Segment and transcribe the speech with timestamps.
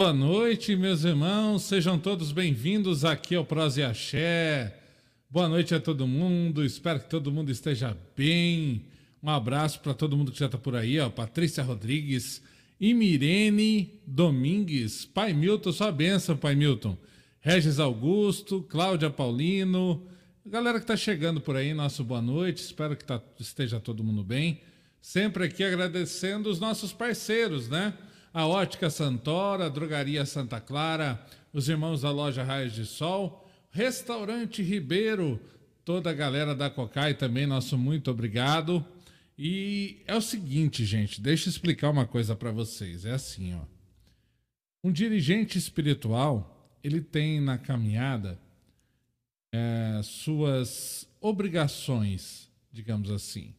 [0.00, 4.72] Boa noite, meus irmãos, sejam todos bem-vindos aqui ao Prose Axé.
[5.28, 8.84] Boa noite a todo mundo, espero que todo mundo esteja bem.
[9.20, 11.10] Um abraço para todo mundo que já está por aí, ó.
[11.10, 12.40] Patrícia Rodrigues
[12.80, 15.04] e Mirene Domingues.
[15.04, 16.96] Pai Milton, sua benção, Pai Milton.
[17.40, 20.06] Regis Augusto, Cláudia Paulino,
[20.46, 22.62] galera que está chegando por aí, nosso boa noite.
[22.62, 24.60] Espero que tá, esteja todo mundo bem.
[25.02, 27.92] Sempre aqui agradecendo os nossos parceiros, né?
[28.32, 34.62] A Ótica Santora, a Drogaria Santa Clara, os irmãos da loja Raios de Sol, Restaurante
[34.62, 35.40] Ribeiro,
[35.84, 38.84] toda a galera da Cocai também, nosso muito obrigado.
[39.38, 43.04] E é o seguinte, gente, deixa eu explicar uma coisa para vocês.
[43.04, 43.62] É assim, ó.
[44.82, 48.38] Um dirigente espiritual, ele tem na caminhada
[49.52, 53.54] é, suas obrigações, digamos assim.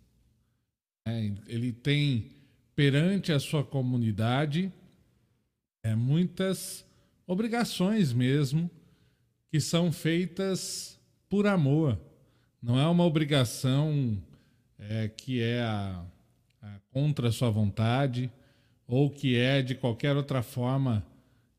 [1.08, 2.39] É, ele tem
[2.80, 4.72] perante a sua comunidade
[5.84, 6.86] é, muitas
[7.28, 8.72] obrigações mesmo
[9.52, 12.00] que são feitas por amor.
[12.64, 14.18] Não é uma obrigação
[14.78, 16.06] é, que é a,
[16.62, 18.32] a contra a sua vontade
[18.88, 21.06] ou que é de qualquer outra forma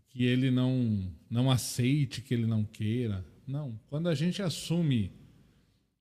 [0.08, 3.22] que ele não, não aceite, que ele não queira.
[3.46, 3.78] Não.
[3.90, 5.12] Quando a gente assume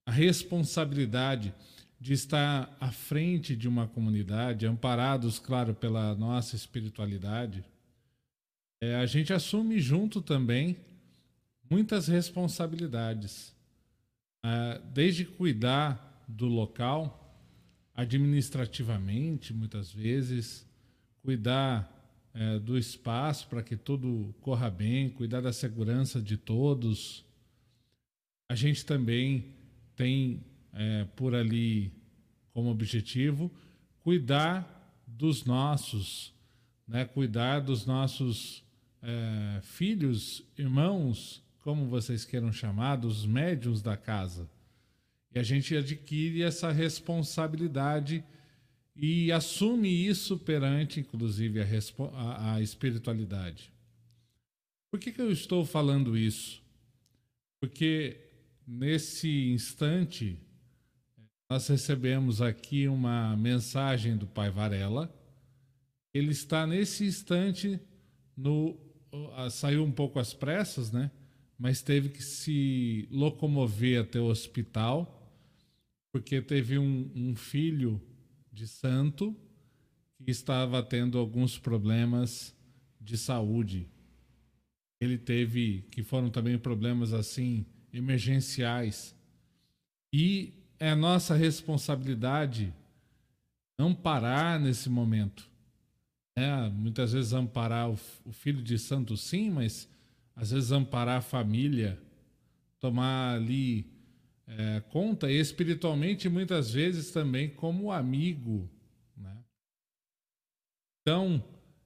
[0.05, 1.53] a responsabilidade
[1.99, 7.63] de estar à frente de uma comunidade, amparados, claro, pela nossa espiritualidade,
[8.81, 10.77] é, a gente assume junto também
[11.69, 13.53] muitas responsabilidades.
[14.43, 17.19] É, desde cuidar do local,
[17.93, 20.65] administrativamente, muitas vezes,
[21.21, 21.99] cuidar
[22.33, 27.25] é, do espaço para que tudo corra bem, cuidar da segurança de todos.
[28.47, 29.53] A gente também
[29.97, 30.41] tem
[30.73, 31.91] é, por ali
[32.53, 33.51] como objetivo
[34.01, 34.75] cuidar
[35.05, 36.33] dos nossos,
[36.87, 37.05] né?
[37.05, 38.63] cuidar dos nossos
[39.01, 44.49] é, filhos, irmãos, como vocês queiram chamar, dos médios da casa.
[45.33, 48.23] E a gente adquire essa responsabilidade
[48.95, 51.65] e assume isso perante, inclusive, a,
[52.13, 53.71] a, a espiritualidade.
[54.89, 56.63] Por que, que eu estou falando isso?
[57.59, 58.17] Porque
[58.65, 60.39] nesse instante
[61.49, 65.11] nós recebemos aqui uma mensagem do Pai Varela.
[66.13, 67.79] Ele está nesse instante
[68.37, 68.77] no
[69.49, 71.09] saiu um pouco às pressas, né?
[71.57, 75.15] Mas teve que se locomover até o hospital
[76.11, 77.99] porque teve um, um filho
[78.51, 79.35] de santo
[80.23, 82.55] que estava tendo alguns problemas
[83.01, 83.89] de saúde.
[85.01, 89.15] Ele teve que foram também problemas assim emergenciais.
[90.11, 92.73] E é nossa responsabilidade
[93.77, 95.49] amparar nesse momento.
[96.35, 99.89] É, muitas vezes amparar o, o filho de santo, sim, mas
[100.35, 102.01] às vezes amparar a família,
[102.79, 103.85] tomar ali
[104.47, 108.69] é, conta, e espiritualmente muitas vezes também como amigo.
[109.17, 109.37] Né?
[111.01, 111.43] Então,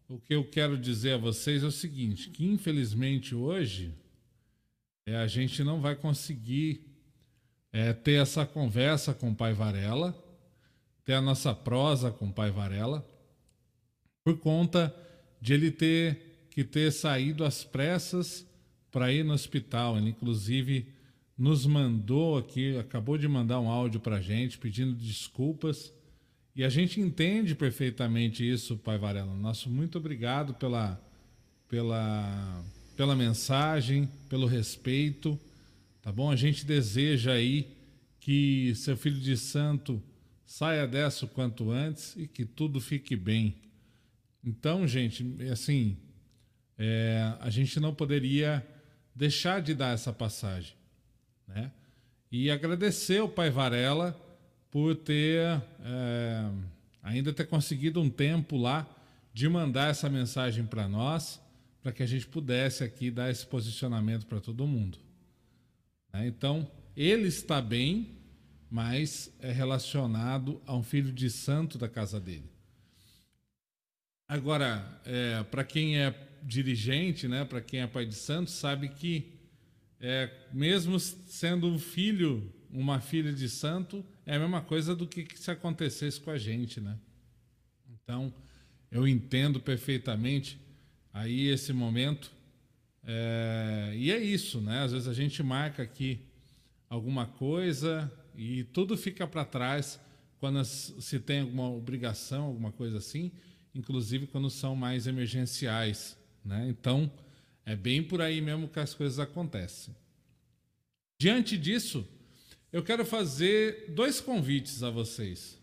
[0.08, 3.94] o que eu quero dizer a vocês é o seguinte: que infelizmente hoje
[5.06, 6.93] é, a gente não vai conseguir
[7.74, 10.16] é, ter essa conversa com o pai Varela,
[11.04, 13.04] ter a nossa prosa com o pai Varela,
[14.24, 14.96] por conta
[15.42, 18.46] de ele ter que ter saído às pressas
[18.92, 19.98] para ir no hospital.
[19.98, 20.88] Ele, inclusive,
[21.36, 25.92] nos mandou aqui, acabou de mandar um áudio para a gente pedindo desculpas.
[26.56, 29.34] E a gente entende perfeitamente isso, Pai Varela.
[29.34, 31.04] Nosso muito obrigado pela,
[31.68, 32.64] pela,
[32.96, 35.40] pela mensagem, pelo respeito.
[36.04, 36.30] Tá bom?
[36.30, 37.78] A gente deseja aí
[38.20, 40.04] que seu filho de santo
[40.46, 43.56] saia dessa o quanto antes e que tudo fique bem.
[44.44, 45.98] Então, gente, assim,
[46.78, 48.68] é, a gente não poderia
[49.16, 50.76] deixar de dar essa passagem,
[51.48, 51.72] né?
[52.30, 54.20] E agradecer ao Pai Varela
[54.70, 56.52] por ter é,
[57.02, 58.86] ainda ter conseguido um tempo lá
[59.34, 61.40] de mandar essa mensagem para nós,
[61.82, 65.03] para que a gente pudesse aqui dar esse posicionamento para todo mundo.
[66.14, 66.28] Né?
[66.28, 68.18] Então, ele está bem,
[68.70, 72.50] mas é relacionado a um filho de santo da casa dele.
[74.28, 79.34] Agora, é, para quem é dirigente, né, para quem é pai de santo, sabe que
[80.00, 85.24] é, mesmo sendo um filho, uma filha de santo, é a mesma coisa do que,
[85.24, 86.98] que se acontecesse com a gente, né?
[87.90, 88.34] Então,
[88.92, 90.60] eu entendo perfeitamente
[91.14, 92.32] aí esse momento
[93.06, 94.82] é, e é isso, né?
[94.84, 96.22] Às vezes a gente marca aqui
[96.90, 100.00] alguma coisa e tudo fica para trás
[100.40, 103.32] quando se tem alguma obrigação, alguma coisa assim,
[103.74, 106.68] inclusive quando são mais emergenciais, Né?
[106.68, 107.10] Então,
[107.66, 109.96] é bem por aí mesmo que as coisas acontecem.
[111.18, 112.06] Diante disso,
[112.72, 115.58] eu quero fazer dois convites a vocês.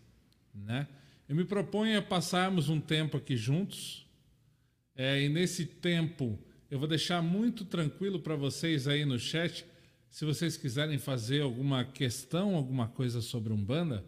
[0.53, 0.87] Né?
[1.29, 4.07] Eu me proponho a passarmos um tempo aqui juntos,
[4.95, 6.39] é, e nesse tempo
[6.71, 9.65] eu vou deixar muito tranquilo para vocês aí no chat,
[10.09, 14.05] se vocês quiserem fazer alguma questão, alguma coisa sobre Umbanda,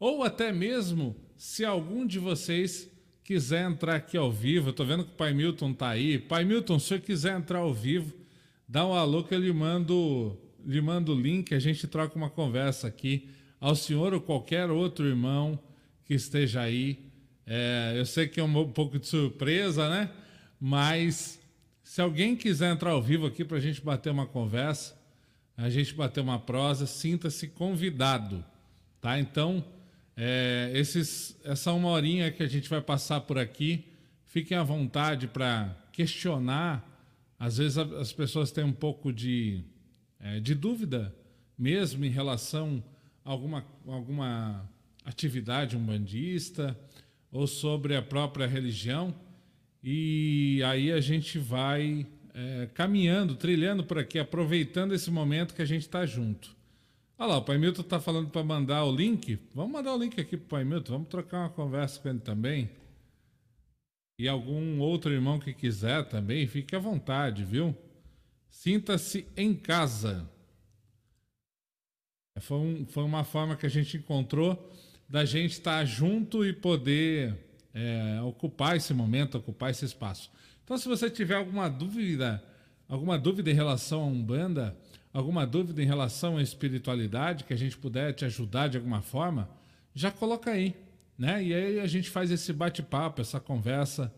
[0.00, 2.90] ou até mesmo se algum de vocês
[3.22, 6.18] quiser entrar aqui ao vivo, eu tô vendo que o Pai Milton está aí.
[6.18, 8.12] Pai Milton, se você quiser entrar ao vivo,
[8.68, 12.28] dá um alô que eu lhe mando, lhe mando o link, a gente troca uma
[12.28, 13.28] conversa aqui.
[13.60, 15.56] Ao senhor ou qualquer outro irmão
[16.04, 17.12] que esteja aí.
[17.46, 20.10] É, eu sei que é um pouco de surpresa, né?
[20.60, 21.41] Mas
[21.92, 24.98] se alguém quiser entrar ao vivo aqui para a gente bater uma conversa,
[25.54, 28.42] a gente bater uma prosa, sinta-se convidado,
[28.98, 29.20] tá?
[29.20, 29.62] Então,
[30.16, 33.84] é, esses, essa uma horinha que a gente vai passar por aqui,
[34.24, 36.82] fiquem à vontade para questionar.
[37.38, 39.62] Às vezes as pessoas têm um pouco de,
[40.18, 41.14] é, de dúvida
[41.58, 42.82] mesmo em relação
[43.22, 44.66] a alguma, alguma
[45.04, 46.74] atividade umbandista
[47.30, 49.14] ou sobre a própria religião.
[49.82, 55.66] E aí a gente vai é, caminhando, trilhando por aqui, aproveitando esse momento que a
[55.66, 56.54] gente está junto.
[57.18, 59.38] Olha lá, o Pai Milton está falando para mandar o link.
[59.54, 62.20] Vamos mandar o link aqui para o Pai Milton, vamos trocar uma conversa com ele
[62.20, 62.70] também.
[64.18, 67.76] E algum outro irmão que quiser também, fique à vontade, viu?
[68.50, 70.28] Sinta-se em casa.
[72.40, 74.70] Foi, um, foi, uma forma que a gente encontrou
[75.08, 77.36] da gente estar junto e poder
[77.74, 80.30] é, ocupar esse momento, ocupar esse espaço.
[80.64, 82.42] Então, se você tiver alguma dúvida,
[82.88, 84.76] alguma dúvida em relação a Umbanda,
[85.12, 89.48] alguma dúvida em relação à espiritualidade, que a gente puder te ajudar de alguma forma,
[89.94, 90.74] já coloca aí.
[91.18, 91.44] Né?
[91.44, 94.12] E aí a gente faz esse bate-papo, essa conversa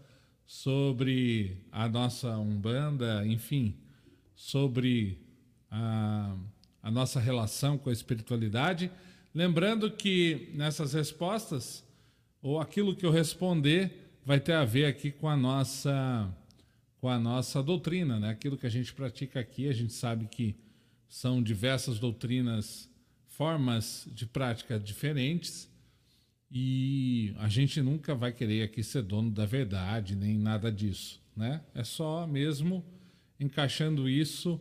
[0.46, 3.74] sobre a nossa Umbanda, enfim,
[4.34, 5.18] sobre
[5.70, 6.36] a,
[6.82, 8.90] a nossa relação com a espiritualidade.
[9.34, 11.83] Lembrando que nessas respostas,
[12.44, 13.90] ou aquilo que eu responder,
[14.22, 16.30] vai ter a ver aqui com a nossa
[17.00, 18.30] com a nossa doutrina, né?
[18.30, 20.54] Aquilo que a gente pratica aqui, a gente sabe que
[21.08, 22.88] são diversas doutrinas,
[23.28, 25.70] formas de prática diferentes,
[26.50, 31.20] e a gente nunca vai querer aqui ser dono da verdade, nem nada disso.
[31.34, 31.62] Né?
[31.74, 32.84] É só mesmo
[33.40, 34.60] encaixando isso,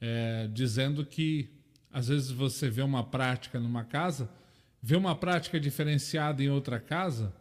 [0.00, 1.48] é, dizendo que
[1.92, 4.30] às vezes você vê uma prática numa casa,
[4.86, 7.34] vê uma prática diferenciada em outra casa,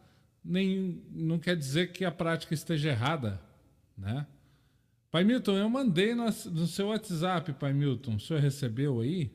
[0.43, 3.39] nem, não quer dizer que a prática esteja errada.
[3.95, 4.25] Né?
[5.11, 8.15] Pai Milton, eu mandei no, no seu WhatsApp, Pai Milton.
[8.15, 9.31] O senhor recebeu aí?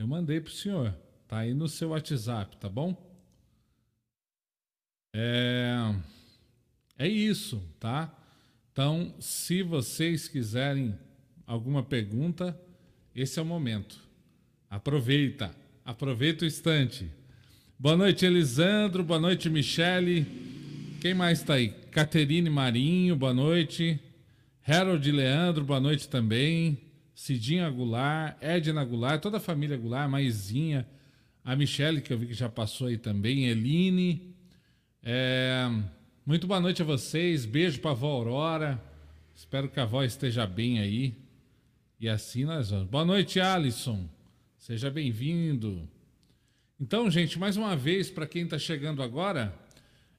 [0.00, 0.92] Eu mandei para o senhor.
[1.28, 3.00] Tá aí no seu WhatsApp, tá bom?
[5.14, 5.94] É,
[6.98, 8.12] é isso, tá?
[8.72, 10.98] Então, se vocês quiserem
[11.46, 12.60] alguma pergunta,
[13.14, 13.96] esse é o momento.
[14.68, 15.54] Aproveita,
[15.90, 17.10] aproveita o instante.
[17.76, 19.02] Boa noite, Elisandro.
[19.02, 20.24] Boa noite, Michele.
[21.00, 21.70] Quem mais está aí?
[21.90, 23.98] Caterine Marinho, boa noite.
[24.64, 26.78] Harold Leandro, boa noite também.
[27.12, 30.86] Cidinha Goulart, Edna Goulart, toda a família Goulart, Maisinha,
[31.44, 34.32] a Michelle, que eu vi que já passou aí também, Eline.
[35.02, 35.68] É,
[36.24, 38.80] muito boa noite a vocês, beijo para a avó Aurora.
[39.34, 41.16] Espero que a avó esteja bem aí.
[41.98, 42.86] E assim nós vamos.
[42.86, 44.08] Boa noite, Alisson.
[44.70, 45.82] Seja bem-vindo.
[46.80, 49.52] Então, gente, mais uma vez, para quem está chegando agora,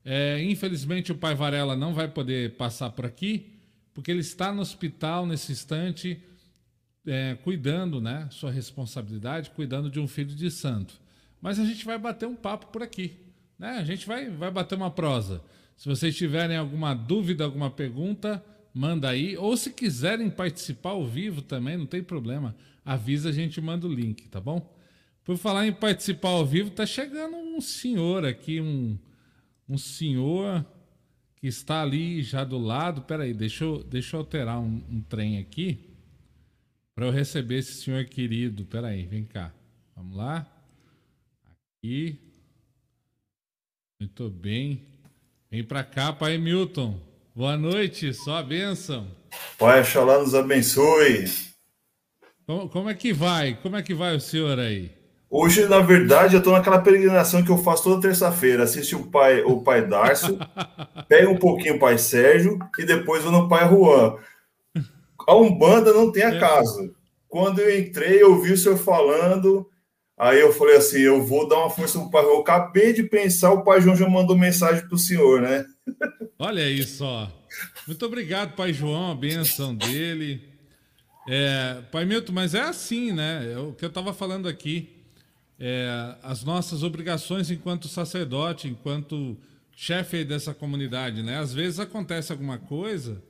[0.03, 3.53] é, infelizmente o pai Varela não vai poder passar por aqui,
[3.93, 6.21] porque ele está no hospital nesse instante,
[7.07, 8.27] é, cuidando, né?
[8.29, 10.95] Sua responsabilidade, cuidando de um filho de santo.
[11.41, 13.15] Mas a gente vai bater um papo por aqui,
[13.57, 13.77] né?
[13.77, 15.41] A gente vai, vai bater uma prosa.
[15.77, 18.43] Se vocês tiverem alguma dúvida, alguma pergunta,
[18.73, 19.37] manda aí.
[19.37, 22.53] Ou se quiserem participar ao vivo também, não tem problema.
[22.83, 24.75] Avisa, a gente manda o link, tá bom?
[25.23, 28.97] Por falar em participar ao vivo, tá chegando um senhor aqui, um,
[29.69, 30.65] um senhor
[31.35, 33.01] que está ali já do lado.
[33.01, 35.91] Peraí, deixa eu, deixa eu alterar um, um trem aqui
[36.95, 38.65] para eu receber esse senhor querido.
[38.65, 39.53] Peraí, vem cá.
[39.95, 40.47] Vamos lá.
[41.77, 42.19] Aqui.
[43.99, 44.81] Muito bem.
[45.49, 46.99] Vem para cá, Pai Milton.
[47.35, 49.07] Boa noite, só a bênção.
[49.57, 51.50] Pai Xalá nos abençoe.
[52.51, 53.57] Como, como é que vai?
[53.63, 54.91] Como é que vai o senhor aí?
[55.29, 58.63] Hoje, na verdade, eu estou naquela peregrinação que eu faço toda terça-feira.
[58.63, 60.37] Assiste o pai, o pai Darcio,
[61.07, 64.17] pega um pouquinho o pai Sérgio e depois vou no pai Juan.
[65.25, 66.93] A Umbanda não tem acaso.
[67.29, 69.65] Quando eu entrei, eu vi o senhor falando,
[70.19, 72.33] aí eu falei assim: eu vou dar uma força pro pai Juan.
[72.33, 75.63] Eu acabei de pensar, o pai João já mandou mensagem pro senhor, né?
[76.37, 77.29] Olha isso, ó.
[77.87, 80.50] Muito obrigado, Pai João, a benção dele.
[81.27, 83.53] É, pai Milton, mas é assim, né?
[83.53, 84.89] É o que eu estava falando aqui.
[85.59, 89.37] É, as nossas obrigações enquanto sacerdote, enquanto
[89.75, 91.37] chefe dessa comunidade, né?
[91.37, 93.21] Às vezes acontece alguma coisa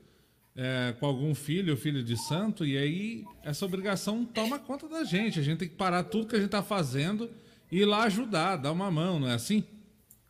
[0.55, 5.39] é, com algum filho filho de santo e aí essa obrigação toma conta da gente.
[5.39, 7.29] A gente tem que parar tudo que a gente está fazendo
[7.71, 9.63] e ir lá ajudar, dar uma mão, não é assim?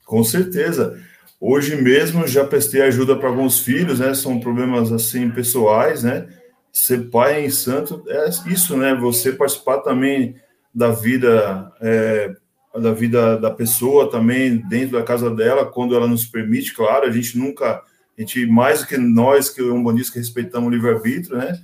[0.06, 1.00] Com certeza.
[1.40, 4.14] Hoje mesmo já prestei ajuda para alguns filhos, né?
[4.14, 6.28] São problemas assim pessoais, né?
[6.72, 8.96] Ser pai em santo é isso, né?
[8.96, 10.36] Você participar também
[10.74, 12.34] da vida é,
[12.80, 17.12] da vida da pessoa também dentro da casa dela, quando ela nos permite, claro, a
[17.12, 17.82] gente nunca,
[18.18, 21.60] a gente mais do que nós que um que respeitamos o livre-arbítrio, né?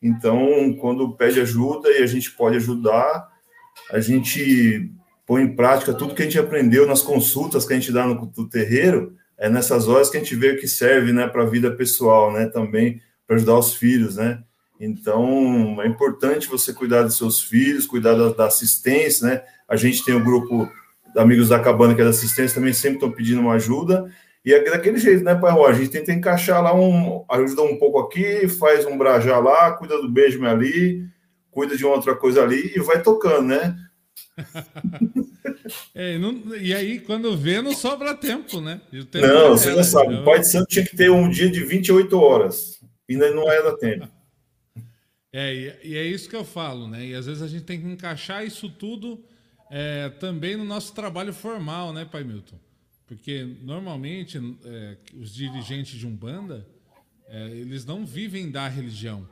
[0.00, 3.28] Então, quando pede ajuda e a gente pode ajudar,
[3.90, 4.92] a gente
[5.26, 8.30] põe em prática tudo que a gente aprendeu nas consultas que a gente dá no,
[8.36, 11.46] no terreiro, é nessas horas que a gente vê o que serve né, para a
[11.46, 14.42] vida pessoal, né, também para ajudar os filhos, né?
[14.84, 19.42] Então, é importante você cuidar dos seus filhos, cuidar da, da assistência, né?
[19.68, 20.68] A gente tem o um grupo
[21.16, 24.12] Amigos da Cabana, que é da assistência, também sempre estão pedindo uma ajuda.
[24.44, 25.52] E é daquele jeito, né, Pai?
[25.52, 27.24] A gente tenta encaixar lá um.
[27.30, 31.06] ajuda um pouco aqui, faz um brajá lá, cuida do beijo ali,
[31.52, 33.76] cuida de outra coisa ali e vai tocando, né?
[35.94, 38.80] É, não, e aí, quando vê, não sobra tempo, né?
[39.10, 40.14] Tempo não, você já sabe.
[40.14, 42.80] O Pai de Santo tinha que ter um dia de 28 horas.
[43.08, 44.08] E não é da tempo.
[45.32, 47.06] É, e é isso que eu falo, né?
[47.06, 49.24] E às vezes a gente tem que encaixar isso tudo
[49.70, 52.58] é, também no nosso trabalho formal, né, Pai Milton?
[53.06, 56.66] Porque normalmente é, os dirigentes de Umbanda,
[57.28, 59.26] é, eles não vivem da religião.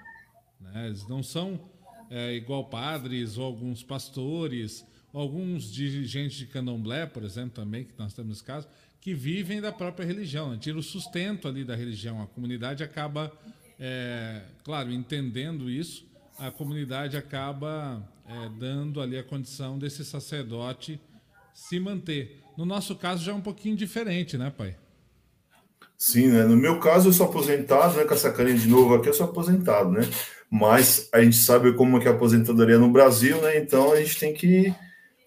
[0.61, 0.87] Né?
[0.87, 1.69] Eles não são
[2.11, 8.15] é, igual padres ou alguns pastores alguns dirigentes de candomblé, por exemplo, também, que nós
[8.15, 8.69] temos nesse caso,
[9.01, 10.59] que vivem da própria religião, né?
[10.61, 12.23] tira o sustento ali da religião.
[12.23, 13.33] A comunidade acaba,
[13.81, 16.07] é, claro, entendendo isso,
[16.39, 21.01] a comunidade acaba é, dando ali a condição desse sacerdote
[21.55, 22.43] se manter.
[22.57, 24.77] No nosso caso já é um pouquinho diferente, né, pai?
[25.97, 26.45] Sim, né?
[26.45, 28.05] No meu caso, eu sou aposentado, né?
[28.05, 30.01] Com essa carinha de novo aqui, eu sou aposentado, né?
[30.51, 33.59] Mas a gente sabe como é que é a aposentadoria no Brasil, né?
[33.59, 34.75] Então a gente tem que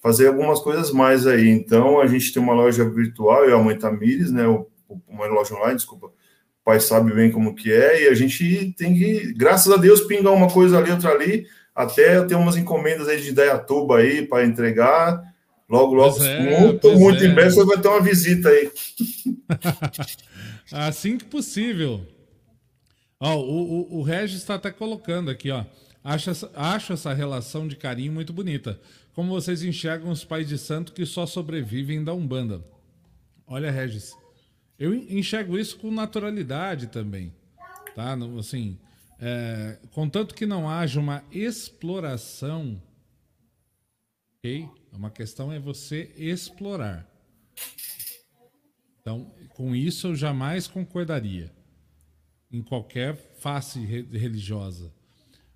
[0.01, 1.47] fazer algumas coisas mais aí.
[1.47, 4.43] Então, a gente tem uma loja virtual, eu e a mãe Tamires, né?
[5.07, 6.11] Uma loja online, desculpa.
[6.63, 10.33] Pai sabe bem como que é, e a gente tem que, graças a Deus, pingar
[10.33, 11.45] uma coisa ali, outra ali.
[11.75, 15.21] Até eu tenho umas encomendas aí de Dayatuba aí para entregar.
[15.67, 17.27] Logo, logo, é, muito, muito é.
[17.27, 18.71] em breve você vai ter uma visita aí.
[20.71, 22.05] assim que possível.
[23.19, 25.65] Ó, o, o, o Regis está até colocando aqui, ó.
[26.03, 28.79] Acho essa, acho essa relação de carinho muito bonita.
[29.13, 32.61] Como vocês enxergam os pais de santo que só sobrevivem da Umbanda?
[33.47, 34.13] Olha, Regis,
[34.83, 37.33] eu enxergo isso com naturalidade também,
[37.95, 38.17] tá?
[38.37, 38.77] Assim,
[39.17, 42.83] é, contanto que não haja uma exploração,
[44.37, 44.67] ok?
[44.91, 47.09] Uma questão é você explorar.
[48.99, 51.49] Então, com isso eu jamais concordaria
[52.51, 54.91] em qualquer face religiosa.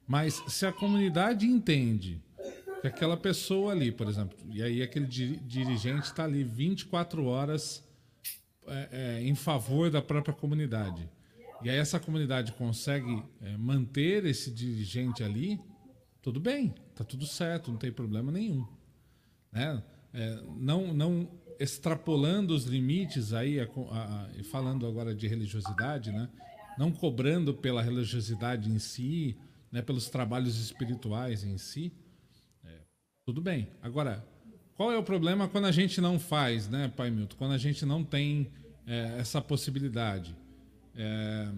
[0.08, 2.22] Mas se a comunidade entende
[2.80, 7.86] que aquela pessoa ali, por exemplo, e aí aquele dirigente está ali 24 horas
[8.68, 11.10] é, é, em favor da própria comunidade.
[11.64, 15.60] E aí essa comunidade consegue é, manter esse dirigente ali,
[16.22, 18.68] tudo bem, tá tudo certo, não tem problema nenhum.
[19.52, 19.84] Né?
[20.14, 26.30] É, não, não extrapolando os limites aí, a, a, a, falando agora de religiosidade, né?
[26.78, 29.36] não cobrando pela religiosidade em si,
[29.72, 29.82] né?
[29.82, 31.92] pelos trabalhos espirituais em si,
[33.28, 33.68] tudo bem.
[33.82, 34.26] Agora,
[34.78, 37.36] qual é o problema quando a gente não faz, né, Pai Milton?
[37.36, 38.48] Quando a gente não tem
[38.86, 40.36] é, essa possibilidade.
[40.96, 41.50] É,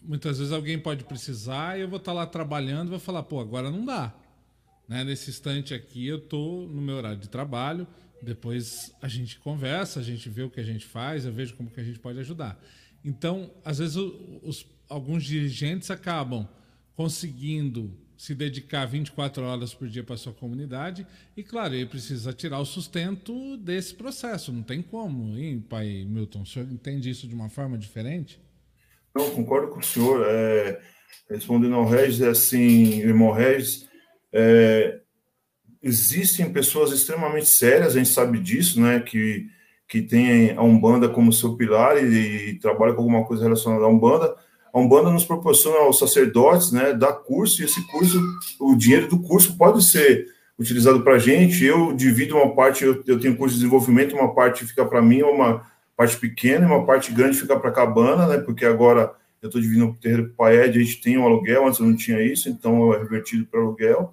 [0.00, 3.40] muitas vezes alguém pode precisar e eu vou estar lá trabalhando e vou falar, pô,
[3.40, 4.14] agora não dá.
[4.86, 5.02] Né?
[5.02, 7.84] Nesse instante aqui eu estou no meu horário de trabalho,
[8.22, 11.68] depois a gente conversa, a gente vê o que a gente faz, eu vejo como
[11.68, 12.62] que a gente pode ajudar.
[13.04, 16.48] Então, às vezes os, alguns dirigentes acabam
[16.94, 21.06] conseguindo se dedicar 24 horas por dia para sua comunidade
[21.36, 24.52] e, claro, ele precisa tirar o sustento desse processo.
[24.52, 26.42] Não tem como, hein, pai Milton?
[26.42, 28.40] O senhor entende isso de uma forma diferente?
[29.14, 30.26] Não, concordo com o senhor.
[30.28, 30.80] É,
[31.30, 33.88] respondendo ao Regis, é assim, irmão Regis,
[34.32, 35.00] é,
[35.80, 39.46] existem pessoas extremamente sérias, a gente sabe disso, né, que,
[39.88, 43.88] que tem a Umbanda como seu pilar e, e trabalha com alguma coisa relacionada à
[43.88, 44.34] Umbanda,
[44.72, 48.20] a Umbanda nos proporciona aos sacerdotes, né, dar curso, e esse curso,
[48.60, 50.26] o dinheiro do curso pode ser
[50.58, 51.64] utilizado para a gente.
[51.64, 55.22] Eu divido uma parte, eu, eu, tenho curso de desenvolvimento, uma parte fica para mim,
[55.22, 59.60] uma parte pequena, uma parte grande fica para a cabana, né, porque agora Eu estou
[59.60, 62.98] dividindo o terreiro Ed, a gente tem um aluguel, antes não tinha isso, então é
[62.98, 64.12] revertido para aluguel.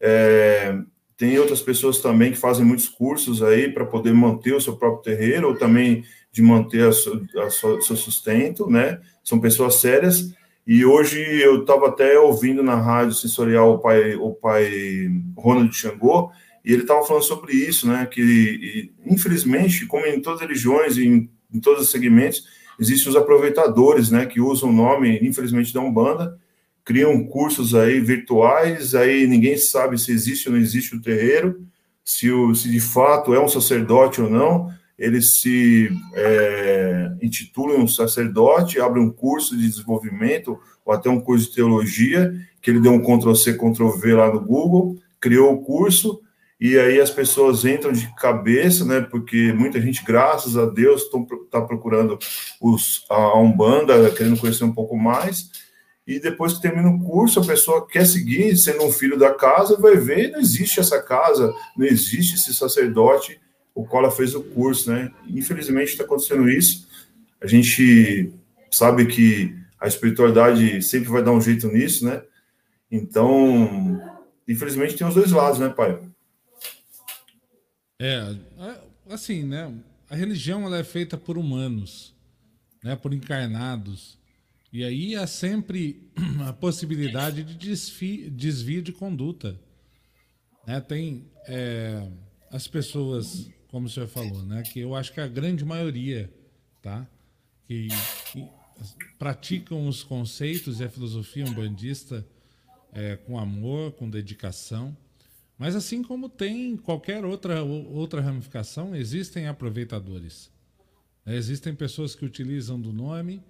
[0.00, 0.78] É,
[1.16, 5.02] tem outras pessoas também que fazem muitos cursos aí para poder manter o seu próprio
[5.02, 9.00] terreiro, ou também de manter o seu sustento, né?
[9.24, 10.32] São pessoas sérias.
[10.66, 16.30] E hoje eu estava até ouvindo na rádio sensorial o pai, o pai Ronald Xangô,
[16.64, 18.06] e ele estava falando sobre isso, né?
[18.06, 22.44] Que infelizmente, como em todas as religiões e em, em todos os segmentos,
[22.78, 24.26] existem os aproveitadores, né?
[24.26, 26.38] Que usam o nome, infelizmente, da Umbanda,
[26.84, 31.66] criam cursos aí virtuais, aí ninguém sabe se existe ou não existe o terreiro,
[32.04, 34.68] se, o, se de fato é um sacerdote ou não.
[35.00, 41.48] Eles se é, intitulam um sacerdote, abrem um curso de desenvolvimento ou até um curso
[41.48, 46.20] de teologia, que ele deu um Ctrl-C, Ctrl-V lá no Google, criou o curso,
[46.60, 49.00] e aí as pessoas entram de cabeça, né?
[49.00, 51.04] Porque muita gente, graças a Deus,
[51.44, 52.18] está procurando
[52.60, 55.48] os, a Umbanda, querendo conhecer um pouco mais.
[56.06, 59.80] E depois que termina o curso, a pessoa quer seguir sendo um filho da casa,
[59.80, 63.40] vai ver, não existe essa casa, não existe esse sacerdote,
[63.82, 65.12] o ela fez o curso, né?
[65.28, 66.88] Infelizmente está acontecendo isso.
[67.40, 68.32] A gente
[68.70, 72.22] sabe que a espiritualidade sempre vai dar um jeito nisso, né?
[72.90, 74.00] Então,
[74.46, 75.98] infelizmente tem os dois lados, né, pai?
[77.98, 78.34] É,
[79.08, 79.72] assim, né?
[80.08, 82.14] A religião ela é feita por humanos,
[82.82, 82.96] né?
[82.96, 84.18] Por encarnados.
[84.72, 86.10] E aí há sempre
[86.46, 89.58] a possibilidade de desvio de conduta.
[90.66, 90.80] Né?
[90.80, 92.06] Tem é,
[92.50, 94.62] as pessoas, como o senhor falou, né?
[94.62, 96.30] Que eu acho que a grande maioria,
[96.82, 97.06] tá?
[97.66, 97.88] Que,
[98.32, 98.48] que
[99.18, 102.26] praticam os conceitos e a filosofia umbandista
[102.92, 104.96] é, com amor, com dedicação
[105.60, 110.50] mas assim como tem qualquer outra, outra ramificação, existem aproveitadores.
[111.26, 113.42] É, existem pessoas que utilizam do nome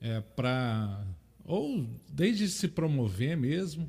[0.00, 1.06] é, para.
[1.44, 3.88] ou desde se promover mesmo,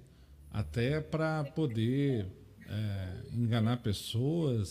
[0.52, 2.28] até para poder
[2.68, 4.70] é, enganar pessoas,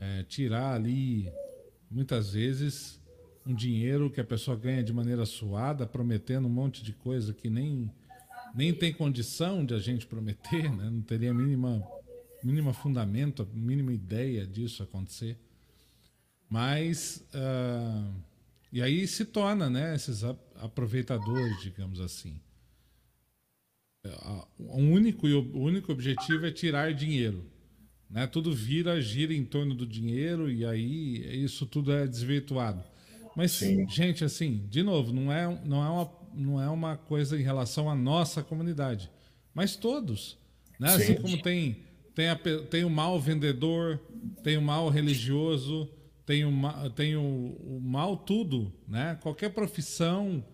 [0.00, 1.30] é, tirar ali,
[1.88, 3.00] muitas vezes,
[3.46, 7.48] um dinheiro que a pessoa ganha de maneira suada, prometendo um monte de coisa que
[7.48, 7.88] nem,
[8.54, 10.90] nem tem condição de a gente prometer, né?
[10.90, 11.86] não teria mínima
[12.42, 15.38] mínimo fundamento, mínima ideia disso acontecer.
[16.48, 18.12] Mas uh,
[18.72, 22.40] e aí se torna, né, esses aproveitadores, digamos assim.
[24.58, 27.44] O único, o único objetivo é tirar dinheiro.
[28.10, 28.26] Né?
[28.26, 32.82] Tudo vira, gira em torno do dinheiro e aí isso tudo é desvirtuado.
[33.36, 33.88] Mas, Sim.
[33.88, 37.88] gente, assim, de novo, não é, não, é uma, não é uma coisa em relação
[37.88, 39.08] à nossa comunidade,
[39.54, 40.36] mas todos.
[40.78, 40.88] Né?
[40.88, 43.98] Assim como tem tem, a, tem o mal vendedor,
[44.42, 45.88] tem o mal religioso,
[46.26, 46.52] tem o,
[46.94, 49.18] tem o, o mal tudo, né?
[49.22, 50.44] Qualquer profissão,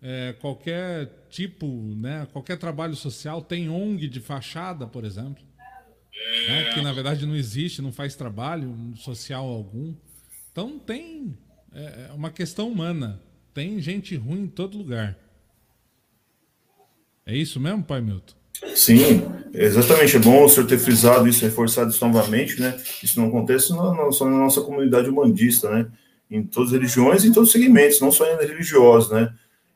[0.00, 2.28] é, qualquer tipo, né?
[2.32, 5.42] Qualquer trabalho social tem ONG de fachada, por exemplo,
[6.48, 6.72] né?
[6.74, 9.94] que na verdade não existe, não faz trabalho social algum.
[10.50, 11.36] Então tem
[11.74, 13.20] é, é uma questão humana,
[13.52, 15.16] tem gente ruim em todo lugar.
[17.24, 18.34] É isso mesmo, pai Milton?
[18.74, 20.16] Sim, exatamente.
[20.16, 22.78] É bom o senhor ter frisado isso, reforçado isso novamente, né?
[23.02, 25.86] Isso não acontece na, só na nossa comunidade humanista, né?
[26.30, 29.32] Em todas as religiões e em todos os segmentos, não só em religiosos, né?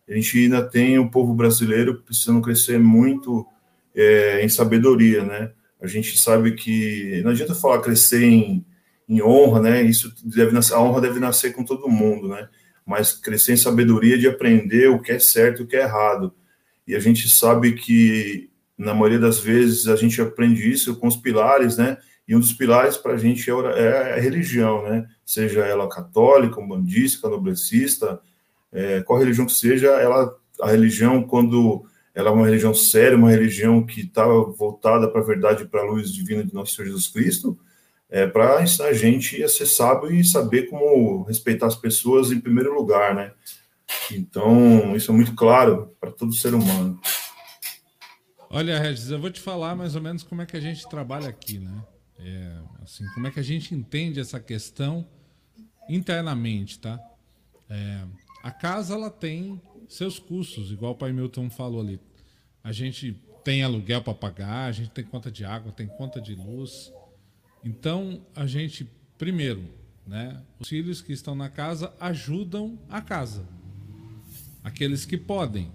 [0.08, 3.46] A gente ainda tem o povo brasileiro precisando crescer muito
[3.94, 5.50] é, em sabedoria, né?
[5.80, 8.64] A gente sabe que não adianta falar crescer em,
[9.08, 9.82] em honra, né?
[9.82, 12.48] Isso deve nascer, a honra deve nascer com todo mundo, né?
[12.84, 16.34] Mas crescer em sabedoria de aprender o que é certo e o que é errado.
[16.86, 21.16] E a gente sabe que na maioria das vezes a gente aprende isso com os
[21.16, 21.98] pilares, né?
[22.26, 25.06] E um dos pilares para a gente é, é a religião, né?
[25.24, 28.20] Seja ela católica, umbandista, canoblecista,
[28.72, 33.30] é, qual religião que seja, ela, a religião, quando ela é uma religião séria, uma
[33.30, 37.08] religião que está voltada para a verdade para a luz divina de nosso Senhor Jesus
[37.08, 37.58] Cristo,
[38.08, 42.40] é para ensinar a gente a ser sábio e saber como respeitar as pessoas em
[42.40, 43.32] primeiro lugar, né?
[44.10, 47.00] Então, isso é muito claro para todo ser humano.
[48.48, 51.28] Olha, Regis, eu vou te falar mais ou menos como é que a gente trabalha
[51.28, 51.84] aqui, né?
[52.18, 55.06] É, assim, como é que a gente entende essa questão
[55.88, 56.98] internamente, tá?
[57.68, 58.02] É,
[58.42, 62.00] a casa ela tem seus custos, igual o pai Milton falou ali.
[62.62, 66.34] A gente tem aluguel para pagar, a gente tem conta de água, tem conta de
[66.34, 66.92] luz.
[67.64, 69.64] Então, a gente, primeiro,
[70.06, 73.46] né, os filhos que estão na casa ajudam a casa.
[74.62, 75.72] Aqueles que podem.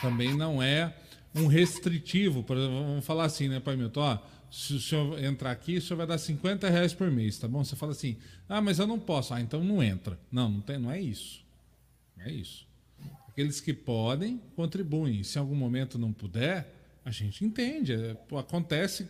[0.00, 0.94] Também não é
[1.34, 4.00] um restritivo, por exemplo, vamos falar assim, né, Pai Milton?
[4.00, 4.18] Ó,
[4.50, 7.64] se o senhor entrar aqui, o senhor vai dar 50 reais por mês, tá bom?
[7.64, 8.16] Você fala assim,
[8.48, 9.34] ah, mas eu não posso.
[9.34, 10.18] Ah, então não entra.
[10.30, 11.44] Não, não, tem, não é isso.
[12.16, 12.67] Não é isso.
[13.38, 15.22] Aqueles que podem, contribuem.
[15.22, 16.74] Se em algum momento não puder,
[17.04, 17.94] a gente entende.
[17.94, 19.08] É, acontece.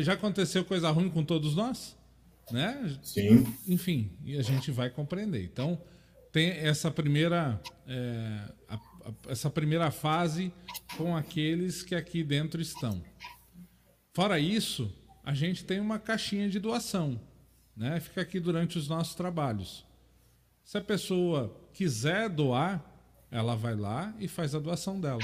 [0.00, 1.94] Já aconteceu coisa ruim com todos nós?
[2.50, 2.98] Né?
[3.02, 3.46] Sim.
[3.68, 5.44] Enfim, e a gente vai compreender.
[5.44, 5.78] Então,
[6.32, 10.50] tem essa primeira, é, a, a, essa primeira fase
[10.96, 13.04] com aqueles que aqui dentro estão.
[14.14, 14.90] Fora isso,
[15.22, 17.20] a gente tem uma caixinha de doação,
[17.76, 18.00] né?
[18.00, 19.84] Fica aqui durante os nossos trabalhos.
[20.64, 22.95] Se a pessoa quiser doar,
[23.30, 25.22] ela vai lá e faz a doação dela.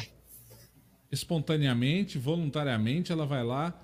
[1.11, 3.75] Espontaneamente, voluntariamente, ela vai lá,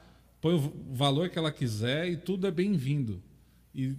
[0.40, 3.22] põe o valor que ela quiser e tudo é bem-vindo.
[3.74, 3.94] E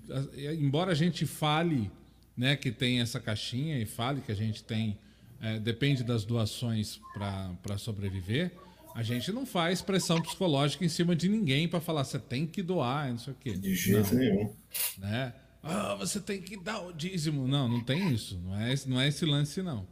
[0.60, 1.92] embora a gente fale,
[2.36, 4.98] né, que tem essa caixinha e fale que a gente tem,
[5.42, 8.52] é, depende das doações para sobreviver,
[8.96, 12.62] a gente não faz pressão psicológica em cima de ninguém para falar você tem que
[12.62, 13.54] doar, não sei o quê.
[13.54, 14.20] De jeito não.
[14.20, 14.54] nenhum.
[14.98, 15.34] Né?
[15.62, 17.48] Ah, você tem que dar o dízimo.
[17.48, 18.40] Não, não tem isso.
[18.40, 19.88] Não é, não é esse lance, não.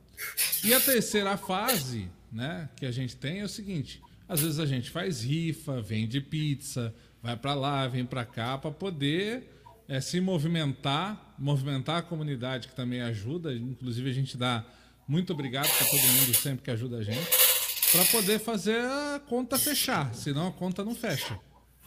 [0.64, 4.66] E a terceira fase né, que a gente tem é o seguinte: às vezes a
[4.66, 9.50] gente faz rifa, vende pizza, vai para lá, vem para cá, para poder
[9.88, 13.54] é, se movimentar, movimentar a comunidade, que também ajuda.
[13.54, 14.66] Inclusive, a gente dá
[15.08, 17.48] muito obrigado para todo mundo sempre que ajuda a gente
[17.92, 21.40] para poder fazer a conta fechar, senão a conta não fecha.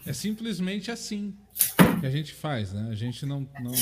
[0.06, 1.36] É simplesmente assim
[2.00, 2.88] que a gente faz, né?
[2.90, 3.72] A gente não não,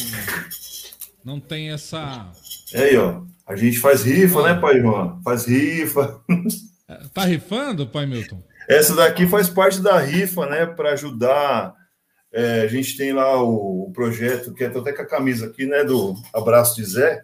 [1.29, 2.33] não tem essa.
[2.73, 3.21] É aí, ó.
[3.47, 5.21] A gente faz rifa, né, pai João?
[5.23, 6.23] Faz rifa.
[6.89, 8.43] É, tá rifando, pai Milton?
[8.67, 10.65] Essa daqui faz parte da rifa, né?
[10.65, 11.75] Para ajudar.
[12.33, 15.67] É, a gente tem lá o, o projeto, que é até com a camisa aqui,
[15.67, 15.85] né?
[15.85, 17.23] Do Abraço de Zé.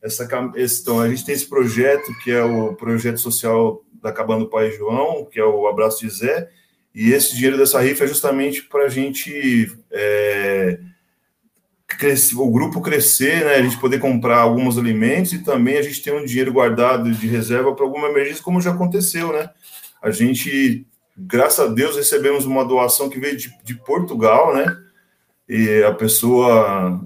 [0.00, 4.50] Essa, então, a gente tem esse projeto que é o projeto social da Cabana do
[4.50, 6.48] Pai João, que é o Abraço de Zé,
[6.94, 10.78] e esse dinheiro dessa rifa é justamente para a gente é,
[11.96, 13.54] crescer, o grupo crescer, né?
[13.54, 17.26] A gente poder comprar alguns alimentos e também a gente ter um dinheiro guardado de
[17.26, 19.50] reserva para alguma emergência, como já aconteceu, né?
[20.02, 24.76] A gente, graças a Deus, recebemos uma doação que veio de, de Portugal, né?
[25.48, 27.00] E a pessoa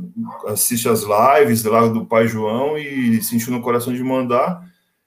[0.46, 4.62] assiste as lives lá do Pai João e sentiu no coração de mandar.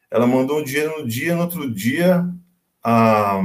[0.10, 2.28] Ela mandou um dia no dia, no outro dia,
[2.84, 3.41] a,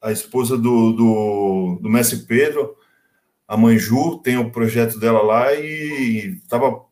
[0.00, 2.75] a esposa do, do, do Mestre Pedro,
[3.48, 6.84] a mãe Ju, tem o projeto dela lá e estava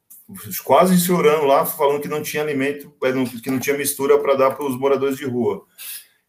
[0.64, 3.12] quase se orando lá, falando que não tinha alimento, é,
[3.42, 5.64] que não tinha mistura para dar para os moradores de rua.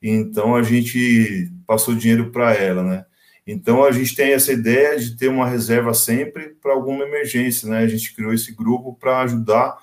[0.01, 3.05] Então a gente passou dinheiro para ela, né?
[3.47, 7.79] Então a gente tem essa ideia de ter uma reserva sempre para alguma emergência, né?
[7.79, 9.77] A gente criou esse grupo para ajudar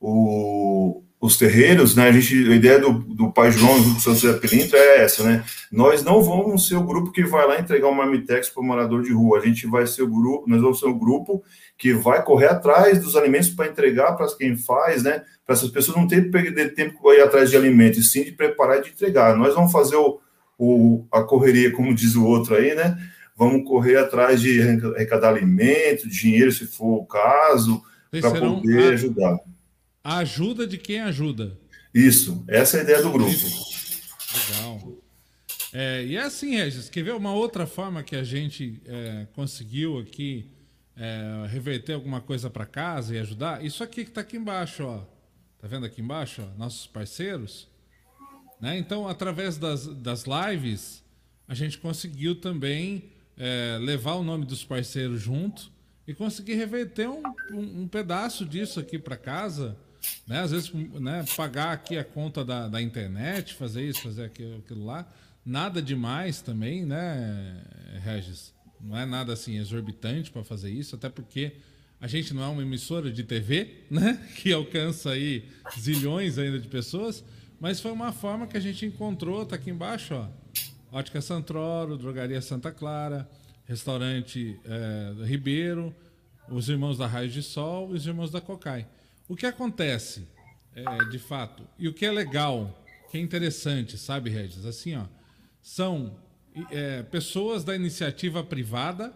[0.00, 2.08] o, os terreiros, né?
[2.08, 5.02] A gente, a ideia do, do Pai João junto com o São José Pilintra é
[5.02, 5.44] essa, né?
[5.70, 9.02] Nós não vamos ser o grupo que vai lá entregar um marmitex para o morador
[9.02, 9.38] de rua.
[9.38, 11.44] A gente vai ser o grupo, nós vamos ser o grupo
[11.76, 15.22] que vai correr atrás dos alimentos para entregar para quem faz, né?
[15.44, 18.24] Para essas pessoas não terem que perder tempo para ir atrás de alimentos, e sim
[18.24, 19.36] de preparar e de entregar.
[19.36, 20.20] Nós vamos fazer o,
[20.58, 22.96] o, a correria, como diz o outro aí, né?
[23.36, 29.38] Vamos correr atrás de arrecadar alimento, dinheiro, se for o caso, para poder ajudar.
[30.02, 31.58] A ajuda de quem ajuda.
[31.94, 33.30] Isso, essa é a ideia do grupo.
[34.48, 35.02] Legal.
[35.72, 39.98] É, e é assim, Regis, quer ver uma outra forma que a gente é, conseguiu
[39.98, 40.50] aqui
[40.96, 43.64] é, reverter alguma coisa para casa e ajudar?
[43.64, 45.04] Isso aqui que está aqui embaixo, ó.
[45.60, 46.58] Tá vendo aqui embaixo, ó?
[46.58, 47.68] Nossos parceiros.
[48.60, 48.78] Né?
[48.78, 51.04] Então, através das, das lives,
[51.46, 55.70] a gente conseguiu também é, levar o nome dos parceiros junto
[56.06, 59.76] e conseguir reverter um, um, um pedaço disso aqui para casa
[60.26, 60.40] né?
[60.40, 64.84] Às vezes, né, pagar aqui a conta da, da internet, fazer isso, fazer aquilo, aquilo
[64.84, 65.06] lá.
[65.44, 67.62] Nada demais também, né,
[68.02, 68.52] Regis?
[68.80, 71.52] Não é nada assim exorbitante para fazer isso, até porque
[72.00, 74.26] a gente não é uma emissora de TV, né?
[74.36, 75.44] Que alcança aí
[75.78, 77.22] zilhões ainda de pessoas,
[77.58, 80.28] mas foi uma forma que a gente encontrou, tá aqui embaixo, ó.
[80.92, 83.28] Ótica Santoro, Drogaria Santa Clara,
[83.64, 85.94] Restaurante é, Ribeiro,
[86.48, 88.88] os irmãos da Raio de Sol e os irmãos da Cocai.
[89.30, 90.26] O que acontece,
[90.74, 94.66] é, de fato, e o que é legal, que é interessante, sabe, Regis?
[94.66, 95.04] Assim, ó,
[95.62, 96.18] são
[96.68, 99.14] é, pessoas da iniciativa privada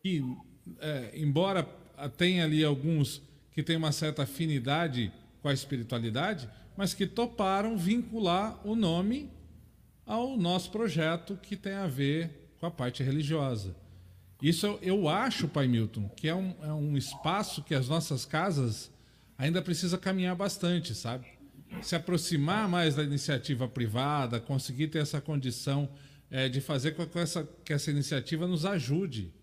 [0.00, 0.22] que,
[0.78, 1.64] é, embora
[2.16, 8.64] tenha ali alguns que têm uma certa afinidade com a espiritualidade, mas que toparam vincular
[8.64, 9.28] o nome
[10.06, 13.74] ao nosso projeto que tem a ver com a parte religiosa.
[14.46, 18.92] Isso eu acho, Pai Milton, que é um, é um espaço que as nossas casas
[19.36, 21.26] ainda precisa caminhar bastante, sabe?
[21.82, 25.90] Se aproximar mais da iniciativa privada, conseguir ter essa condição
[26.30, 29.34] é, de fazer com que essa, que essa iniciativa nos ajude.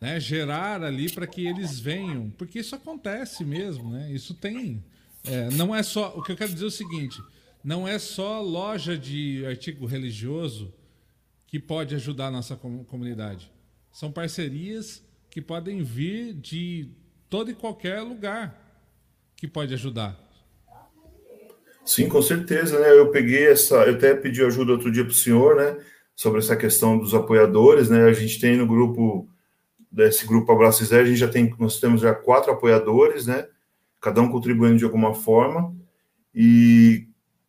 [0.00, 0.18] Né?
[0.18, 2.28] Gerar ali para que eles venham.
[2.30, 4.10] Porque isso acontece mesmo, né?
[4.10, 4.84] Isso tem.
[5.22, 6.12] É, não é só.
[6.16, 7.22] O que eu quero dizer é o seguinte:
[7.62, 10.74] não é só loja de artigo religioso
[11.46, 13.54] que pode ajudar a nossa comunidade.
[13.96, 16.90] São parcerias que podem vir de
[17.30, 18.54] todo e qualquer lugar
[19.34, 20.20] que pode ajudar.
[21.82, 22.90] Sim, com certeza, né?
[22.90, 25.82] Eu peguei essa, eu até pedi ajuda outro dia para o senhor, né?
[26.14, 28.04] Sobre essa questão dos apoiadores, né?
[28.04, 29.30] A gente tem no grupo
[29.90, 33.48] desse grupo Abraço Zé, a gente já tem, nós temos já quatro apoiadores, né?
[33.98, 35.74] Cada um contribuindo de alguma forma
[36.34, 37.08] e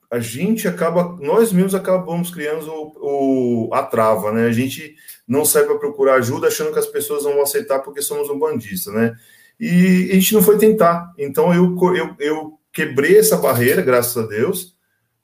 [0.10, 4.46] a gente acaba, nós mesmos acabamos criando o, o a trava, né?
[4.46, 4.96] A gente
[5.28, 8.92] não sai para procurar ajuda achando que as pessoas vão aceitar porque somos um bandista,
[8.92, 9.16] né?
[9.60, 11.14] E a gente não foi tentar.
[11.18, 14.76] Então eu, eu, eu quebrei essa barreira, graças a Deus,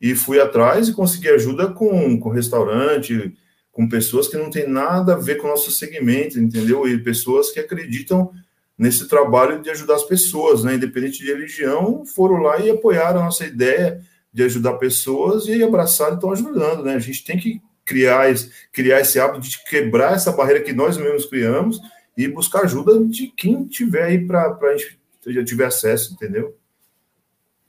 [0.02, 3.34] e fui atrás e consegui ajuda com, com restaurante,
[3.72, 6.86] com pessoas que não tem nada a ver com o nosso segmento, entendeu?
[6.86, 8.32] E pessoas que acreditam
[8.78, 10.76] nesse trabalho de ajudar as pessoas, né?
[10.76, 14.02] Independente de religião, foram lá e apoiaram a nossa ideia
[14.34, 16.96] de ajudar pessoas e abraçaram e estão ajudando, né?
[16.96, 20.98] A gente tem que criar esse, criar esse hábito de quebrar essa barreira que nós
[20.98, 21.80] mesmos criamos
[22.18, 26.58] e buscar ajuda de quem tiver aí para a gente já tiver acesso, entendeu?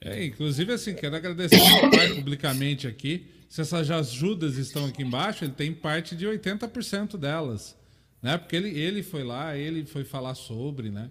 [0.01, 3.27] É, inclusive, assim, quero agradecer ao pai publicamente aqui.
[3.49, 7.77] Se essas ajudas estão aqui embaixo, ele tem parte de 80% delas.
[8.21, 8.37] Né?
[8.37, 11.09] Porque ele, ele foi lá, ele foi falar sobre, né?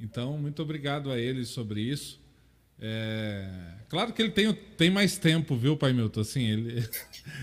[0.00, 2.23] Então, muito obrigado a ele sobre isso.
[2.86, 3.48] É...
[3.88, 6.20] Claro que ele tem, tem mais tempo, viu, Pai Milton?
[6.20, 6.86] Assim, ele,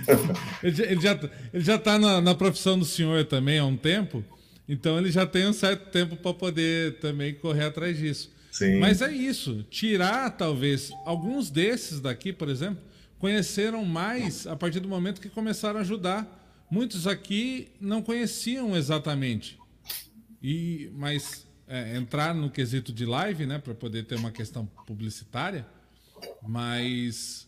[0.62, 1.20] ele, já,
[1.52, 4.24] ele já está na, na profissão do senhor também há um tempo,
[4.70, 8.32] então ele já tem um certo tempo para poder também correr atrás disso.
[8.52, 8.80] Sim.
[8.80, 9.66] Mas é isso.
[9.70, 12.84] Tirar, talvez, alguns desses daqui, por exemplo,
[13.18, 16.66] conheceram mais a partir do momento que começaram a ajudar.
[16.70, 19.58] Muitos aqui não conheciam exatamente.
[20.44, 25.66] E, mas é, entrar no quesito de live, né, para poder ter uma questão publicitária,
[26.42, 27.48] mas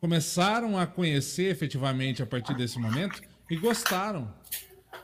[0.00, 4.34] começaram a conhecer efetivamente a partir desse momento e gostaram.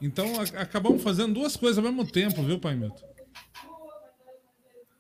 [0.03, 0.27] Então
[0.57, 3.09] acabamos fazendo duas coisas ao mesmo tempo, viu, Pai Milton?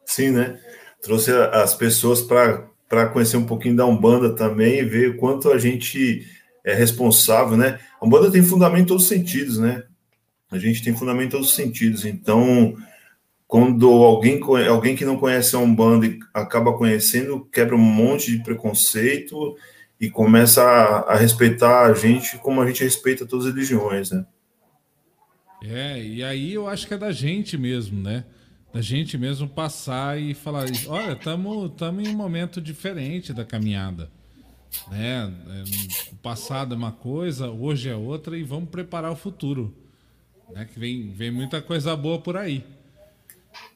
[0.06, 0.60] Sim, né?
[1.02, 5.58] Trouxe as pessoas para conhecer um pouquinho da Umbanda também e ver o quanto a
[5.58, 6.24] gente
[6.64, 7.80] é responsável, né?
[8.00, 9.82] A Umbanda tem fundamento em todos os sentidos, né?
[10.54, 12.04] A gente tem fundamento em todos os sentidos.
[12.04, 12.76] Então,
[13.46, 18.42] quando alguém, alguém que não conhece a Umbanda e acaba conhecendo, quebra um monte de
[18.42, 19.56] preconceito
[20.00, 24.26] e começa a, a respeitar a gente como a gente respeita todas as religiões, né?
[25.62, 28.24] É, e aí eu acho que é da gente mesmo, né?
[28.74, 34.10] da gente mesmo passar e falar, olha, estamos em um momento diferente da caminhada.
[34.90, 35.32] Né?
[35.48, 39.72] É, o passado é uma coisa, hoje é outra e vamos preparar o futuro.
[40.52, 40.66] Né?
[40.72, 42.64] Que vem, vem muita coisa boa por aí.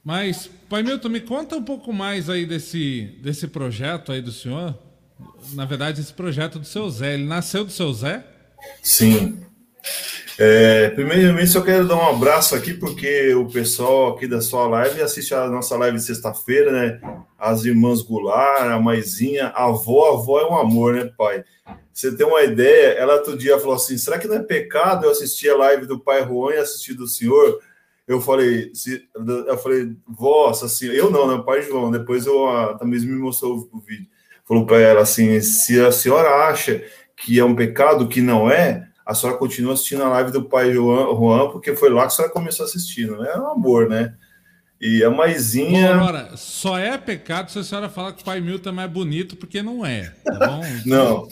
[0.04, 4.76] Mas, Pai Milton, me conta um pouco mais aí desse, desse projeto aí do senhor.
[5.52, 8.24] Na verdade, esse projeto do seu Zé, ele nasceu do seu Zé?
[8.82, 9.44] Sim.
[10.38, 15.02] É, primeiramente, eu quero dar um abraço aqui, porque o pessoal aqui da sua live
[15.02, 17.00] assiste a nossa live sexta-feira, né?
[17.36, 21.44] As irmãs Goulart, a maisinha, a avó, a avó é um amor, né, pai?
[21.92, 22.92] Você tem uma ideia?
[22.92, 25.98] Ela outro dia falou assim: será que não é pecado eu assistir a live do
[25.98, 27.58] pai Juan e assistir do senhor?
[28.06, 29.06] Eu falei, se,
[29.46, 31.42] eu falei, vossa, assim, eu não, né?
[31.44, 31.90] Pai João.
[31.90, 34.06] Depois eu, a Tamires me mostrou o vídeo.
[34.46, 36.82] Falou para ela assim: se a senhora acha
[37.16, 40.70] que é um pecado, que não é, a senhora continua assistindo a live do pai
[40.74, 44.14] Juan, porque foi lá que a senhora começou a assistir, não é um amor, né?
[44.78, 45.94] E a maisinha.
[45.94, 49.34] Agora, só é pecado se a senhora falar que o pai Milton é mais bonito,
[49.34, 50.62] porque não é, tá bom?
[50.84, 51.28] não.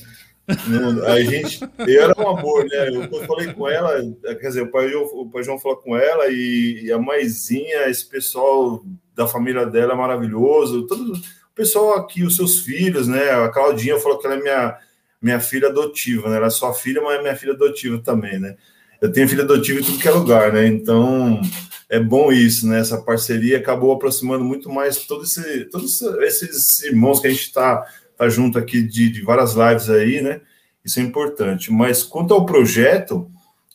[0.68, 2.88] Não, a gente era um amor, né?
[2.88, 6.84] Eu falei com ela, quer dizer, o pai, o pai João falou com ela e,
[6.84, 8.82] e, a maisinha, esse pessoal
[9.14, 10.86] da família dela é maravilhoso.
[10.86, 11.20] Todo o
[11.54, 13.32] pessoal aqui, os seus filhos, né?
[13.32, 14.78] A Claudinha falou que ela é minha,
[15.26, 16.36] minha filha adotiva, né?
[16.36, 18.56] Ela é sua filha, mas é minha filha adotiva também, né?
[19.00, 20.68] Eu tenho filha adotiva em tudo que é lugar, né?
[20.68, 21.40] Então
[21.88, 22.78] é bom isso, né?
[22.78, 27.84] Essa parceria acabou aproximando muito mais todos esse, todos esses irmãos que a gente está
[28.16, 30.40] tá junto aqui de, de, várias lives aí, né?
[30.84, 31.72] Isso é importante.
[31.72, 33.28] Mas quanto ao projeto,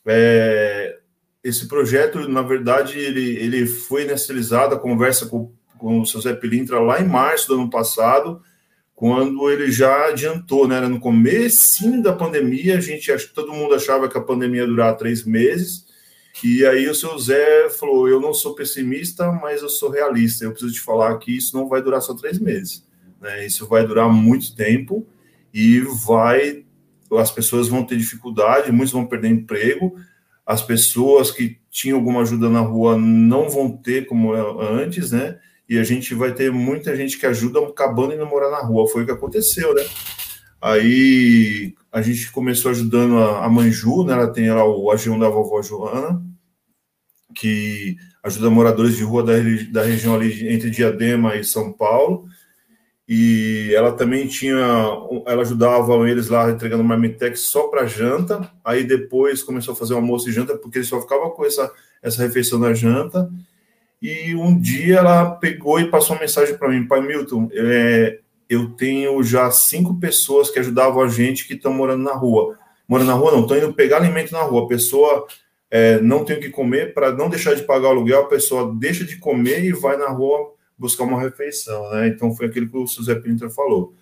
[0.06, 1.00] é,
[1.44, 6.34] esse projeto, na verdade, ele, ele foi inicializado a conversa com, com o seu Zé
[6.34, 8.42] Pilintra lá em março do ano passado
[9.02, 10.80] quando ele já adiantou, né?
[10.82, 15.26] No começo da pandemia, a gente todo mundo achava que a pandemia ia durar três
[15.26, 15.88] meses.
[16.44, 20.46] E aí o seu Zé falou: eu não sou pessimista, mas eu sou realista.
[20.46, 22.86] Eu preciso te falar que isso não vai durar só três meses.
[23.20, 23.44] Né?
[23.44, 25.04] Isso vai durar muito tempo
[25.52, 26.64] e vai.
[27.12, 29.96] As pessoas vão ter dificuldade, muitos vão perder emprego.
[30.46, 35.40] As pessoas que tinham alguma ajuda na rua não vão ter como antes, né?
[35.72, 38.90] E a gente vai ter muita gente que ajuda acabando indo morar na rua.
[38.90, 39.86] Foi o que aconteceu, né?
[40.62, 44.12] Aí a gente começou ajudando a, a Manju, né?
[44.12, 46.22] Ela tem lá o agião da vovó Joana,
[47.34, 49.32] que ajuda moradores de rua da,
[49.72, 52.26] da região ali entre Diadema e São Paulo.
[53.08, 54.58] E ela também tinha,
[55.26, 58.52] ela ajudava eles lá entregando marmitex só para janta.
[58.62, 61.72] Aí depois começou a fazer almoço e janta, porque eles só ficavam com essa,
[62.04, 63.32] essa refeição na janta.
[64.02, 68.72] E um dia ela pegou e passou uma mensagem para mim, pai Milton, é, eu
[68.72, 72.58] tenho já cinco pessoas que ajudavam a gente que estão morando na rua.
[72.88, 74.64] Morando na rua não, estão indo pegar alimento na rua.
[74.64, 75.28] A pessoa
[75.70, 78.76] é, não tem o que comer, para não deixar de pagar o aluguel, a pessoa
[78.76, 82.08] deixa de comer e vai na rua buscar uma refeição, né?
[82.08, 83.94] Então foi aquilo que o Zé Pinter falou.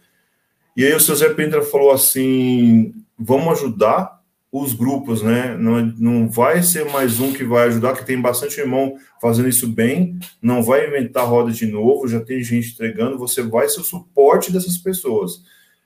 [0.75, 4.18] E aí o seu Zé Pinter falou assim, vamos ajudar
[4.51, 5.55] os grupos, né?
[5.57, 9.67] Não, não vai ser mais um que vai ajudar, que tem bastante irmão fazendo isso
[9.67, 13.83] bem, não vai inventar roda de novo, já tem gente entregando, você vai ser o
[13.83, 15.43] suporte dessas pessoas.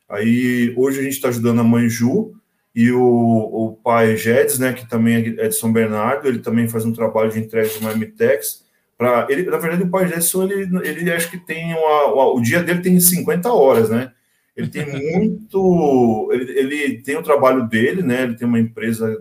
[0.10, 2.34] Aí hoje a gente está ajudando a mãe Ju
[2.74, 6.86] e o, o pai Jedes, né, que também é de São Bernardo, ele também faz
[6.86, 8.64] um trabalho de entrega de Marmitex.
[8.98, 12.64] Pra, ele, na verdade, o pai Jedson, ele, ele acho que tem uma, o dia
[12.64, 14.12] dele tem 50 horas, né?
[14.56, 16.30] Ele tem muito.
[16.32, 18.24] Ele, ele tem o trabalho dele, né?
[18.24, 19.20] Ele tem uma empresa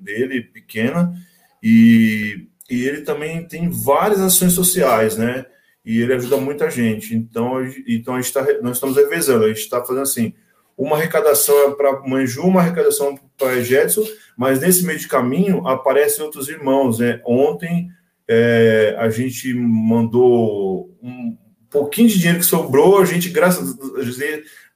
[0.00, 1.14] dele pequena
[1.62, 5.44] e, e ele também tem várias ações sociais, né?
[5.84, 7.14] E ele ajuda muita gente.
[7.14, 9.44] Então, então a gente tá, nós estamos revezando.
[9.44, 10.32] A gente está fazendo assim:
[10.76, 14.04] uma arrecadação é para Manju, uma arrecadação para Jetson,
[14.36, 16.98] mas nesse meio de caminho aparecem outros irmãos.
[16.98, 17.20] Né?
[17.26, 17.88] Ontem
[18.26, 21.36] é, a gente mandou um
[21.68, 24.16] pouquinho de dinheiro que sobrou, a gente, graças a Deus,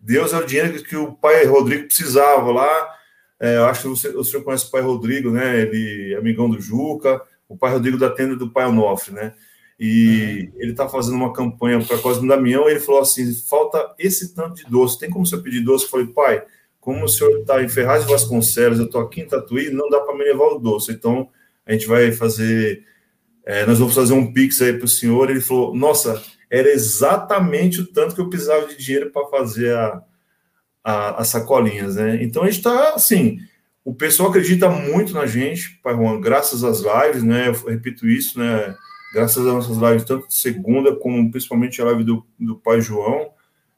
[0.09, 2.95] é o dinheiro que o pai Rodrigo precisava lá.
[3.41, 5.61] É, eu acho que você, o senhor conhece o pai Rodrigo, né?
[5.61, 9.35] Ele é amigão do Juca, o pai Rodrigo da tenda do pai Onofre, né?
[9.79, 10.61] E uhum.
[10.61, 12.69] ele está fazendo uma campanha para Cosme Damião.
[12.69, 14.99] E ele falou assim: falta esse tanto de doce.
[14.99, 15.85] Tem como você pedir doce?
[15.85, 16.45] Eu falei, pai,
[16.81, 20.01] como o senhor está em Ferraz de Vasconcelos, eu estou aqui em Tatuí, não dá
[20.01, 20.93] para me levar o doce.
[20.93, 21.29] Então
[21.67, 22.85] a gente vai fazer.
[23.45, 25.29] É, nós vamos fazer um pix aí para o senhor.
[25.29, 26.23] Ele falou: nossa,
[26.55, 30.03] era exatamente o tanto que eu precisava de dinheiro para fazer a,
[30.85, 32.23] a, as sacolinhas, né?
[32.23, 33.39] Então a gente está assim.
[33.85, 37.49] O pessoal acredita muito na gente, Pai Juan, graças às lives, né?
[37.49, 38.73] Eu repito isso, né?
[39.13, 43.31] Graças às nossas lives, tanto de segunda como principalmente a live do, do Pai João,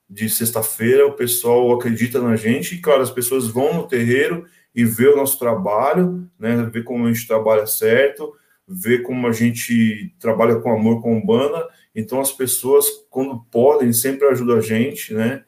[0.08, 4.84] de sexta-feira, o pessoal acredita na gente e, claro, as pessoas vão no terreiro e
[4.84, 6.68] vê o nosso trabalho, né?
[6.70, 8.34] Vê como a gente trabalha certo,
[8.68, 14.28] vê como a gente trabalha com amor com Umbanda então, as pessoas, quando podem, sempre
[14.28, 15.42] ajudam a gente, né?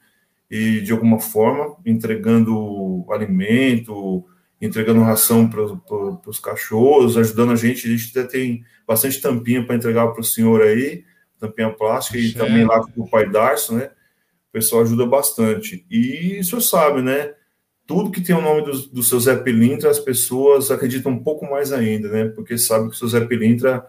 [0.50, 4.24] E, de alguma forma, entregando alimento,
[4.58, 5.62] entregando ração para
[6.26, 7.86] os cachorros, ajudando a gente.
[7.86, 11.04] A gente até tem bastante tampinha para entregar para o senhor aí,
[11.38, 13.90] tampinha plástica, e também lá para o pai Darcio, né?
[14.48, 15.84] O pessoal ajuda bastante.
[15.90, 17.34] E o senhor sabe, né?
[17.86, 21.44] Tudo que tem o nome do, do seu Zé Pilintra, as pessoas acreditam um pouco
[21.44, 22.24] mais ainda, né?
[22.30, 23.86] Porque sabe que o seu Zé Pilintra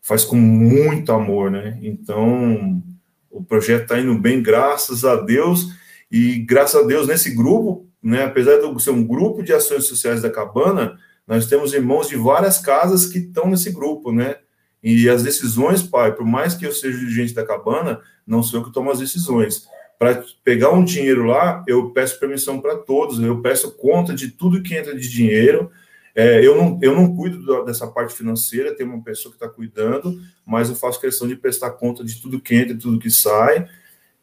[0.00, 1.78] faz com muito amor, né?
[1.82, 2.82] Então,
[3.30, 5.68] o projeto está indo bem, graças a Deus,
[6.10, 10.22] e graças a Deus nesse grupo, né, apesar de ser um grupo de ações sociais
[10.22, 14.36] da Cabana, nós temos irmãos de várias casas que estão nesse grupo, né?
[14.82, 18.64] E as decisões, pai, por mais que eu seja dirigente da Cabana, não sou eu
[18.64, 19.66] que tomo as decisões.
[19.98, 24.62] Para pegar um dinheiro lá, eu peço permissão para todos, eu peço conta de tudo
[24.62, 25.70] que entra de dinheiro,
[26.18, 30.20] é, eu, não, eu não cuido dessa parte financeira, tem uma pessoa que está cuidando,
[30.44, 33.68] mas eu faço questão de prestar conta de tudo que entra e tudo que sai.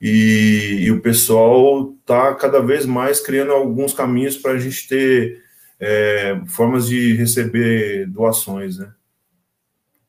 [0.01, 5.41] E, e o pessoal está cada vez mais criando alguns caminhos para a gente ter
[5.79, 8.91] é, formas de receber doações, né?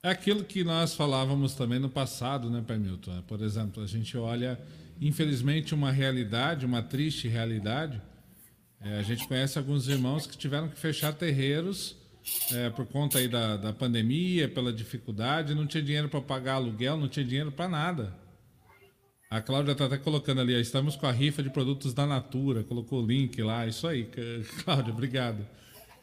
[0.02, 3.22] É aquilo que nós falávamos também no passado, né, Pai Milton?
[3.28, 4.58] Por exemplo, a gente olha,
[5.00, 8.02] infelizmente, uma realidade, uma triste realidade,
[8.86, 11.96] é, a gente conhece alguns irmãos que tiveram que fechar terreiros
[12.52, 16.96] é, por conta aí da, da pandemia, pela dificuldade, não tinha dinheiro para pagar aluguel,
[16.96, 18.16] não tinha dinheiro para nada.
[19.28, 23.02] A Cláudia está até colocando ali, estamos com a rifa de produtos da Natura, colocou
[23.02, 24.08] o link lá, isso aí,
[24.64, 25.44] Cláudia, obrigado.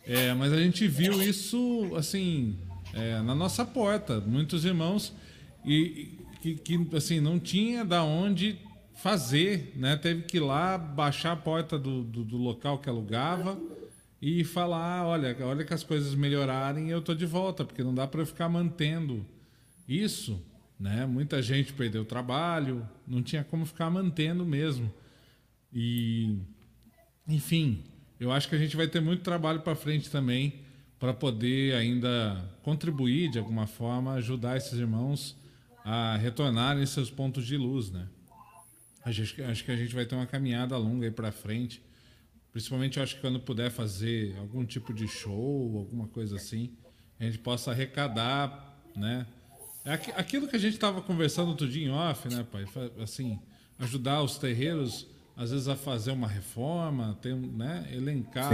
[0.06, 2.58] É, mas a gente viu isso, assim,
[2.94, 5.14] é, na nossa porta, muitos irmãos
[5.66, 8.60] e que, que assim não tinha da onde
[8.96, 9.96] fazer, né?
[9.96, 13.60] Teve que ir lá, baixar a porta do, do, do local que alugava
[14.22, 18.08] e falar, olha, olha que as coisas melhorarem, eu tô de volta, porque não dá
[18.08, 19.26] para eu ficar mantendo
[19.88, 20.42] isso,
[20.80, 21.06] né?
[21.06, 24.92] Muita gente perdeu o trabalho, não tinha como ficar mantendo mesmo.
[25.74, 26.38] E
[27.28, 27.84] enfim,
[28.20, 30.62] eu acho que a gente vai ter muito trabalho para frente também
[31.00, 35.36] para poder ainda contribuir de alguma forma, ajudar esses irmãos
[35.84, 38.08] a retornarem seus pontos de luz, né?
[39.06, 41.82] Acho, acho que a gente vai ter uma caminhada longa aí para frente.
[42.52, 46.72] Principalmente, eu acho que quando puder fazer algum tipo de show, alguma coisa assim,
[47.20, 49.26] a gente possa arrecadar, né?
[49.84, 52.66] É aquilo que a gente estava conversando outro dia em off, né, pai?
[53.02, 53.40] Assim,
[53.80, 58.54] ajudar os terreiros, às vezes, a fazer uma reforma, ter, né, elencar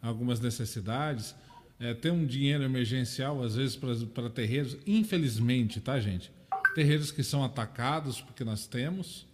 [0.00, 1.34] algumas necessidades,
[1.80, 4.76] é, ter um dinheiro emergencial, às vezes, para terreiros.
[4.86, 6.30] Infelizmente, tá, gente?
[6.74, 9.26] Terreiros que são atacados, porque nós temos,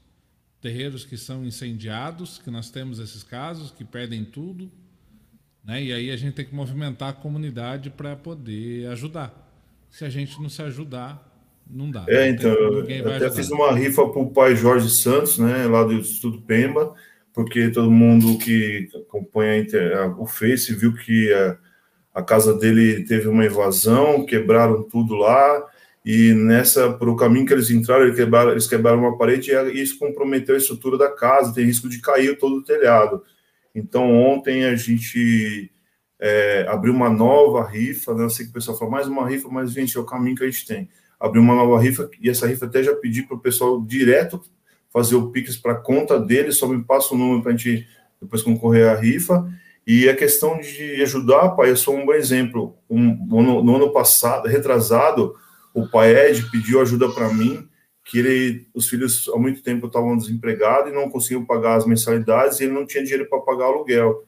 [0.60, 4.70] terreiros que são incendiados, que nós temos esses casos, que perdem tudo.
[5.64, 5.84] Né?
[5.84, 9.48] E aí a gente tem que movimentar a comunidade para poder ajudar.
[9.90, 11.26] Se a gente não se ajudar,
[11.68, 12.04] não dá.
[12.08, 13.30] É, então, eu até ajudar.
[13.30, 16.94] fiz uma rifa para o pai Jorge Santos, né, lá do Estudo Pemba,
[17.32, 19.64] porque todo mundo que acompanha
[20.18, 21.58] o Face viu que a,
[22.14, 25.69] a casa dele teve uma invasão, quebraram tudo lá,
[26.04, 29.82] e nessa, por o caminho que eles entraram, eles quebraram, eles quebraram uma parede e
[29.82, 33.22] isso comprometeu a estrutura da casa, tem risco de cair todo o telhado.
[33.74, 35.70] Então, ontem a gente
[36.18, 38.24] é, abrir uma nova rifa, né?
[38.24, 40.44] Eu sei que o pessoal fala mais uma rifa, mas, gente, é o caminho que
[40.44, 40.88] a gente tem.
[41.18, 44.42] Abrir uma nova rifa, e essa rifa até já pedi para o pessoal direto
[44.92, 47.86] fazer o Pix para conta dele, só me passa o número para a gente
[48.20, 49.48] depois concorrer à rifa.
[49.86, 52.76] E a questão de ajudar, pai, eu sou um bom exemplo.
[52.88, 55.34] Um, no, no, ano passado, retrasado,
[55.74, 57.68] o pai Ed pediu ajuda para mim,
[58.04, 62.58] que ele, os filhos há muito tempo estavam desempregados e não conseguiam pagar as mensalidades
[62.58, 64.24] e ele não tinha dinheiro para pagar aluguel.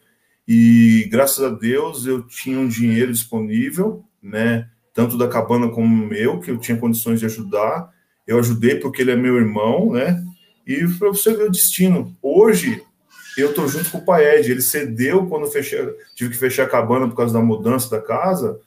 [0.47, 4.69] E graças a Deus eu tinha um dinheiro disponível, né?
[4.95, 7.91] Tanto da cabana como meu, que eu tinha condições de ajudar.
[8.27, 10.23] Eu ajudei porque ele é meu irmão, né?
[10.67, 12.17] E para você ver o destino.
[12.23, 12.83] Hoje
[13.37, 14.51] eu estou junto com o pai Ed.
[14.51, 15.81] Ele cedeu quando fechei,
[16.15, 18.61] tive que fechar a cabana por causa da mudança da casa,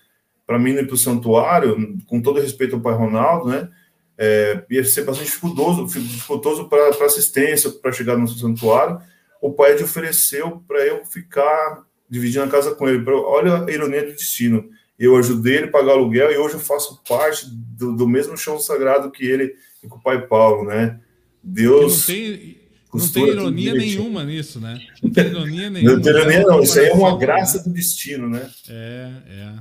[0.45, 3.69] para mim ir para o santuário, com todo respeito ao pai Ronaldo, né?
[4.17, 9.01] É, ia ser bastante dificultoso, dificultoso para assistência, para chegar no santuário
[9.45, 13.03] o pai ofereceu para eu ficar dividindo a casa com ele.
[13.07, 14.69] Olha a ironia do destino.
[14.97, 18.57] Eu ajudei ele a pagar aluguel e hoje eu faço parte do, do mesmo chão
[18.57, 20.99] sagrado que ele e com o pai Paulo, né?
[21.43, 22.07] Deus.
[22.07, 24.79] Não tem, ironia nenhuma nisso, né?
[25.03, 25.95] Não tem ironia nenhuma.
[25.95, 26.61] Não tem ironia, não.
[26.61, 27.63] Isso aí é uma graça né?
[27.65, 28.49] do destino, né?
[28.69, 29.53] É, é.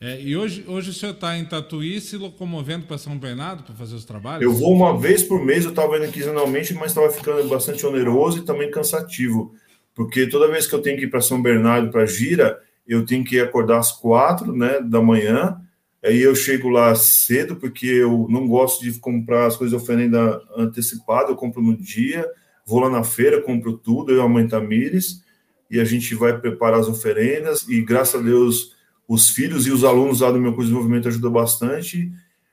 [0.00, 3.74] É, e hoje, hoje o senhor está em Tatuí se locomovendo para São Bernardo para
[3.74, 4.42] fazer os trabalhos?
[4.42, 8.38] Eu vou uma vez por mês, eu estava indo quinzenalmente, mas estava ficando bastante oneroso
[8.38, 9.52] e também cansativo.
[9.96, 13.24] Porque toda vez que eu tenho que ir para São Bernardo para gira, eu tenho
[13.24, 15.60] que acordar às quatro né, da manhã.
[16.04, 21.32] Aí eu chego lá cedo, porque eu não gosto de comprar as coisas oferenda antecipada,
[21.32, 22.24] eu compro no dia,
[22.64, 25.24] vou lá na feira, compro tudo, eu e a mãe Tamires,
[25.68, 28.77] e a gente vai preparar as oferendas, e graças a Deus
[29.08, 32.12] os filhos e os alunos lá do meu curso de desenvolvimento ajudam bastante,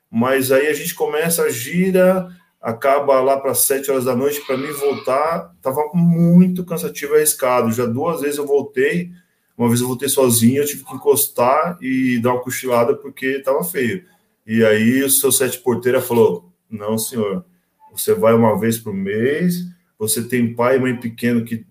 [0.09, 2.29] mas aí a gente começa a gira,
[2.61, 7.73] acaba lá para sete horas da noite, para mim voltar, estava muito cansativo e arriscado.
[7.73, 9.11] Já duas vezes eu voltei,
[9.57, 13.61] uma vez eu voltei sozinho, eu tive que encostar e dar uma cochilada porque estava
[13.63, 14.05] feio.
[14.47, 17.43] E aí o seu sete porteira falou: Não, senhor,
[17.91, 19.65] você vai uma vez por mês,
[19.99, 21.65] você tem pai e mãe pequeno que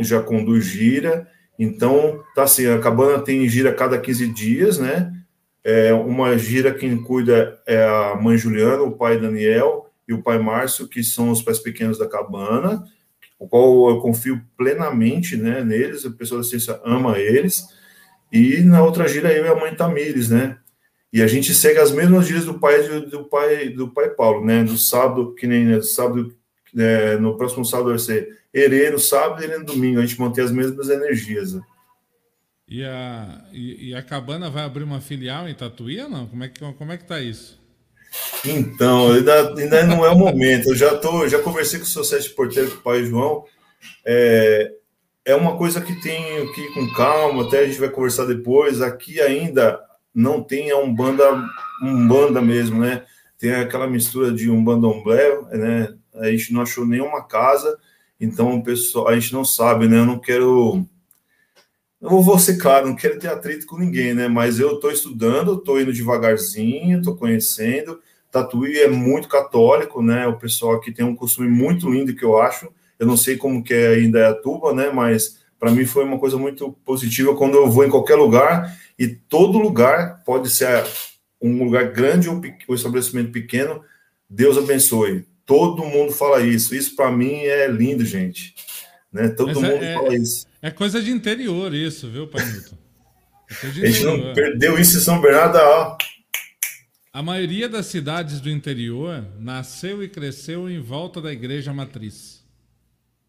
[0.00, 1.28] já conduz gira,
[1.58, 5.12] então, tá assim, a cabana tem gira a cada 15 dias, né?
[5.64, 10.38] É uma gira quem cuida é a mãe Juliana, o pai Daniel e o pai
[10.38, 12.84] Márcio, que são os pais pequenos da cabana,
[13.38, 17.64] o qual eu confio plenamente, né, neles, a pessoa da ciência ama eles.
[18.32, 20.56] E na outra gira eu e a mãe Tamires, né?
[21.12, 24.62] E a gente segue as mesmas giras do pai do pai do pai Paulo, né?
[24.62, 26.34] Do sábado, que nem né, sábado,
[26.76, 29.98] é, no próximo sábado vai ser Herê no sábado e no domingo.
[29.98, 31.52] A gente mantém as mesmas energias.
[31.52, 31.62] Né?
[32.66, 36.26] E a, e, e, a Cabana vai abrir uma filial em Tatuí ou não?
[36.26, 37.60] Como é que, como é que tá isso?
[38.44, 40.70] Então, ainda, ainda não é o momento.
[40.70, 43.44] Eu já, tô, já conversei com o seu sete porteiro, com o pai João.
[44.04, 44.72] É,
[45.24, 48.80] é uma coisa que tem que ir com calma, até a gente vai conversar depois.
[48.80, 49.78] Aqui ainda
[50.14, 51.24] não tem a Umbanda,
[51.82, 53.04] Umbanda mesmo, né?
[53.38, 55.94] Tem aquela mistura de Umbanda Omblé, né?
[56.14, 57.76] A gente não achou nenhuma casa
[58.18, 59.98] então, pessoal, a gente não sabe, né?
[59.98, 60.86] Eu não quero.
[62.00, 64.28] Eu vou ser claro, não quero ter atrito com ninguém, né?
[64.28, 68.00] Mas eu estou estudando, estou indo devagarzinho, estou conhecendo.
[68.30, 70.26] Tatuí é muito católico, né?
[70.26, 72.68] O pessoal aqui tem um costume muito lindo que eu acho.
[72.98, 74.90] Eu não sei como que é ainda a tuba, né?
[74.90, 79.08] Mas para mim foi uma coisa muito positiva quando eu vou em qualquer lugar e
[79.08, 80.84] todo lugar pode ser
[81.40, 83.82] um lugar grande ou um estabelecimento pequeno.
[84.28, 85.26] Deus abençoe.
[85.46, 86.74] Todo mundo fala isso.
[86.74, 88.54] Isso para mim é lindo, gente.
[89.12, 89.28] Né?
[89.28, 90.46] Todo Mas mundo é, fala isso.
[90.60, 92.76] É coisa de interior isso, viu, Pai Milton?
[93.62, 95.96] É a gente não perdeu isso em São Bernardo, ó.
[97.12, 102.44] A maioria das cidades do interior nasceu e cresceu em volta da igreja matriz.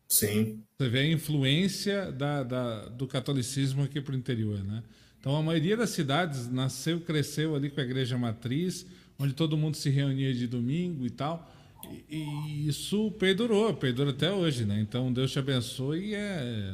[0.10, 0.64] Sim.
[0.78, 4.84] Você vê a influência da, da, do catolicismo aqui para o interior, né?
[5.20, 8.86] Então a maioria das cidades nasceu, cresceu ali com a igreja matriz,
[9.20, 11.50] onde todo mundo se reunia de domingo e tal.
[11.92, 14.80] E, e isso perdurou, perdura até hoje, né?
[14.80, 16.74] Então Deus te abençoe e é,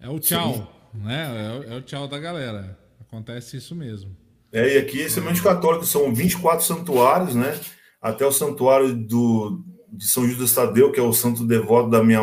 [0.00, 1.02] é, é o tchau, Sim.
[1.04, 1.62] né?
[1.68, 2.78] É, é, o tchau da galera.
[3.00, 4.16] Acontece isso mesmo.
[4.52, 7.58] É, e aqui, semente católico, são 24 santuários, né?
[8.00, 12.22] Até o santuário do, de São Judas Tadeu, que é o santo devoto da minha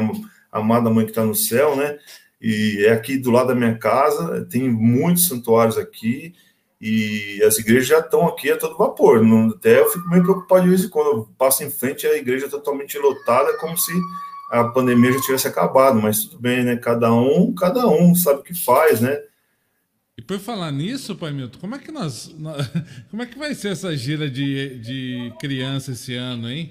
[0.51, 1.97] amada mãe que está no céu, né?
[2.41, 6.33] E é aqui do lado da minha casa, tem muitos santuários aqui,
[6.85, 9.23] e as igrejas já estão aqui a todo vapor.
[9.23, 12.17] Não, até eu fico meio preocupado de vez em quando eu passo em frente a
[12.17, 13.93] igreja totalmente lotada, como se
[14.51, 16.75] a pandemia já tivesse acabado, mas tudo bem, né?
[16.75, 19.17] Cada um, cada um sabe o que faz, né?
[20.17, 22.35] E por falar nisso, Pai Milton, como é que nós,
[23.09, 26.69] como é que vai ser essa gira de, de criança esse ano, hein?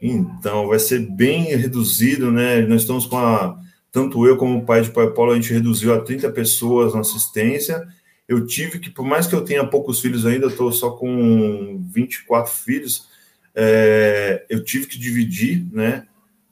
[0.00, 2.62] Então, vai ser bem reduzido, né?
[2.62, 3.60] Nós estamos com a.
[3.92, 7.00] Tanto eu como o pai de Pai Paulo, a gente reduziu a 30 pessoas na
[7.00, 7.86] assistência.
[8.30, 12.54] Eu tive que, por mais que eu tenha poucos filhos ainda, estou só com 24
[12.54, 13.08] filhos,
[13.52, 16.06] é, eu tive que dividir, né?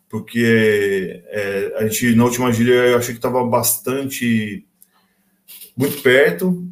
[0.08, 4.66] Porque é, a gente, na última gira, eu achei que estava bastante.
[5.76, 6.66] muito perto,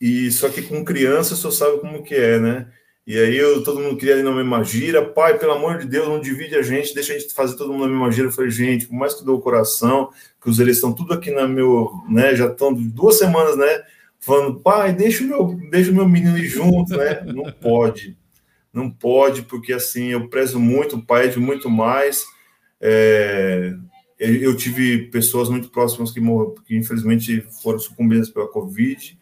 [0.00, 2.68] e só que com criança só sabe como que é, né?
[3.06, 5.04] E aí eu, todo mundo queria ir na mesma gira.
[5.04, 7.82] Pai, pelo amor de Deus, não divide a gente, deixa a gente fazer todo mundo
[7.82, 8.28] na mesma gira.
[8.28, 11.30] Eu falei, gente, por mais que dou o coração, que os eles estão tudo aqui
[11.30, 12.34] na meu, né?
[12.34, 13.84] Já estão duas semanas, né?
[14.20, 17.22] Falando, pai, deixa o meu, deixa o meu menino ir junto, né?
[17.24, 18.16] Não pode,
[18.72, 22.24] não pode, porque assim eu prezo muito, o pai de muito mais.
[22.80, 23.74] É,
[24.18, 26.20] eu tive pessoas muito próximas que,
[26.66, 29.16] que infelizmente foram sucumbidas pela Covid.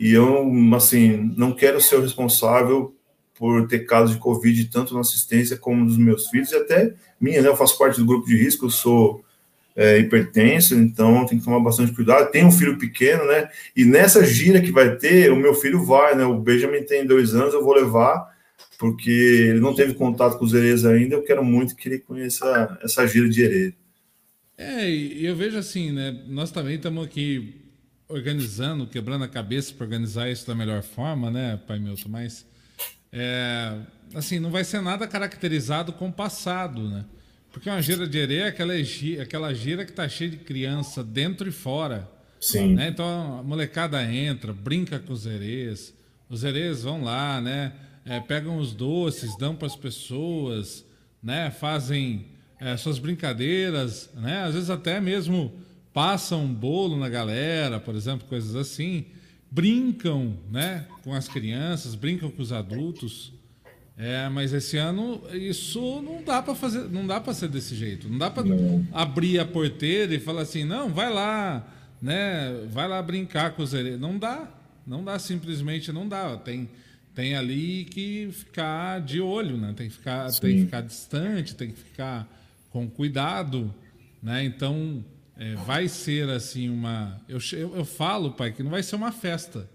[0.00, 2.96] E eu, assim, não quero ser o responsável
[3.34, 7.42] por ter casos de Covid, tanto na assistência como dos meus filhos, e até minha,
[7.42, 7.48] né?
[7.48, 9.24] Eu faço parte do grupo de risco, eu sou
[9.74, 12.30] é, então tem que tomar bastante cuidado.
[12.30, 13.48] Tenho um filho pequeno, né?
[13.74, 16.24] E nessa gira que vai ter, o meu filho vai, né?
[16.24, 18.30] O Benjamin tem dois anos, eu vou levar,
[18.78, 22.78] porque ele não teve contato com os herês ainda, eu quero muito que ele conheça
[22.82, 23.74] essa gira de herê.
[24.58, 26.22] É, e eu vejo assim, né?
[26.28, 27.62] Nós também estamos aqui
[28.08, 32.10] organizando, quebrando a cabeça para organizar isso da melhor forma, né, Pai Milton?
[32.10, 32.46] Mas
[33.10, 33.74] é,
[34.14, 37.04] assim, não vai ser nada caracterizado com o passado, né?
[37.52, 38.72] Porque uma gira de areia é aquela,
[39.20, 42.10] aquela gira que está cheia de criança dentro e fora.
[42.40, 42.74] Sim.
[42.74, 42.88] Né?
[42.88, 45.94] Então a molecada entra, brinca com os herês,
[46.28, 47.72] os herês vão lá, né?
[48.04, 50.84] É, pegam os doces, dão para as pessoas,
[51.22, 51.50] né?
[51.50, 52.26] Fazem
[52.58, 54.42] é, suas brincadeiras, né?
[54.42, 55.52] Às vezes até mesmo
[55.92, 59.04] passam um bolo na galera, por exemplo, coisas assim
[59.52, 63.31] brincam né, com as crianças, brincam com os adultos.
[64.02, 68.08] É, mas esse ano isso não dá para fazer, não dá para ser desse jeito.
[68.08, 68.44] Não dá para
[68.92, 71.64] abrir a porteira e falar assim, não, vai lá,
[72.00, 74.48] né, vai lá brincar com os não dá,
[74.84, 76.36] não dá simplesmente não dá.
[76.36, 76.68] Tem
[77.14, 79.72] tem ali que ficar de olho, né?
[79.76, 82.26] Tem que ficar, tem que ficar distante, tem que ficar
[82.70, 83.72] com cuidado,
[84.20, 84.42] né?
[84.42, 85.04] Então
[85.36, 87.20] é, vai ser assim uma.
[87.28, 89.68] Eu, eu, eu, falo, pai, que não vai ser uma festa,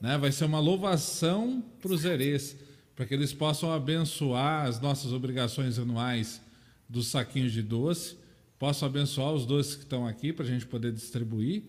[0.00, 0.16] né?
[0.16, 2.56] Vai ser uma louvação para os herês,
[2.98, 6.40] para que eles possam abençoar as nossas obrigações anuais
[6.88, 8.16] dos saquinhos de doce,
[8.58, 11.62] possam abençoar os doces que estão aqui para a gente poder distribuir,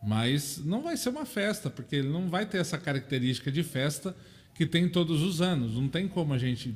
[0.00, 4.16] mas não vai ser uma festa, porque ele não vai ter essa característica de festa
[4.54, 5.74] que tem todos os anos.
[5.74, 6.72] Não tem como a gente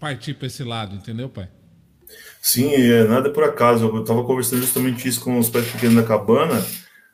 [0.00, 1.48] partir para esse lado, entendeu, pai?
[2.40, 3.86] Sim, é nada por acaso.
[3.86, 6.66] Eu estava conversando justamente isso com os pés pequenos da cabana,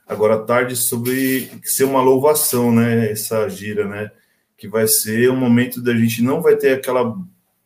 [0.07, 3.11] agora à tarde, sobre ser uma louvação, né?
[3.11, 4.11] Essa gira, né?
[4.59, 7.17] Que vai ser um momento da gente não vai ter aquela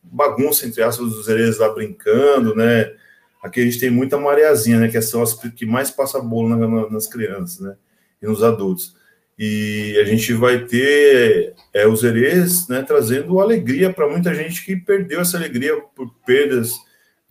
[0.03, 2.93] bagunça, entre aspas, dos herês lá brincando, né?
[3.43, 4.89] Aqui a gente tem muita mareazinha, né?
[4.89, 7.75] Que são as que mais passa bolo na, nas crianças, né?
[8.23, 8.95] E nos adultos.
[9.37, 12.83] E a gente vai ter é, os herês, né?
[12.83, 16.77] Trazendo alegria para muita gente que perdeu essa alegria por perdas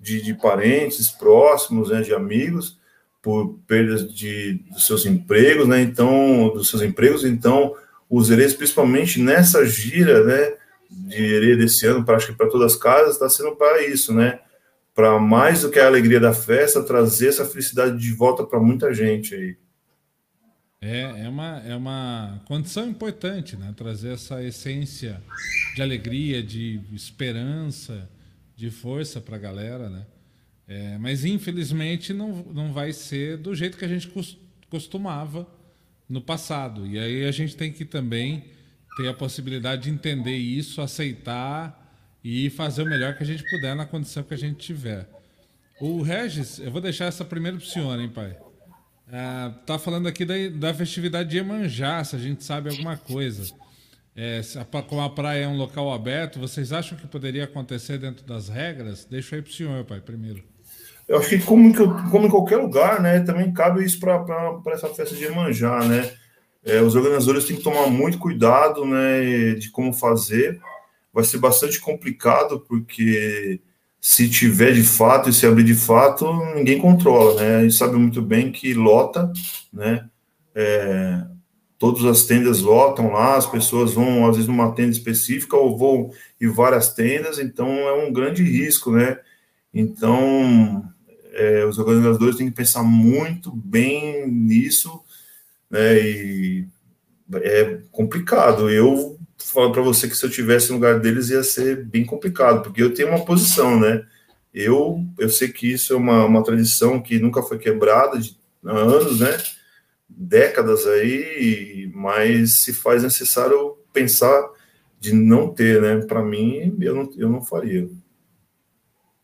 [0.01, 2.80] de, de parentes próximos, né, de amigos,
[3.22, 7.76] por perdas de, dos seus empregos, né, então, dos seus empregos, então,
[8.12, 10.57] os herês, principalmente nessa gira, né,
[10.91, 14.14] de herê desse ano, para, acho que para todas as casas, está sendo para isso,
[14.14, 14.39] né,
[14.93, 18.93] para mais do que a alegria da festa, trazer essa felicidade de volta para muita
[18.93, 19.55] gente aí.
[20.82, 23.72] É, é, uma, é uma condição importante, né?
[23.78, 25.22] Trazer essa essência
[25.76, 28.09] de alegria, de esperança,
[28.55, 30.05] de força para a galera, né?
[30.68, 34.12] É, mas infelizmente não, não vai ser do jeito que a gente
[34.70, 35.47] costumava
[36.12, 36.86] no passado.
[36.86, 38.43] E aí a gente tem que também
[38.97, 41.78] ter a possibilidade de entender isso, aceitar
[42.22, 45.09] e fazer o melhor que a gente puder na condição que a gente tiver.
[45.80, 48.38] O Regis, eu vou deixar essa primeira para o senhor, hein, pai?
[49.07, 53.51] É, tá falando aqui da, da festividade de Iemanjá, se a gente sabe alguma coisa.
[54.14, 54.41] É,
[54.88, 59.05] como a praia é um local aberto, vocês acham que poderia acontecer dentro das regras?
[59.05, 60.51] Deixa aí para o senhor, pai, primeiro.
[61.12, 61.74] Eu acho que como,
[62.09, 66.09] como em qualquer lugar, né, também cabe isso para essa festa de Iemanjá, né?
[66.64, 70.57] É, os organizadores têm que tomar muito cuidado, né, de como fazer.
[71.14, 73.59] Vai ser bastante complicado porque
[73.99, 77.57] se tiver de fato e se abrir de fato, ninguém controla, né?
[77.57, 79.30] A gente sabe muito bem que lota,
[79.74, 80.07] né?
[80.55, 81.26] É,
[81.78, 86.09] todas as tendas lotam lá, as pessoas vão às vezes numa tenda específica ou vão
[86.39, 89.20] em várias tendas, então é um grande risco, né?
[89.74, 90.89] Então
[91.32, 95.01] é, os organizadores têm que pensar muito bem nisso,
[95.69, 95.99] né?
[95.99, 96.67] E
[97.36, 98.69] é complicado.
[98.69, 102.61] Eu falo para você que se eu tivesse no lugar deles ia ser bem complicado,
[102.61, 104.05] porque eu tenho uma posição, né?
[104.53, 108.77] Eu, eu sei que isso é uma, uma tradição que nunca foi quebrada de há
[108.77, 109.38] anos, né?
[110.09, 114.49] Décadas aí, mas se faz necessário pensar
[114.99, 116.05] de não ter, né?
[116.05, 117.89] Para mim, eu não, eu não faria.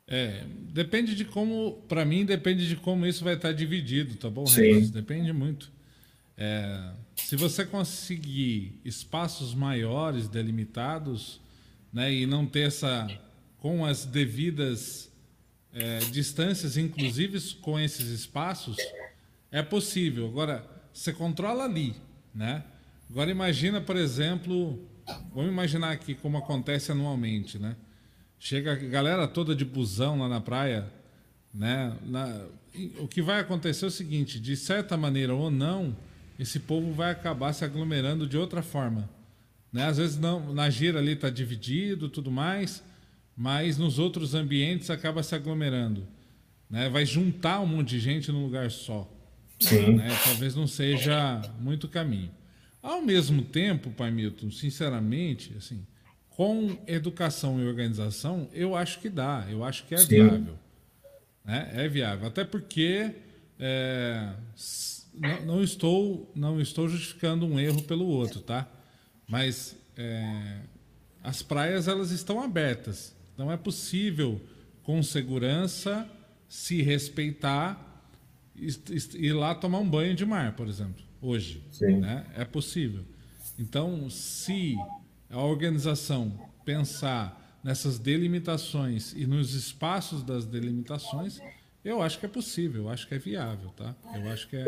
[0.08, 4.46] É, depende de como, para mim, depende de como isso vai estar dividido, tá bom.
[4.46, 4.90] Regis?
[4.90, 5.70] Depende muito.
[6.38, 11.42] É, se você conseguir espaços maiores delimitados,
[11.92, 13.08] né, e não ter essa
[13.58, 15.12] com as devidas
[15.74, 18.78] é, distâncias, inclusive com esses espaços,
[19.52, 20.28] é possível.
[20.28, 21.96] Agora, você controla ali,
[22.34, 22.64] né?
[23.10, 24.80] Agora imagina, por exemplo,
[25.34, 27.76] vamos imaginar aqui como acontece anualmente, né?
[28.40, 30.88] Chega a galera toda de busão lá na praia,
[31.54, 31.96] né?
[32.06, 32.46] Na,
[33.00, 35.96] o que vai acontecer é o seguinte, de certa maneira ou não,
[36.40, 39.10] esse povo vai acabar se aglomerando de outra forma.
[39.72, 39.86] Né?
[39.86, 42.84] Às vezes não, na gira ali está dividido, tudo mais,
[43.36, 46.08] mas nos outros ambientes acaba se aglomerando.
[46.70, 46.90] Né?
[46.90, 49.12] Vai juntar um monte de gente num lugar só.
[49.60, 49.96] Sim.
[49.96, 50.10] Né?
[50.24, 52.32] Talvez não seja muito caminho.
[52.82, 55.86] Ao mesmo tempo, Pai Milton, sinceramente, assim,
[56.38, 60.08] com educação e organização, eu acho que dá, eu acho que é Sim.
[60.08, 60.60] viável.
[61.44, 61.72] Né?
[61.74, 62.28] É viável.
[62.28, 63.12] Até porque
[63.60, 64.34] é,
[65.16, 68.70] não, não, estou, não estou justificando um erro pelo outro, tá?
[69.28, 70.60] Mas é,
[71.24, 73.16] as praias elas estão abertas.
[73.36, 74.40] Não é possível,
[74.84, 76.08] com segurança,
[76.48, 77.84] se respeitar
[78.56, 78.68] e
[79.16, 81.64] ir lá tomar um banho de mar, por exemplo, hoje.
[81.72, 81.98] Sim.
[81.98, 82.28] Né?
[82.36, 83.04] É possível.
[83.58, 84.76] Então, se
[85.30, 91.40] a organização pensar nessas delimitações e nos espaços das delimitações,
[91.84, 93.96] eu acho que é possível, eu acho que é viável, tá?
[94.16, 94.66] Eu acho que é,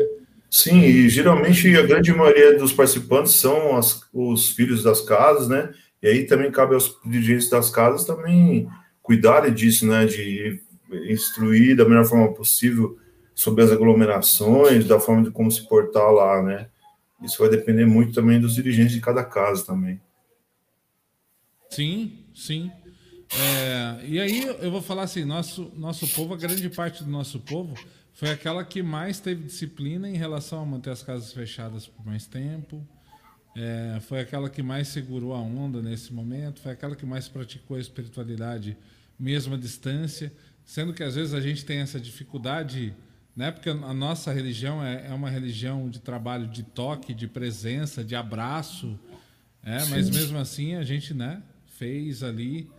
[0.50, 5.72] Sim, e geralmente a grande maioria dos participantes são as, os filhos das casas, né?
[6.02, 8.68] E aí também cabe aos dirigentes das casas também
[9.00, 10.04] cuidarem disso, né?
[10.04, 10.60] De
[11.08, 12.98] instruir da melhor forma possível
[13.32, 16.66] sobre as aglomerações, da forma de como se portar lá, né?
[17.22, 20.00] Isso vai depender muito também dos dirigentes de cada casa também.
[21.70, 22.70] Sim, sim.
[23.38, 27.38] É, e aí eu vou falar assim, nosso, nosso povo, a grande parte do nosso
[27.38, 27.74] povo
[28.12, 32.26] foi aquela que mais teve disciplina em relação a manter as casas fechadas por mais
[32.26, 32.86] tempo.
[33.56, 36.60] É, foi aquela que mais segurou a onda nesse momento.
[36.60, 38.76] Foi aquela que mais praticou a espiritualidade
[39.18, 40.32] mesmo à distância.
[40.64, 42.94] Sendo que às vezes a gente tem essa dificuldade,
[43.34, 43.50] né?
[43.50, 48.14] porque a nossa religião é, é uma religião de trabalho de toque, de presença, de
[48.14, 48.98] abraço.
[49.62, 51.42] É, mas mesmo assim a gente né,
[51.80, 52.70] fez ali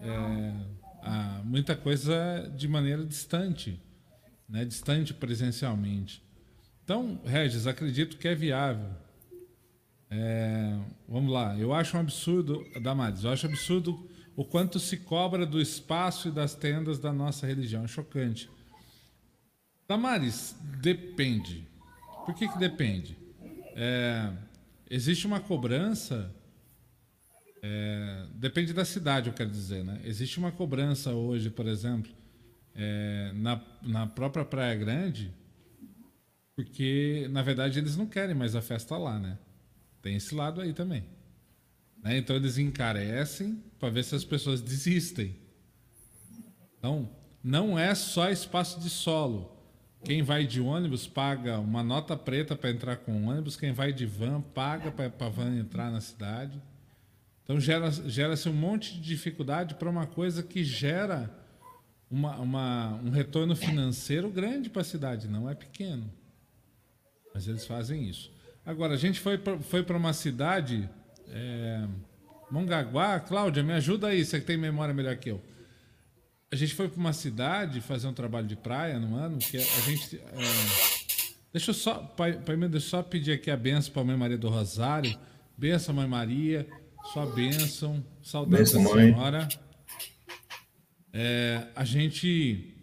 [0.00, 0.52] é,
[1.02, 3.80] a, muita coisa de maneira distante
[4.48, 6.22] né, distante presencialmente.
[6.84, 8.90] Então, Regis, acredito que é viável.
[10.08, 10.78] É,
[11.08, 15.60] vamos lá, eu acho um absurdo, Damares, eu acho absurdo o quanto se cobra do
[15.60, 17.84] espaço e das tendas da nossa religião.
[17.84, 18.48] É chocante.
[19.88, 21.66] Damares, depende.
[22.24, 23.16] Por que, que depende?
[23.74, 24.32] É,
[24.88, 26.32] existe uma cobrança.
[27.68, 29.82] É, depende da cidade, eu quero dizer.
[29.82, 30.00] Né?
[30.04, 32.12] Existe uma cobrança hoje, por exemplo,
[32.76, 35.34] é, na, na própria Praia Grande,
[36.54, 39.36] porque na verdade eles não querem mais a festa lá, né?
[40.00, 41.04] Tem esse lado aí também.
[42.02, 42.18] Né?
[42.18, 45.34] Então eles encarecem para ver se as pessoas desistem.
[46.78, 47.10] Então,
[47.42, 49.52] não é só espaço de solo.
[50.04, 53.92] Quem vai de ônibus paga uma nota preta para entrar com o ônibus, quem vai
[53.92, 56.62] de van paga para a van entrar na cidade.
[57.46, 61.30] Então gera-se gera um monte de dificuldade para uma coisa que gera
[62.10, 66.12] uma, uma, um retorno financeiro grande para a cidade, não é pequeno.
[67.32, 68.32] Mas eles fazem isso.
[68.64, 70.90] Agora, a gente foi para foi uma cidade
[71.28, 71.86] É,
[72.50, 75.42] Mongaguá, Cláudia, me ajuda aí, você que tem memória melhor que eu.
[76.50, 79.80] A gente foi para uma cidade fazer um trabalho de praia no ano, que a
[79.80, 80.16] gente.
[80.16, 81.12] É,
[81.52, 84.16] deixa eu só, pai, pai deixa eu só pedir aqui a benção para a Mãe
[84.16, 85.18] Maria do Rosário.
[85.58, 86.68] Benção, Mãe Maria,
[87.12, 89.48] sua bênção, saudade da senhora.
[91.12, 92.74] É, a gente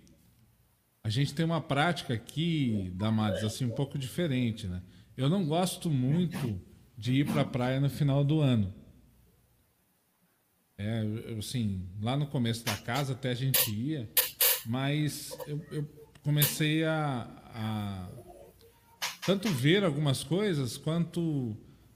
[1.03, 4.82] a gente tem uma prática aqui, Damares, assim, um pouco diferente, né?
[5.17, 6.59] Eu não gosto muito
[6.97, 8.74] de ir para a praia no final do ano.
[10.78, 11.03] É,
[11.38, 14.09] assim, lá no começo da casa até a gente ia,
[14.65, 15.89] mas eu, eu
[16.24, 18.09] comecei a, a,
[19.26, 21.55] tanto ver algumas coisas quanto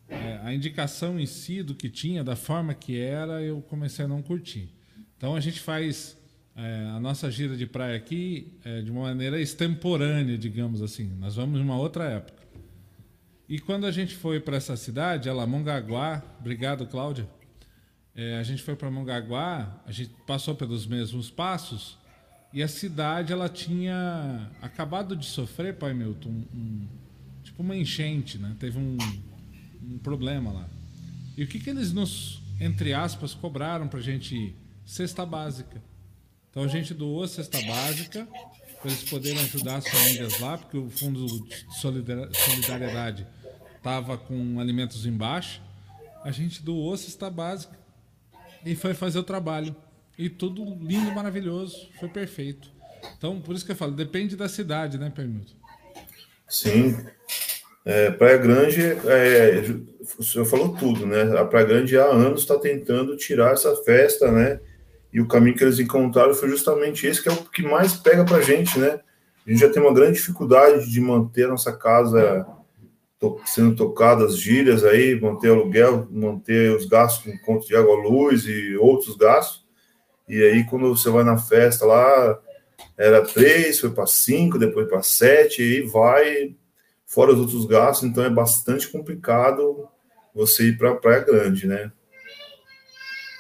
[0.10, 4.08] é, a indicação em si do que tinha, da forma que era, eu comecei a
[4.08, 4.70] não curtir.
[5.18, 6.18] Então a gente faz
[6.56, 11.14] é, a nossa gira de praia aqui é de uma maneira extemporânea, digamos assim.
[11.20, 12.48] Nós vamos numa outra época.
[13.50, 17.28] E quando a gente foi para essa cidade, ela Mongaguá, obrigado Cláudia.
[18.16, 21.98] É, a gente foi para Mongaguá, a gente passou pelos mesmos passos
[22.52, 26.88] e a cidade ela tinha acabado de sofrer, pai Milton, um, um,
[27.44, 28.56] tipo uma enchente, né?
[28.60, 28.98] Teve um,
[29.88, 30.70] um problema lá.
[31.36, 34.56] E o que, que eles nos, entre aspas, cobraram para a gente ir?
[34.86, 35.82] Cesta básica.
[36.50, 38.28] Então a gente doou a cesta básica
[38.82, 43.28] para eles poderem ajudar as famílias lá, porque o Fundo de Solidariedade
[43.76, 45.62] estava com alimentos embaixo.
[46.24, 47.78] A gente doou a cesta básica
[48.66, 49.76] e foi fazer o trabalho.
[50.18, 52.72] E tudo lindo, maravilhoso, foi perfeito.
[53.18, 55.54] Então, por isso que eu falo, depende da cidade, né, Permilton?
[56.50, 56.96] Sim.
[57.90, 59.64] É, Praia Grande, é,
[60.20, 61.40] o senhor falou tudo, né?
[61.40, 64.60] A Praia Grande há anos está tentando tirar essa festa, né?
[65.14, 68.26] E o caminho que eles encontraram foi justamente esse, que é o que mais pega
[68.26, 69.00] para a gente, né?
[69.46, 72.46] A gente já tem uma grande dificuldade de manter a nossa casa
[73.46, 78.44] sendo tocada, as gírias aí, manter aluguel, manter os gastos com conta de água, luz
[78.48, 79.66] e outros gastos.
[80.28, 82.38] E aí, quando você vai na festa lá,
[82.98, 86.54] era três, foi para cinco, depois para sete, e vai,
[87.08, 89.88] fora os outros gastos, então é bastante complicado
[90.36, 91.92] você ir para a Praia Grande, né?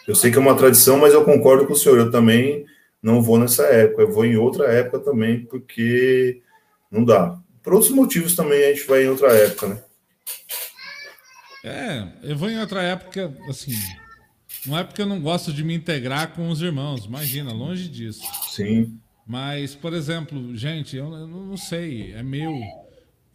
[0.07, 1.99] Eu sei que é uma tradição, mas eu concordo com o senhor.
[1.99, 2.65] Eu também
[3.03, 4.03] não vou nessa época.
[4.03, 6.41] Eu vou em outra época também, porque
[6.89, 7.37] não dá.
[7.61, 9.83] Por outros motivos também a gente vai em outra época, né?
[11.65, 13.73] É, eu vou em outra época, assim.
[14.65, 18.23] Não é porque eu não gosto de me integrar com os irmãos, imagina, longe disso.
[18.49, 18.97] Sim.
[19.27, 22.53] Mas, por exemplo, gente, eu, eu não sei, é meu.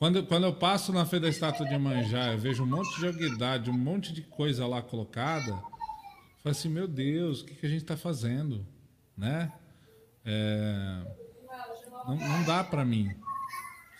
[0.02, 3.06] Quando, quando eu passo na Feira da Estátua de Manjá, eu vejo um monte de
[3.06, 5.52] alguidade, um monte de coisa lá colocada.
[6.42, 8.66] Falei assim, meu Deus, o que, que a gente está fazendo?
[9.16, 9.52] Né?
[10.24, 11.06] É,
[12.04, 13.14] não, não dá para mim,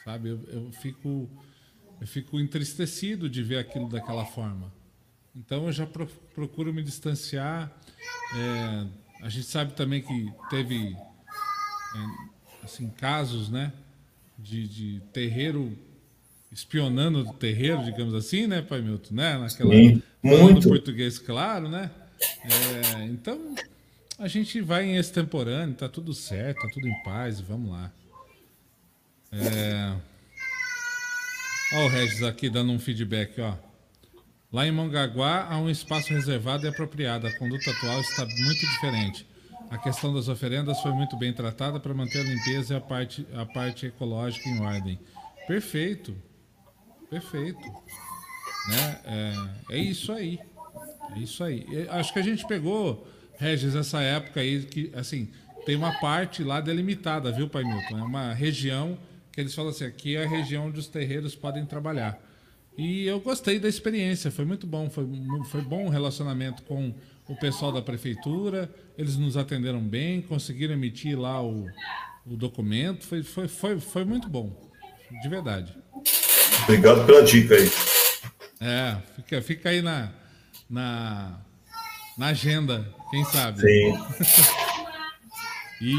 [0.05, 0.31] sabe?
[0.31, 1.31] Eu, eu, fico,
[2.01, 4.75] eu fico entristecido de ver aquilo daquela forma.
[5.37, 7.73] Então eu já pro, procuro me distanciar.
[8.35, 13.73] É, a gente sabe também que teve é, assim, casos, né?
[14.37, 15.79] De, de terreiro
[16.53, 19.15] espionando do terreiro, digamos assim, né, Pai Milton?
[19.15, 19.39] Né?
[19.39, 20.69] Naquela, Sim, muito.
[20.69, 21.91] português, claro, né?
[22.45, 23.55] É, então,
[24.19, 27.91] a gente vai em extemporâneo, tá tudo certo, tá tudo em paz, vamos lá.
[29.33, 29.97] É...
[31.73, 33.57] Ó o Regis aqui dando um feedback, ó.
[34.53, 37.27] Lá em Mongaguá há um espaço reservado e apropriado.
[37.27, 39.27] A conduta atual está muito diferente.
[39.71, 43.27] A questão das oferendas foi muito bem tratada para manter a limpeza e a parte,
[43.35, 44.99] a parte ecológica em ordem.
[45.47, 46.15] Perfeito.
[47.13, 47.61] Perfeito.
[48.69, 49.01] Né?
[49.69, 50.41] É, é isso aí.
[51.15, 51.67] É isso aí.
[51.91, 53.07] Acho que a gente pegou,
[53.37, 55.29] Regis, essa época aí que, assim,
[55.67, 57.99] tem uma parte lá delimitada, viu, Pai Milton?
[57.99, 58.97] É uma região
[59.31, 62.19] que eles falam assim, aqui é a região onde os terreiros podem trabalhar.
[62.79, 65.07] E eu gostei da experiência, foi muito bom, foi,
[65.51, 66.95] foi bom o relacionamento com
[67.29, 71.67] o pessoal da prefeitura, eles nos atenderam bem, conseguiram emitir lá o,
[72.27, 74.71] o documento, foi, foi, foi, foi muito bom,
[75.21, 75.77] de verdade.
[76.65, 77.71] Obrigado pela dica aí.
[78.61, 80.11] É, fica, fica aí na,
[80.71, 81.39] na,
[82.17, 83.61] na agenda, quem sabe.
[83.61, 83.95] Sim.
[85.83, 85.97] e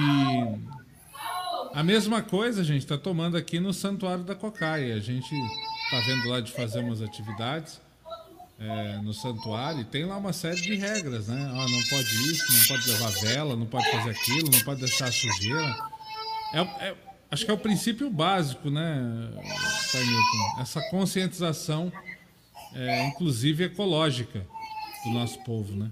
[1.73, 4.95] a mesma coisa a gente está tomando aqui no Santuário da Cocaia.
[4.95, 5.33] A gente
[5.85, 7.81] está vendo lá de fazer umas atividades
[8.59, 11.51] é, no santuário e tem lá uma série de regras, né?
[11.51, 15.11] Ah, não pode isso, não pode levar vela, não pode fazer aquilo, não pode deixar
[15.11, 15.75] sujeira.
[16.53, 16.95] É, é,
[17.31, 19.29] acho que é o princípio básico, né?
[20.59, 21.91] Essa conscientização,
[22.73, 24.45] é, inclusive ecológica
[25.05, 25.91] do nosso povo, né?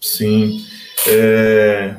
[0.00, 0.64] Sim.
[1.08, 1.96] É,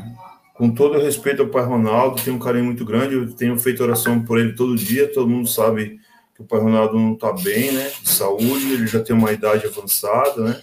[0.54, 4.24] com todo respeito ao pai Ronaldo, tenho um carinho muito grande, eu tenho feito oração
[4.24, 6.00] por ele todo dia, todo mundo sabe
[6.36, 9.66] que o pai Ronaldo não está bem, né, de saúde, ele já tem uma idade
[9.66, 10.62] avançada, né,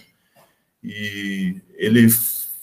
[0.83, 2.07] e ele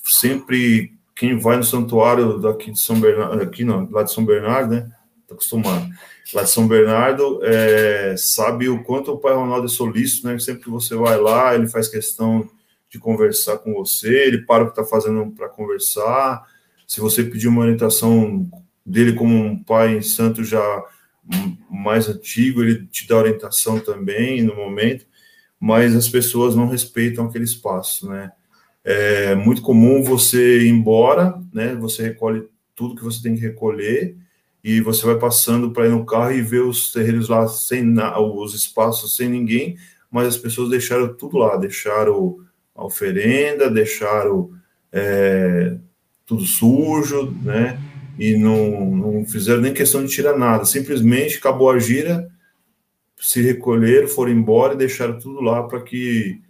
[0.05, 4.75] sempre, quem vai no santuário daqui de São Bernardo, aqui não, lá de São Bernardo,
[4.75, 4.91] né?
[5.33, 5.89] Tá acostumado.
[6.35, 10.39] Lá de São Bernardo, é, sabe o quanto o pai Ronaldo é solícito, né?
[10.39, 12.49] Sempre que você vai lá, ele faz questão
[12.89, 16.43] de conversar com você, ele para o que está fazendo para conversar.
[16.87, 18.49] Se você pedir uma orientação
[18.85, 20.63] dele como um pai santo já
[21.71, 25.07] mais antigo, ele te dá orientação também no momento
[25.65, 28.33] mas as pessoas não respeitam aquele espaço, né?
[28.83, 31.77] É muito comum você ir embora, né?
[31.77, 34.17] Você recolhe tudo que você tem que recolher
[34.63, 38.55] e você vai passando para ir no carro e ver os terreiros lá sem os
[38.55, 39.77] espaços sem ninguém,
[40.11, 42.39] mas as pessoas deixaram tudo lá, deixaram
[42.75, 44.51] a oferenda, deixaram
[44.93, 45.77] é,
[46.25, 47.81] tudo sujo, né?
[48.19, 52.31] E não, não fizeram nem questão de tirar nada, simplesmente acabou a gira,
[53.19, 56.41] se recolheram, foram embora e deixaram tudo lá para que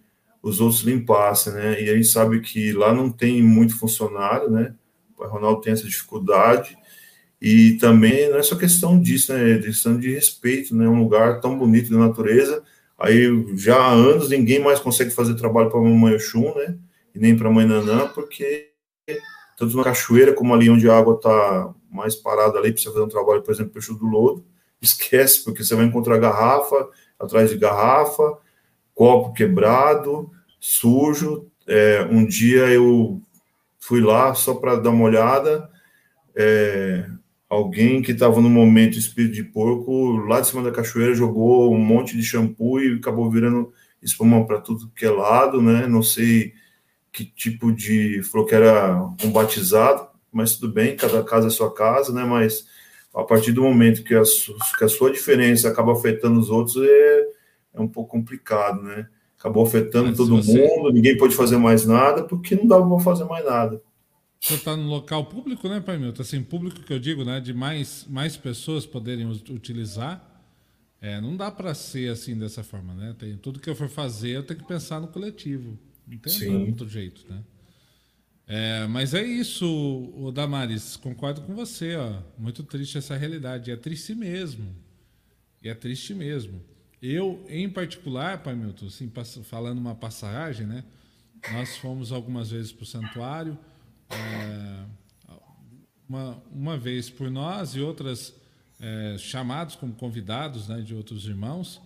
[0.43, 1.83] os outros limpassem, né?
[1.83, 4.75] E a gente sabe que lá não tem muito funcionário, né?
[5.17, 6.77] O Ronaldo tem essa dificuldade
[7.45, 9.55] e também não é só questão disso, né?
[9.55, 10.87] É questão de respeito, né?
[10.89, 12.63] Um lugar tão bonito da natureza.
[12.97, 13.27] Aí
[13.57, 16.79] já há anos ninguém mais consegue fazer trabalho para a mamãe Oxum, né?
[17.13, 18.71] E nem para a mãe Nanã, porque
[19.59, 23.09] tanto na cachoeira como ali onde a água está mais parada ali, precisa fazer um
[23.09, 24.45] trabalho, por exemplo, peixe do lodo
[24.81, 26.89] esquece, porque você vai encontrar garrafa
[27.19, 28.39] atrás de garrafa,
[28.95, 30.31] copo quebrado,
[30.61, 31.49] sujo.
[31.67, 33.21] É, um dia eu
[33.81, 35.69] fui lá só para dar uma olhada.
[36.37, 37.05] É,
[37.53, 41.79] alguém que estava no momento espírito de porco, lá de cima da cachoeira, jogou um
[41.79, 43.71] monte de shampoo e acabou virando
[44.03, 45.87] espuma para tudo que é lado, né?
[45.87, 46.55] Não sei
[47.13, 48.23] que tipo de.
[48.23, 52.25] Falou que era um batizado, mas tudo bem, cada casa é sua casa, né?
[52.25, 52.67] Mas
[53.15, 54.23] a partir do momento que a,
[54.79, 57.23] que a sua diferença acaba afetando os outros, é,
[57.75, 59.07] é um pouco complicado, né?
[59.39, 60.67] Acabou afetando Mas todo você...
[60.67, 63.83] mundo, ninguém pode fazer mais nada, porque não dava para fazer mais nada.
[64.43, 66.21] Você está no local público, né, Pai Milton?
[66.21, 67.39] Assim, público que eu digo, né?
[67.39, 70.21] De mais, mais pessoas poderem utilizar.
[71.01, 73.15] É, não dá para ser assim dessa forma, né?
[73.17, 75.79] Tem, tudo que eu for fazer, eu tenho que pensar no coletivo.
[76.05, 76.67] Não tem Sim.
[76.67, 77.45] outro jeito, né?
[78.45, 79.65] É, mas é isso,
[80.17, 82.21] o Damaris, concordo com você, ó.
[82.37, 83.71] Muito triste essa realidade.
[83.71, 84.75] É triste mesmo.
[85.63, 86.61] E é triste mesmo.
[87.01, 89.09] Eu, em particular, Pai Milton, assim,
[89.45, 90.83] falando uma passagem, né?
[91.53, 93.57] Nós fomos algumas vezes para o santuário,
[94.13, 94.85] é,
[96.09, 98.35] uma, uma vez por nós e outras
[98.81, 101.81] é, chamados como convidados né, de outros irmãos.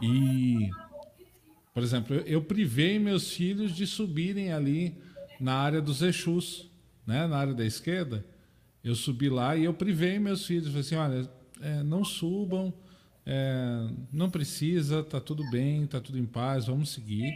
[0.00, 0.70] E,
[1.72, 4.96] por exemplo, eu, privei meus filhos de subirem ali
[5.40, 6.70] na área dos Exus,
[7.06, 7.26] né?
[7.26, 8.24] na área da esquerda.
[8.84, 10.66] Eu subi lá e eu privei meus filhos.
[10.66, 12.72] Falei assim: olha, é, não subam,
[13.24, 17.34] é, não precisa, tá tudo bem, tá tudo em paz, vamos seguir.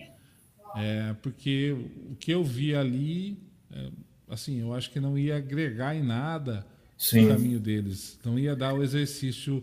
[0.77, 1.73] É, porque
[2.11, 3.37] o que eu vi ali,
[3.73, 3.91] é,
[4.31, 6.65] assim, eu acho que não ia agregar em nada
[6.97, 7.23] Sim.
[7.23, 9.63] no caminho deles, não ia dar o exercício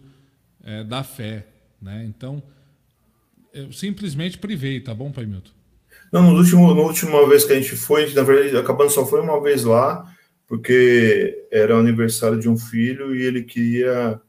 [0.63, 1.47] é, da fé.
[1.81, 2.05] Né?
[2.05, 2.43] Então,
[3.53, 5.51] eu simplesmente privei, tá bom, Pai Milton?
[6.11, 9.21] Não, no último, na última vez que a gente foi, na verdade, acabando só foi
[9.21, 10.05] uma vez lá,
[10.47, 14.19] porque era o aniversário de um filho e ele queria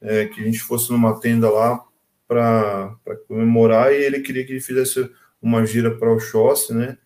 [0.00, 1.80] é, que a gente fosse numa tenda lá
[2.26, 2.96] para
[3.28, 5.08] comemorar e ele queria que ele fizesse
[5.40, 6.98] uma gira para o Oxóssi, né?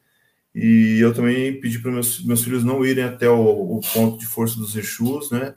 [0.59, 4.25] E eu também pedi para meus, meus filhos não irem até o, o, ponto de
[4.25, 5.53] força dos Exus, né?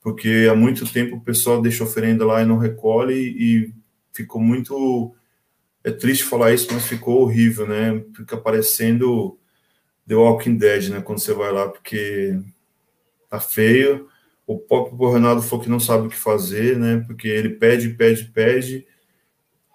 [0.00, 3.72] Porque há muito tempo o pessoal deixa oferenda lá e não recolhe e
[4.12, 5.14] ficou muito
[5.84, 8.04] é triste falar isso, mas ficou horrível, né?
[8.16, 9.38] Fica parecendo
[10.08, 11.00] The Walking Dead, né?
[11.00, 12.36] Quando você vai lá, porque
[13.28, 14.08] tá feio.
[14.48, 17.04] O próprio Ronaldo falou que não sabe o que fazer, né?
[17.06, 18.84] Porque ele pede, pede, pede,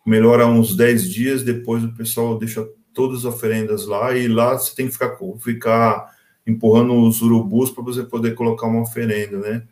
[0.05, 4.73] melhora uns 10 dias, depois o pessoal deixa todas as oferendas lá, e lá você
[4.73, 6.15] tem que ficar, ficar
[6.47, 9.63] empurrando os urubus para você poder colocar uma oferenda, né?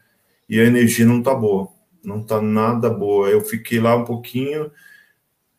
[0.50, 1.70] E a energia não tá boa,
[2.04, 3.30] não tá nada boa.
[3.30, 4.70] Eu fiquei lá um pouquinho,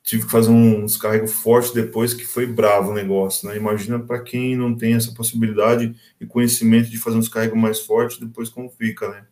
[0.02, 3.56] tive que fazer um descarrego forte depois que foi bravo o negócio, né?
[3.56, 8.20] Imagina para quem não tem essa possibilidade e conhecimento de fazer um descarrego mais forte,
[8.20, 9.24] depois como fica, né?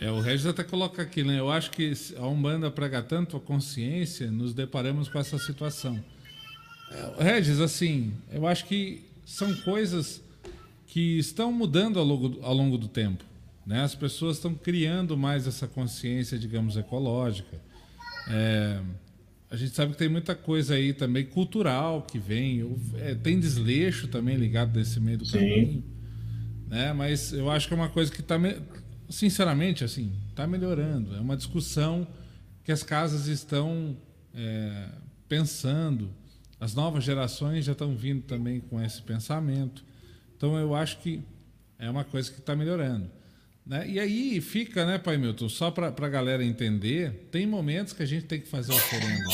[0.00, 1.40] É, o Regis até coloca aqui, né?
[1.40, 6.02] Eu acho que a Umbanda prega tanto a consciência, nos deparamos com essa situação.
[6.90, 10.22] É, Regis, assim, eu acho que são coisas
[10.86, 13.24] que estão mudando ao longo, ao longo do tempo.
[13.66, 13.82] Né?
[13.82, 17.60] As pessoas estão criando mais essa consciência, digamos, ecológica.
[18.30, 18.80] É,
[19.50, 24.08] a gente sabe que tem muita coisa aí também cultural que vem, é, tem desleixo
[24.08, 25.38] também ligado nesse meio do Sim.
[25.38, 25.84] caminho,
[26.68, 26.92] né?
[26.92, 28.36] Mas eu acho que é uma coisa que está,
[29.08, 31.14] sinceramente, assim, está melhorando.
[31.14, 32.06] É uma discussão
[32.64, 33.96] que as casas estão
[34.34, 34.88] é,
[35.28, 36.10] pensando
[36.60, 39.84] As novas gerações já estão vindo também com esse pensamento.
[40.36, 41.22] Então eu acho que
[41.78, 43.10] é uma coisa que está melhorando.
[43.64, 43.88] Né?
[43.88, 48.06] E aí fica, né, Pai Milton, só para a galera entender, tem momentos que a
[48.06, 49.24] gente tem que fazer oferenda.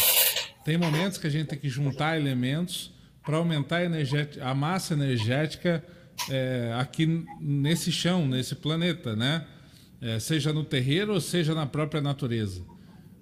[0.64, 5.84] Tem momentos que a gente tem que juntar elementos para aumentar a, a, massa energética
[6.28, 9.46] é, aqui nesse chão, nesse planeta, né?
[10.00, 12.62] É, seja no terreiro ou seja na própria natureza.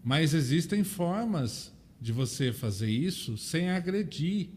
[0.03, 1.73] Mas existem formas
[2.03, 4.49] de você fazer isso sem agredir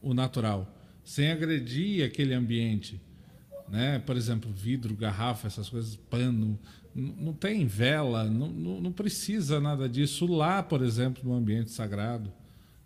[0.00, 3.00] o natural, sem agredir aquele ambiente.
[3.68, 4.00] Né?
[4.00, 6.58] Por exemplo, vidro, garrafa, essas coisas, pano.
[6.92, 12.30] Não tem vela, não, não, não precisa nada disso lá, por exemplo, no ambiente sagrado,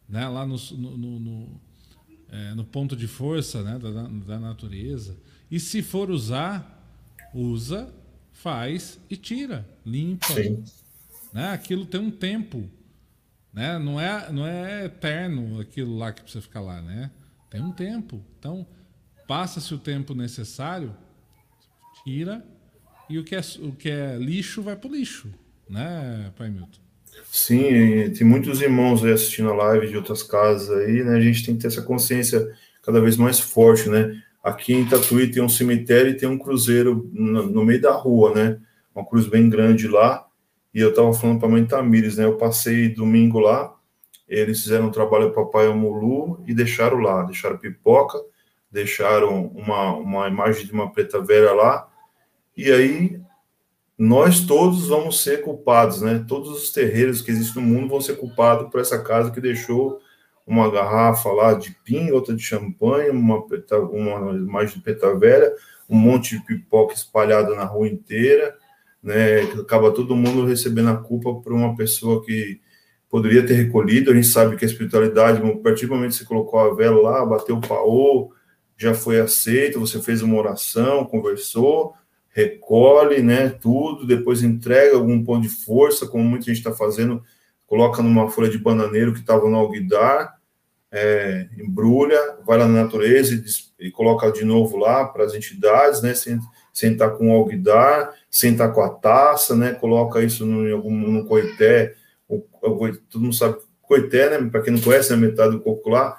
[0.09, 0.29] né?
[0.29, 1.61] lá no, no, no,
[2.29, 3.79] é, no ponto de força né?
[3.79, 5.17] da, da natureza.
[5.51, 6.87] E se for usar,
[7.35, 7.93] usa,
[8.31, 10.35] faz e tira, limpa.
[10.35, 10.63] Sim.
[11.33, 11.49] Né?
[11.49, 12.71] Aquilo tem um tempo.
[13.57, 13.79] Né?
[13.79, 16.83] Não, é, não é eterno aquilo lá que precisa ficar lá.
[16.83, 17.11] Né?
[17.49, 18.23] Tem um tempo.
[18.39, 18.67] Então,
[19.27, 20.95] passa-se o tempo necessário,
[22.05, 22.45] tira,
[23.09, 25.33] e o que é, o que é lixo vai para o lixo.
[25.69, 26.79] Né, Pai Milton?
[27.25, 31.17] Sim, tem muitos irmãos aí assistindo a live de outras casas aí, né?
[31.17, 32.47] A gente tem que ter essa consciência
[32.83, 34.23] cada vez mais forte, né?
[34.45, 38.33] Aqui em Tatuí tem um cemitério e tem um cruzeiro no, no meio da rua,
[38.35, 38.61] né?
[38.95, 40.26] Uma cruz bem grande lá.
[40.77, 42.27] E eu estava falando para a mãe Tamires, né?
[42.27, 43.75] Eu passei domingo lá,
[44.29, 48.19] eles fizeram um trabalho para Papai Amulu e deixaram lá, deixaram pipoca,
[48.71, 51.89] deixaram uma, uma imagem de uma preta velha lá,
[52.55, 53.19] e aí
[53.97, 56.23] nós todos vamos ser culpados, né?
[56.29, 59.99] Todos os terreiros que existem no mundo vão ser culpados por essa casa que deixou
[60.47, 65.51] uma garrafa lá de pinga, outra de champanhe, uma, uma imagem de preta velha,
[65.89, 68.55] um monte de pipoca espalhada na rua inteira,
[69.03, 69.43] né?
[69.61, 72.61] Acaba todo mundo recebendo a culpa por uma pessoa que
[73.09, 74.11] poderia ter recolhido.
[74.11, 77.01] A gente sabe que a espiritualidade, a partir do momento que você colocou a vela
[77.01, 78.33] lá, bateu o paô,
[78.77, 81.95] já foi aceito, você fez uma oração, conversou,
[82.29, 87.23] recolhe, né, tudo, depois entrega algum ponto de força, como muita gente está fazendo,
[87.67, 90.37] coloca numa folha de bananeiro que estava no alguidar,
[90.93, 96.03] é, embrulha, vai lá na natureza e, e coloca de novo lá para as entidades,
[96.03, 96.13] né,
[96.77, 99.73] sentar com o alguidar, sentar com a taça, né?
[99.73, 101.95] Coloca isso no, em algum, no coité,
[102.29, 104.51] o, o, todo mundo sabe coité, né?
[104.51, 106.19] Para quem não conhece, é metade do coco lá.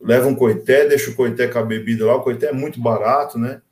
[0.00, 2.14] Leva um coité, deixa o coité com a bebida lá.
[2.14, 3.62] O coité é muito barato, né?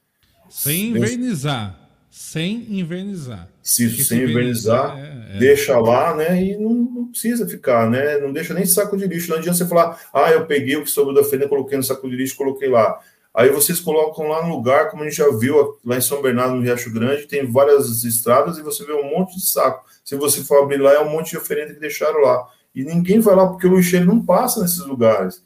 [0.51, 1.79] Sem invernizar.
[2.11, 3.49] Sem invernizar.
[3.63, 5.39] Se, sem invernizar, é, é...
[5.39, 6.43] deixa lá, né?
[6.43, 8.19] E não, não, precisa ficar, né?
[8.19, 9.31] Não deixa nem saco de lixo.
[9.31, 12.11] Não adianta você falar, ah, eu peguei o que sobrou da feira, coloquei no saco
[12.11, 12.99] de lixo, coloquei lá.
[13.35, 16.55] Aí vocês colocam lá no lugar, como a gente já viu lá em São Bernardo,
[16.55, 19.89] no Riacho Grande, tem várias estradas e você vê um monte de saco.
[20.05, 22.47] Se você for abrir lá, é um monte de oferenda que deixaram lá.
[22.75, 25.43] E ninguém vai lá porque o lixeiro não passa nesses lugares.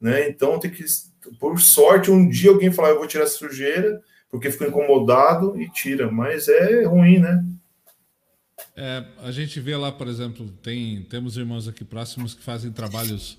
[0.00, 0.28] Né?
[0.28, 0.84] Então tem que,
[1.38, 5.70] por sorte, um dia alguém falar, eu vou tirar essa sujeira, porque ficou incomodado e
[5.70, 6.10] tira.
[6.10, 7.44] Mas é ruim, né?
[8.80, 13.36] É, a gente vê lá, por exemplo, tem, temos irmãos aqui próximos que fazem trabalhos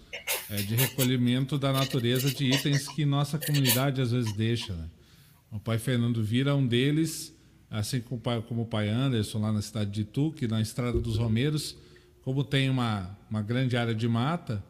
[0.50, 4.74] é, de recolhimento da natureza de itens que nossa comunidade às vezes deixa.
[4.74, 4.90] Né?
[5.50, 7.34] O pai Fernando Vira é um deles,
[7.72, 10.60] assim como o, pai, como o pai Anderson lá na cidade de Itu, que na
[10.60, 11.74] Estrada dos Romeiros,
[12.22, 14.62] como tem uma, uma grande área de mata,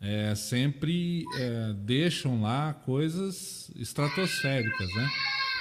[0.00, 5.10] é, sempre é, deixam lá coisas estratosféricas, né?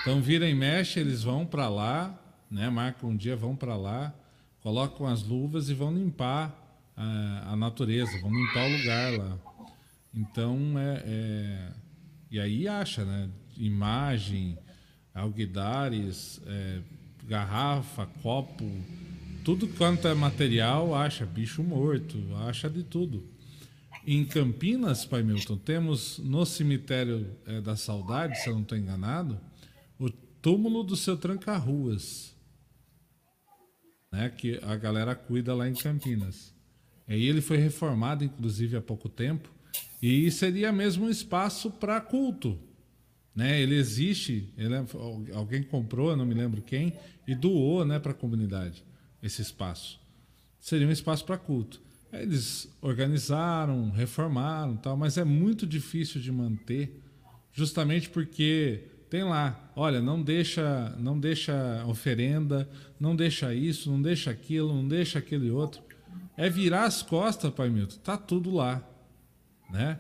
[0.02, 2.18] Então vira e mexe, eles vão para lá,
[2.50, 2.70] né?
[2.70, 4.14] Marcam um dia, vão para lá,
[4.62, 6.55] colocam as luvas e vão limpar
[6.95, 9.39] a, a natureza, vão limpar o lugar lá.
[10.14, 11.72] Então, é, é,
[12.32, 13.30] e aí acha, né?
[13.57, 14.57] Imagem,
[15.14, 16.80] alguidares, é,
[17.26, 18.70] garrafa, copo,
[19.43, 23.24] tudo quanto é material, acha bicho morto, acha de tudo.
[24.05, 29.39] Em Campinas, Pai Milton, temos no cemitério é, da Saudade, se eu não estou enganado,
[29.99, 30.10] o
[30.41, 32.34] túmulo do seu tranca-ruas
[34.12, 36.53] né, que a galera cuida lá em Campinas.
[37.07, 39.49] Aí ele foi reformado, inclusive, há pouco tempo,
[40.01, 42.57] e seria mesmo um espaço para culto.
[43.36, 43.62] Né?
[43.62, 44.86] Ele existe, ele é,
[45.34, 46.93] alguém comprou, não me lembro quem,
[47.28, 48.84] e doou né, para a comunidade
[49.22, 49.99] esse espaço.
[50.60, 51.82] Seria um espaço para culto.
[52.12, 57.01] Eles organizaram, reformaram, tal, mas é muito difícil de manter,
[57.53, 62.70] justamente porque tem lá, olha, não deixa, não deixa oferenda,
[63.00, 65.82] não deixa isso, não deixa aquilo, não deixa aquele outro.
[66.36, 68.84] É virar as costas, Pai Milton, tá tudo lá,
[69.72, 70.00] né?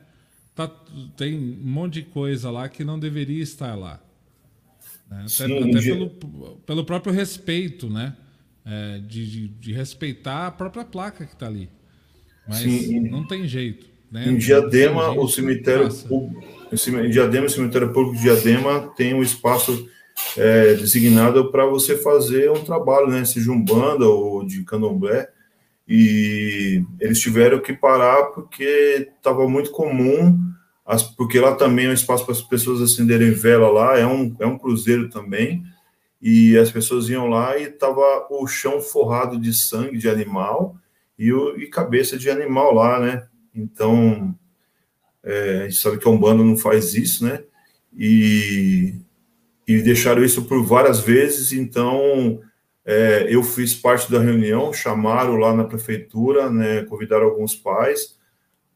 [0.53, 0.67] Tá,
[1.15, 4.01] tem um monte de coisa lá que não deveria estar lá.
[5.09, 5.21] Né?
[5.21, 6.09] Até, Sim, até pelo,
[6.65, 8.17] pelo próprio respeito, né?
[8.65, 11.69] É, de, de, de, respeitar a própria placa que está ali.
[12.45, 13.09] Mas Sim.
[13.09, 13.87] não tem jeito.
[14.11, 14.29] Né?
[14.29, 19.87] Em Diadema, o cemitério público, em Diadema, o cemitério público de Diadema tem um espaço
[20.37, 23.25] é, designado para você fazer um trabalho, né?
[23.25, 25.29] Seja um banda ou de candomblé.
[25.87, 30.37] E eles tiveram que parar porque estava muito comum,
[30.85, 34.35] as, porque lá também é um espaço para as pessoas acenderem vela lá, é um,
[34.39, 35.63] é um cruzeiro também.
[36.21, 40.75] E as pessoas iam lá e tava o chão forrado de sangue de animal
[41.17, 43.23] e, o, e cabeça de animal lá, né?
[43.53, 44.37] Então,
[45.23, 47.43] é, a gente sabe que a Umbanda não faz isso, né?
[47.97, 48.95] E,
[49.67, 52.41] e deixaram isso por várias vezes, então
[52.85, 58.17] é, eu fiz parte da reunião, chamaram lá na prefeitura, né, convidaram alguns pais,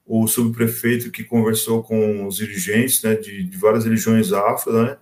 [0.06, 4.98] o subprefeito que conversou com os dirigentes né, de, de várias religiões afro, né,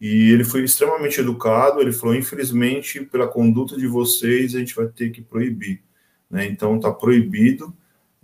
[0.00, 4.86] e ele foi extremamente educado, ele falou, infelizmente, pela conduta de vocês, a gente vai
[4.86, 5.82] ter que proibir.
[6.30, 7.74] Né, então, está proibido,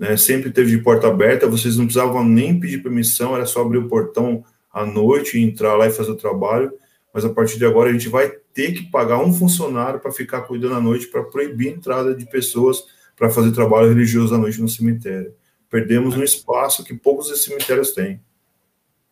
[0.00, 3.76] né, sempre teve de porta aberta, vocês não precisavam nem pedir permissão, era só abrir
[3.76, 4.42] o portão
[4.72, 6.72] à noite e entrar lá e fazer o trabalho,
[7.12, 10.40] mas a partir de agora a gente vai ter que pagar um funcionário para ficar
[10.42, 12.82] cuidando à noite para proibir a entrada de pessoas
[13.14, 15.34] para fazer trabalho religioso à noite no cemitério.
[15.68, 18.22] Perdemos um espaço que poucos cemitérios têm.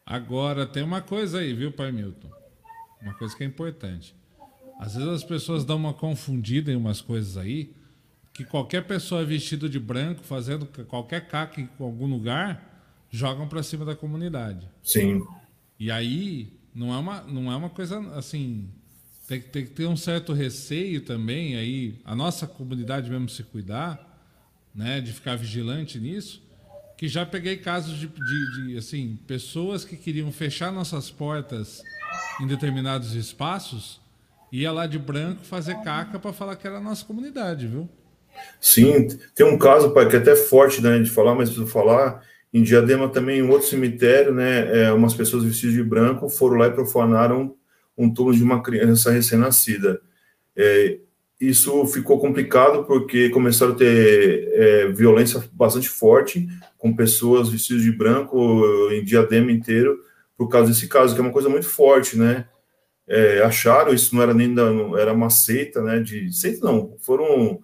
[0.06, 2.30] Agora, tem uma coisa aí, viu, Pai Milton?
[3.02, 4.16] Uma coisa que é importante.
[4.80, 7.74] Às vezes as pessoas dão uma confundida em umas coisas aí,
[8.38, 13.84] que qualquer pessoa vestida de branco, fazendo qualquer caca em algum lugar, jogam para cima
[13.84, 14.68] da comunidade.
[14.80, 15.26] Sim.
[15.76, 18.70] E aí não é uma, não é uma coisa assim.
[19.26, 24.22] Tem, tem que ter um certo receio também aí, a nossa comunidade mesmo se cuidar,
[24.72, 26.40] né, de ficar vigilante nisso.
[26.96, 31.82] Que já peguei casos de, de, de assim pessoas que queriam fechar nossas portas
[32.40, 34.00] em determinados espaços,
[34.52, 37.90] ia lá de branco fazer caca para falar que era a nossa comunidade, viu?
[38.60, 42.22] Sim, tem um caso, pai, que é até forte né, de falar, mas preciso falar.
[42.52, 46.68] Em Diadema também, em outro cemitério, né, é, umas pessoas vestidas de branco foram lá
[46.68, 47.54] e profanaram
[47.96, 50.00] um túmulo de uma criança recém-nascida.
[50.56, 50.98] É,
[51.40, 57.92] isso ficou complicado porque começaram a ter é, violência bastante forte com pessoas vestidas de
[57.92, 59.98] branco em Diadema inteiro
[60.36, 62.46] por causa desse caso, que é uma coisa muito forte, né?
[63.06, 64.64] É, acharam isso não era nem da,
[64.98, 65.98] era uma seita, né?
[65.98, 67.60] De seita não, foram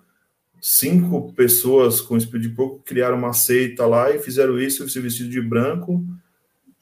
[0.66, 5.28] cinco pessoas com espírito de porco criaram uma seita lá e fizeram isso, se vestido
[5.28, 6.02] de branco.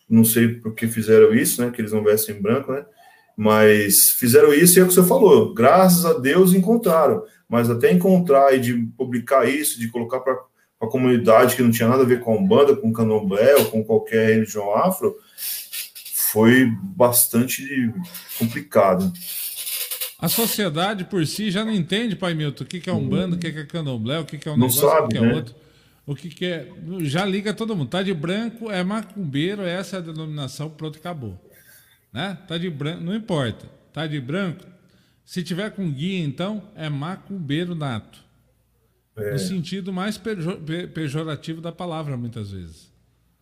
[0.09, 1.73] Não sei por que fizeram isso, né?
[1.73, 2.85] Que eles não vestem branco, né?
[3.37, 5.53] Mas fizeram isso e é o que você falou.
[5.53, 7.25] Graças a Deus encontraram.
[7.49, 10.39] Mas até encontrar e de publicar isso, de colocar para
[10.81, 13.83] a comunidade que não tinha nada a ver com a Umbanda, com candomblé ou com
[13.83, 15.17] qualquer religião afro,
[16.31, 17.93] foi bastante
[18.39, 19.13] complicado.
[20.23, 23.39] A sociedade por si já não entende, Pai Milton, o que, é um bando, o
[23.41, 25.35] que, é candomblé, o que, é um não negócio, sabe, o que, é né?
[25.35, 25.55] outro.
[26.07, 26.69] O que, que é.
[27.01, 27.89] Já liga todo mundo.
[27.89, 31.37] Tá de branco, é macumbeiro, essa é a denominação, pronto, acabou.
[32.13, 32.39] Né?
[32.47, 33.67] Tá de branco, não importa.
[33.93, 34.65] Tá de branco,
[35.25, 38.21] se tiver com guia, então, é macumbeiro nato.
[39.17, 39.33] É.
[39.33, 40.21] No sentido mais
[40.95, 42.93] pejorativo da palavra, muitas vezes.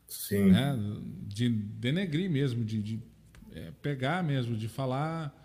[0.08, 0.50] Sim.
[0.50, 0.78] Né?
[1.26, 3.02] De denegrir mesmo, de, de
[3.52, 5.39] é, pegar mesmo, de falar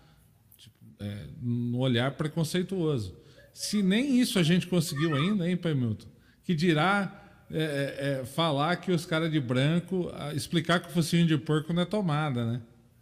[1.00, 3.16] é, no olhar preconceituoso.
[3.52, 6.06] Se nem isso a gente conseguiu ainda, hein, Pai Milton?
[6.44, 11.26] Que dirá é, é, é falar que os caras de branco, explicar que o focinho
[11.26, 12.60] de porco não é tomada, né?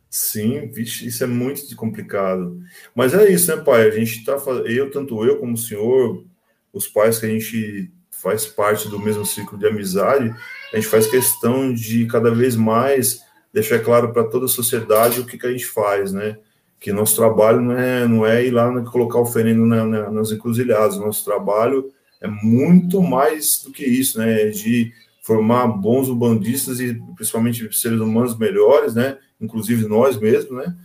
[0.09, 2.61] Sim, vixe, isso é muito complicado.
[2.95, 3.89] Mas é isso, né, pai?
[3.89, 6.25] A gente está eu, tanto eu como o senhor,
[6.73, 10.33] os pais que a gente faz parte do mesmo ciclo de amizade,
[10.73, 15.27] a gente faz questão de cada vez mais deixar claro para toda a sociedade o
[15.27, 16.39] que, que a gente faz, né?
[16.85, 20.99] Que nosso trabalho não é, não é ir lá colocar oferenda na, na, nas encruzilhadas,
[20.99, 21.91] nosso trabalho
[22.21, 24.93] é muito mais do que isso, né, de
[25.23, 30.77] formar bons ubandistas e principalmente seres humanos melhores, né, inclusive nós mesmos, né,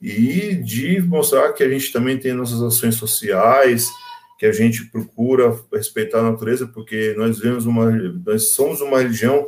[0.00, 3.90] e de mostrar que a gente também tem nossas ações sociais,
[4.38, 7.90] que a gente procura respeitar a natureza, porque nós vemos uma,
[8.24, 9.44] nós somos uma religião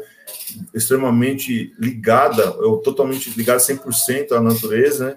[0.74, 5.14] extremamente ligada, ou totalmente ligada 100% à natureza, né,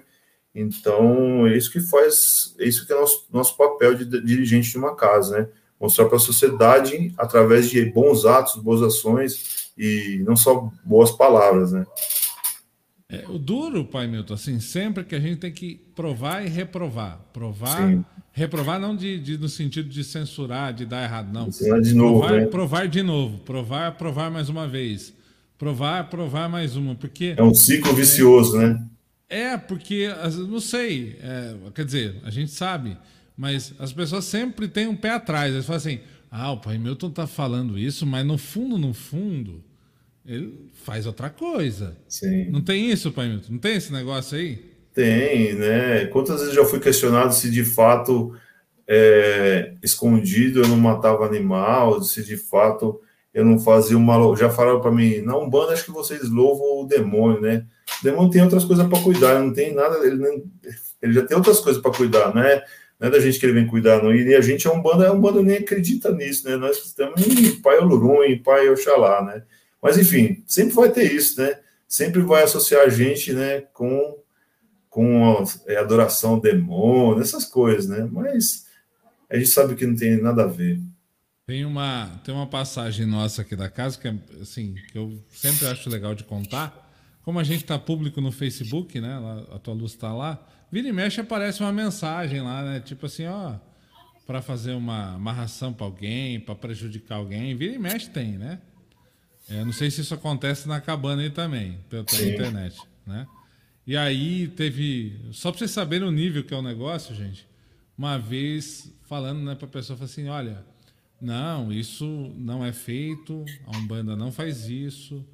[0.56, 4.70] então, é isso que faz, é isso que é nosso, nosso papel de, de dirigente
[4.70, 5.48] de uma casa, né?
[5.78, 11.72] Mostrar para a sociedade através de bons atos, boas ações e não só boas palavras,
[11.72, 11.84] né?
[13.08, 17.20] É, o duro, pai Milton, assim, sempre que a gente tem que provar e reprovar.
[17.32, 18.04] Provar, Sim.
[18.32, 21.48] reprovar não de, de, no sentido de censurar, de dar errado, não.
[21.48, 22.46] Ensinar de novo, provar, né?
[22.46, 25.14] provar de novo, provar, provar mais uma vez.
[25.58, 27.34] Provar, provar mais uma, porque...
[27.36, 28.82] É um ciclo vicioso, né?
[29.28, 30.08] É, porque,
[30.48, 32.96] não sei, é, quer dizer, a gente sabe,
[33.36, 35.52] mas as pessoas sempre têm um pé atrás.
[35.52, 36.00] Eles falam assim:
[36.30, 39.64] ah, o pai Milton tá falando isso, mas no fundo, no fundo,
[40.24, 41.96] ele faz outra coisa.
[42.08, 42.50] Sim.
[42.50, 43.52] Não tem isso, Pai Milton?
[43.52, 44.58] Não tem esse negócio aí?
[44.92, 46.06] Tem, né?
[46.06, 48.34] Quantas vezes já fui questionado se de fato
[48.88, 53.00] é, escondido eu não matava animal, se de fato
[53.36, 54.34] eu não fazia uma.
[54.34, 57.66] Já falaram para mim, na Umbanda acho que vocês louvam o demônio, né?
[58.00, 60.44] O demônio tem outras coisas para cuidar, não tem nada, ele, nem,
[61.02, 62.62] ele já tem outras coisas para cuidar, né?
[62.98, 64.14] Não é da gente que ele vem cuidar, não.
[64.14, 66.56] E a gente é um bando, é um bando nem acredita nisso, né?
[66.56, 69.42] Nós estamos em Pai Olurum, em Pai Oxalá, né?
[69.82, 71.58] Mas enfim, sempre vai ter isso, né?
[71.86, 74.16] Sempre vai associar a gente, né, com
[74.88, 78.08] com a, é, adoração ao demônio, essas coisas, né?
[78.10, 78.64] Mas
[79.28, 80.80] a gente sabe que não tem nada a ver.
[81.46, 85.68] Tem uma, tem uma passagem nossa aqui da casa que, é, assim, que eu sempre
[85.68, 86.92] acho legal de contar.
[87.22, 89.16] Como a gente está público no Facebook, né?
[89.52, 90.44] A tua luz está lá.
[90.72, 92.80] Vira e mexe aparece uma mensagem lá, né?
[92.80, 93.54] Tipo assim, ó,
[94.26, 97.54] para fazer uma amarração para alguém, para prejudicar alguém.
[97.54, 98.60] Vira e mexe tem, né?
[99.48, 103.24] É, não sei se isso acontece na cabana aí também, pela, internet, né?
[103.86, 107.46] E aí teve, só para vocês saberem o nível que é o negócio, gente.
[107.96, 110.64] Uma vez falando, né, para a pessoa, assim, olha,
[111.20, 112.06] não, isso
[112.36, 115.24] não é feito, a Umbanda não faz isso,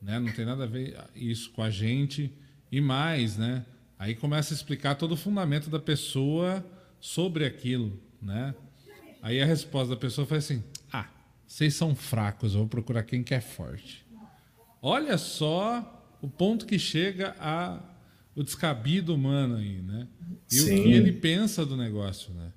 [0.00, 0.18] né?
[0.18, 2.32] Não tem nada a ver isso com a gente.
[2.70, 3.64] E mais, né?
[3.98, 6.64] Aí começa a explicar todo o fundamento da pessoa
[7.00, 8.54] sobre aquilo, né?
[9.22, 11.08] Aí a resposta da pessoa foi assim: "Ah,
[11.46, 14.04] vocês são fracos, eu vou procurar quem que é forte".
[14.80, 17.80] Olha só o ponto que chega a
[18.34, 20.08] o descabido humano aí, né?
[20.50, 20.64] E Sim.
[20.64, 22.52] o que ele pensa do negócio, né?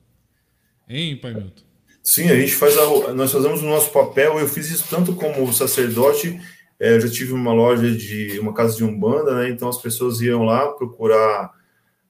[0.87, 1.63] Hein, Pai Milton?
[2.05, 4.39] Sim, a gente faz a, nós fazemos o nosso papel.
[4.39, 6.39] Eu fiz isso tanto como sacerdote.
[6.79, 9.49] É, eu já tive uma loja de uma casa de umbanda, né?
[9.49, 11.51] Então as pessoas iam lá procurar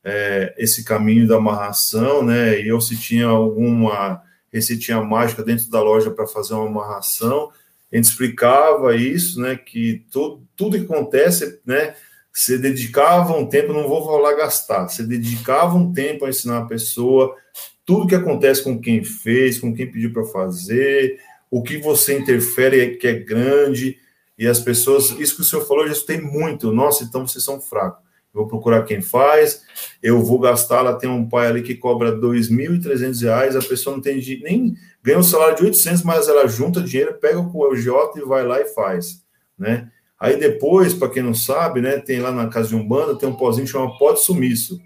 [0.04, 2.60] é, esse caminho da amarração, né?
[2.60, 7.50] E eu se tinha alguma receitinha mágica dentro da loja para fazer uma amarração,
[7.92, 9.56] a gente explicava isso, né?
[9.56, 11.96] Que tudo, tudo que acontece, né?
[12.34, 16.66] Você dedicava um tempo, não vou falar gastar, você dedicava um tempo a ensinar a
[16.66, 17.34] pessoa
[17.86, 21.20] tudo que acontece com quem fez, com quem pediu para fazer,
[21.52, 23.98] o que você interfere é que é grande,
[24.38, 27.62] e as pessoas, isso que o senhor falou, eu já muito, nossa, então vocês são
[27.62, 28.04] fracos.
[28.34, 29.62] Eu vou procurar quem faz,
[30.04, 34.02] eu vou gastar, lá tem um pai ali que cobra R$ 2.300, a pessoa não
[34.02, 38.24] tem nem ganha um salário de 800, mas ela junta dinheiro, pega o agiota e
[38.24, 39.24] vai lá e faz,
[39.58, 39.90] né?
[40.20, 43.36] Aí depois, para quem não sabe, né, tem lá na casa de Umbanda, tem um
[43.36, 44.82] pozinho chamado pó de sumiço.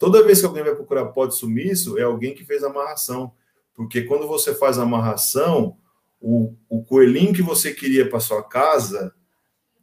[0.00, 3.32] Toda vez que alguém vai procurar pó de sumiço, é alguém que fez a amarração.
[3.74, 5.76] Porque quando você faz a amarração,
[6.18, 9.12] o, o coelhinho que você queria para sua casa,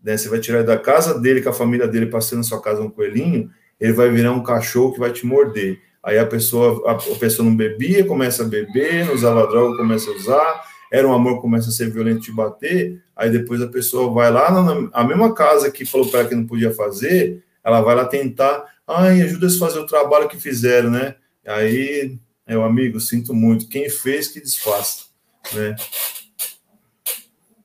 [0.03, 2.81] né, você vai tirar da casa dele, com a família dele, passando na sua casa
[2.81, 5.79] um coelhinho, ele vai virar um cachorro que vai te morder.
[6.01, 10.09] Aí a pessoa, a, a pessoa não bebia, começa a beber, não usava droga, começa
[10.09, 14.11] a usar, era um amor, começa a ser violento, te bater, aí depois a pessoa
[14.11, 17.81] vai lá na, na mesma casa que falou para ela que não podia fazer, ela
[17.81, 21.15] vai lá tentar Ai, ajuda a fazer o trabalho que fizeram, né?
[21.45, 23.67] Aí, meu amigo, sinto muito.
[23.67, 25.05] Quem fez, que desfaça,
[25.53, 25.75] né?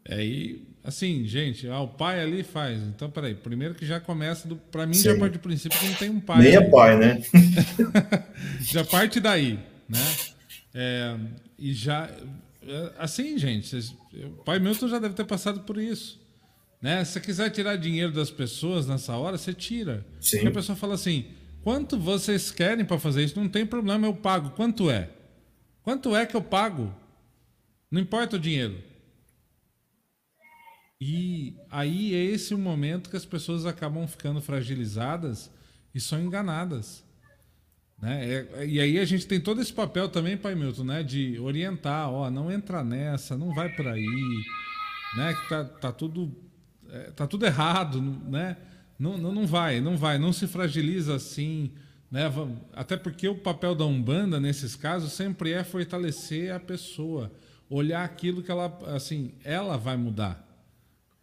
[0.08, 2.80] É, e assim, gente, ah, o pai ali faz.
[2.82, 4.56] Então, peraí, primeiro que já começa do.
[4.56, 5.04] Para mim, Sim.
[5.04, 6.42] já parte do princípio que não tem um pai.
[6.42, 7.22] Nem é pai, né?
[8.60, 9.58] já parte daí,
[9.88, 10.16] né?
[10.74, 11.16] É,
[11.58, 12.10] e já.
[12.66, 13.76] É, assim, gente,
[14.14, 16.21] o pai Milton já deve ter passado por isso.
[16.82, 17.04] Né?
[17.04, 20.04] Se você quiser tirar dinheiro das pessoas nessa hora, você tira.
[20.20, 20.38] Sim.
[20.38, 21.26] Porque a pessoa fala assim:
[21.62, 23.38] quanto vocês querem para fazer isso?
[23.38, 24.50] Não tem problema, eu pago.
[24.50, 25.08] Quanto é?
[25.84, 26.92] Quanto é que eu pago?
[27.88, 28.82] Não importa o dinheiro.
[31.00, 35.50] E aí é esse o momento que as pessoas acabam ficando fragilizadas
[35.94, 37.04] e são enganadas.
[38.00, 38.46] Né?
[38.56, 41.02] É, e aí a gente tem todo esse papel também, Pai Milton, né?
[41.02, 44.04] de orientar, ó, não entra nessa, não vai por aí,
[45.16, 45.34] né?
[45.34, 46.32] que tá, tá tudo
[46.92, 48.56] é, tá tudo errado, né?
[48.98, 51.72] Não, não, não vai, não vai, não se fragiliza assim,
[52.10, 52.30] né?
[52.74, 57.32] Até porque o papel da Umbanda nesses casos sempre é fortalecer a pessoa,
[57.68, 60.46] olhar aquilo que ela, assim, ela vai mudar,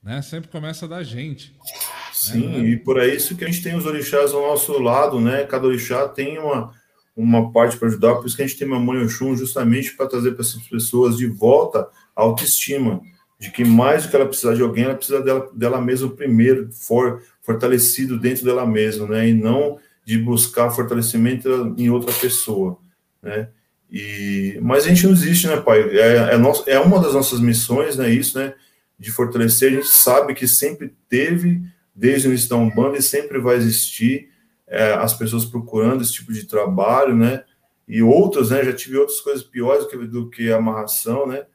[0.03, 0.21] né?
[0.23, 1.53] Sempre começa da gente.
[1.53, 1.89] Né?
[2.11, 2.59] Sim, né?
[2.69, 5.45] e por isso que a gente tem os orixás ao nosso lado, né?
[5.45, 6.73] Cada orixá tem uma
[7.15, 10.31] uma parte para ajudar, por isso que a gente tem Mamãe Oxum justamente para trazer
[10.31, 11.85] para essas pessoas de volta
[12.15, 13.01] a autoestima
[13.39, 16.69] de que mais do que ela precisar de alguém, ela precisa dela, dela mesma primeiro,
[16.73, 19.29] for, fortalecido dentro dela mesma, né?
[19.29, 22.77] E não de buscar fortalecimento em outra pessoa,
[23.21, 23.49] né?
[23.91, 25.81] E, mas a gente não existe, né, pai?
[25.97, 28.09] É, é, nosso, é uma das nossas missões, né?
[28.09, 28.53] Isso, né?
[28.97, 29.71] De fortalecer.
[29.71, 31.61] A gente sabe que sempre teve,
[31.95, 34.29] desde o início da Umbanda, e sempre vai existir
[34.67, 37.43] é, as pessoas procurando esse tipo de trabalho, né?
[37.87, 38.63] E outras, né?
[38.63, 41.45] Já tive outras coisas piores do que, do que a amarração, né?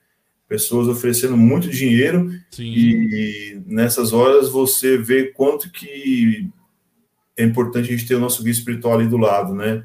[0.49, 2.73] Pessoas oferecendo muito dinheiro Sim.
[2.75, 6.51] e nessas horas você vê quanto que
[7.37, 9.85] é importante a gente ter o nosso guia espiritual ali do lado, né?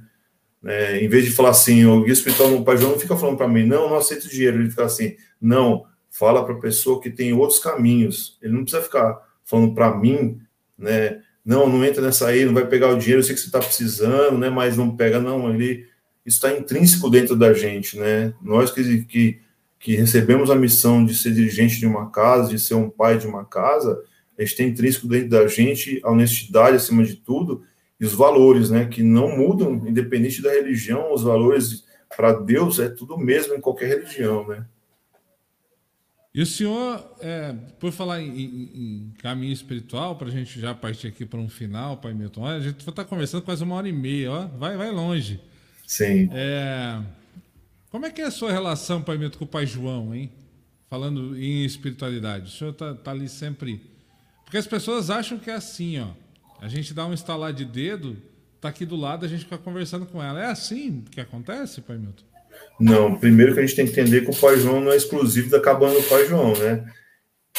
[0.64, 3.38] É, em vez de falar assim, o guia espiritual no Pai João não fica falando
[3.38, 4.60] para mim, não, não aceito dinheiro.
[4.60, 8.38] Ele fica assim, não, fala para a pessoa que tem outros caminhos.
[8.42, 10.40] Ele não precisa ficar falando para mim,
[10.78, 11.22] né?
[11.44, 13.60] Não, não entra nessa aí, não vai pegar o dinheiro, eu sei que você está
[13.60, 14.50] precisando, né?
[14.50, 15.52] Mas não pega, não.
[15.54, 15.88] Ele
[16.26, 18.34] está intrínseco dentro da gente, né?
[18.42, 19.40] Nós que, que,
[19.80, 23.26] que recebemos a missão de ser dirigente de uma casa, de ser um pai de
[23.26, 24.04] uma casa,
[24.38, 27.64] a gente tem intrínseco dentro da gente a honestidade acima de tudo
[28.00, 28.86] e os valores, né?
[28.86, 31.86] Que não mudam, independente da religião, os valores
[32.16, 34.66] para Deus é tudo mesmo em qualquer religião, né?
[36.34, 41.08] E o senhor, é, por falar em, em, caminho espiritual, para a gente já partir
[41.08, 44.32] aqui para um final, Pai Milton, a gente está conversando quase uma hora e meia,
[44.32, 45.42] ó, vai, vai longe.
[45.88, 46.30] Sim.
[46.32, 47.02] É,
[47.92, 50.32] como é que é a sua relação, Pai Milton, com o Pai João, hein?
[50.90, 52.48] Falando em espiritualidade.
[52.48, 53.82] O senhor está tá ali sempre.
[54.44, 56.08] Porque as pessoas acham que é assim, ó.
[56.62, 58.18] A gente dá um instalar de dedo,
[58.60, 60.42] tá aqui do lado, a gente fica conversando com ela.
[60.42, 62.24] É assim que acontece, Pai Milton?
[62.80, 65.50] Não, primeiro que a gente tem que entender que o Pai João não é exclusivo
[65.50, 66.86] da cabana do Pai João, né?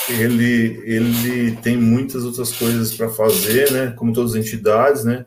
[0.09, 3.90] Ele, ele tem muitas outras coisas para fazer, né?
[3.93, 5.27] Como todas as entidades, né?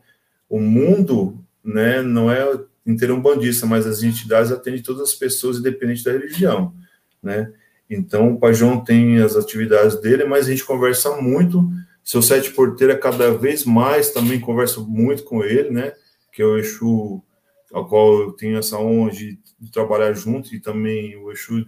[0.49, 2.01] O mundo, né?
[2.01, 6.73] Não é inteiro um bandista, mas as entidades atendem todas as pessoas, independente da religião,
[7.21, 7.51] né?
[7.89, 11.69] Então, o Pai João tem as atividades dele, mas a gente conversa muito.
[12.03, 15.93] Seu sete porteira, cada vez mais, também converso muito com ele, né?
[16.31, 17.23] Que é o Exu,
[17.71, 21.65] ao qual eu tenho essa honra de de trabalhar junto e também o Exu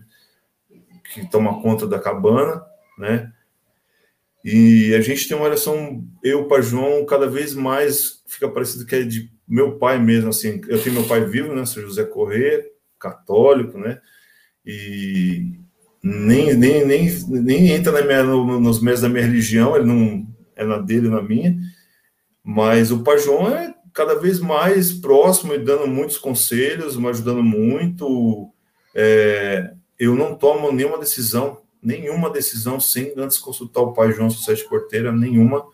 [1.13, 2.61] que toma conta da cabana,
[2.97, 3.31] né?
[4.43, 8.95] E a gente tem uma relação, eu, para João, cada vez mais fica parecido que
[8.95, 10.61] é de meu pai mesmo, assim.
[10.67, 11.65] Eu tenho meu pai vivo, né?
[11.65, 12.65] São José Corrêa,
[12.99, 13.99] católico, né?
[14.65, 15.59] E
[16.03, 20.27] nem, nem, nem, nem entra na minha, no, nos meios da minha religião, ele não
[20.55, 21.57] é na dele, na minha.
[22.43, 27.41] Mas o Pai João é cada vez mais próximo e dando muitos conselhos, me ajudando
[27.41, 28.51] muito.
[28.93, 34.67] É, eu não tomo nenhuma decisão, nenhuma decisão sem antes consultar o pai João Sete
[34.67, 35.65] Porteira, nenhuma,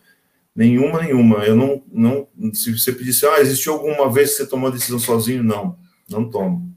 [0.54, 1.44] nenhuma, nenhuma.
[1.44, 4.98] Eu não, não, se você pedisse, ah, existiu alguma vez que você tomou a decisão
[4.98, 5.42] sozinho?
[5.42, 5.76] Não,
[6.08, 6.74] não tomo,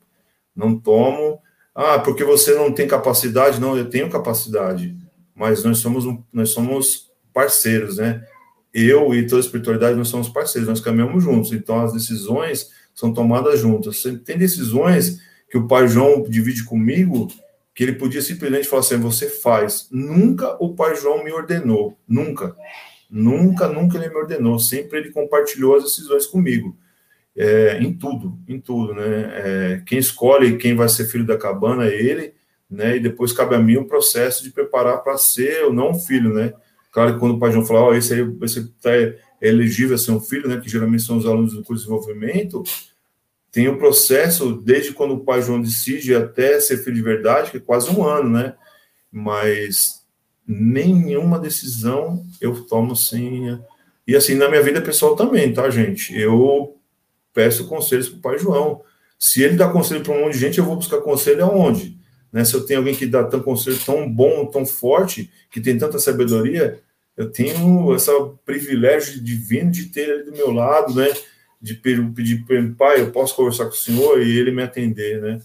[0.56, 1.39] não tomo.
[1.73, 3.60] Ah, porque você não tem capacidade?
[3.60, 4.95] Não, eu tenho capacidade,
[5.35, 8.23] mas nós somos, nós somos parceiros, né?
[8.76, 13.14] eu e toda a espiritualidade, nós somos parceiros, nós caminhamos juntos, então as decisões são
[13.14, 14.03] tomadas juntas.
[14.26, 17.30] Tem decisões que o pai João divide comigo,
[17.73, 19.88] que ele podia simplesmente falar assim, você faz.
[19.89, 22.53] Nunca o pai João me ordenou, nunca.
[23.10, 26.76] Nunca, nunca ele me ordenou, sempre ele compartilhou as decisões comigo.
[27.38, 29.32] É, em tudo, em tudo, né?
[29.34, 32.34] É, quem escolhe quem vai ser filho da cabana é ele,
[32.69, 32.95] né?
[32.95, 36.53] E depois cabe a mim o processo de preparar para ser ou não filho, né?
[36.91, 38.91] Claro que quando o pai João fala, oh, esse aí você está
[39.41, 42.64] elegível a ser um filho, né, que geralmente são os alunos do curso de desenvolvimento,
[43.52, 47.57] tem o processo, desde quando o pai João decide até ser filho de verdade, que
[47.57, 48.53] é quase um ano, né?
[49.11, 50.05] Mas
[50.48, 53.60] nenhuma decisão eu tomo sem.
[54.08, 56.18] E assim, na minha vida pessoal também, tá, gente?
[56.18, 56.78] Eu
[57.34, 58.82] peço conselhos para o pai João.
[59.18, 61.98] Se ele dá conselho para um monte de gente, eu vou buscar conselho aonde?
[62.32, 62.44] Né?
[62.44, 65.98] Se eu tenho alguém que dá tão conselho tão bom, tão forte, que tem tanta
[66.00, 66.80] sabedoria,
[67.16, 68.12] eu tenho esse
[68.46, 71.08] privilégio divino de ter ele do meu lado, né?
[71.62, 75.22] De pedir para ele, pai, eu posso conversar com o senhor e ele me atender,
[75.22, 75.42] né?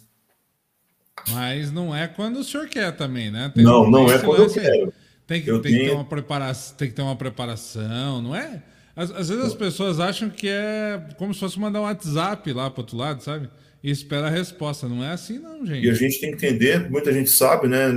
[1.31, 3.51] Mas não é quando o senhor quer também, né?
[3.55, 4.93] Tem não, não é quando eu quero.
[5.27, 5.79] Tem que, tem, tenho...
[5.79, 8.63] que ter uma preparação, tem que ter uma preparação, não é?
[8.97, 12.69] Às, às vezes as pessoas acham que é como se fosse mandar um WhatsApp lá
[12.69, 13.49] para outro lado, sabe?
[13.83, 14.89] e espera a resposta.
[14.89, 15.87] Não é assim, não, gente.
[15.87, 17.89] E a gente tem que entender, muita gente sabe, né?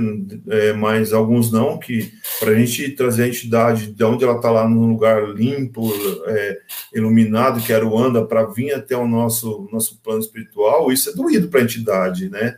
[0.48, 4.50] É, mas alguns não, que para a gente trazer a entidade de onde ela está
[4.50, 5.92] lá num lugar limpo,
[6.26, 6.58] é,
[6.94, 11.12] iluminado, que era o anda, para vir até o nosso, nosso plano espiritual, isso é
[11.12, 12.56] doído para a entidade, né?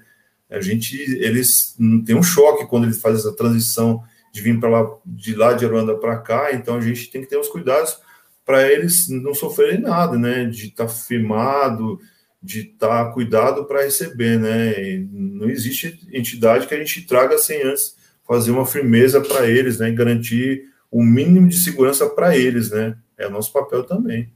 [0.51, 4.03] A gente, eles têm um choque quando eles fazem essa transição
[4.33, 7.27] de vir para lá, de lá de Aruanda para cá, então a gente tem que
[7.27, 7.99] ter os cuidados
[8.45, 10.45] para eles não sofrerem nada, né?
[10.45, 11.99] De estar tá firmado,
[12.41, 14.73] de estar tá cuidado para receber, né?
[14.81, 17.97] E não existe entidade que a gente traga sem antes
[18.27, 19.89] fazer uma firmeza para eles, né?
[19.89, 22.97] E garantir o mínimo de segurança para eles, né?
[23.19, 24.31] É o nosso papel também.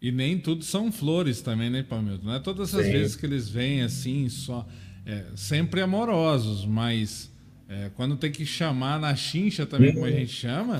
[0.00, 2.24] E nem tudo são flores também, né, Palmeiras?
[2.24, 2.92] Não é todas as Sim.
[2.92, 4.66] vezes que eles vêm assim, só
[5.04, 7.30] é, sempre amorosos, mas
[7.68, 10.14] é, quando tem que chamar na chincha também, como a uhum.
[10.14, 10.78] gente chama,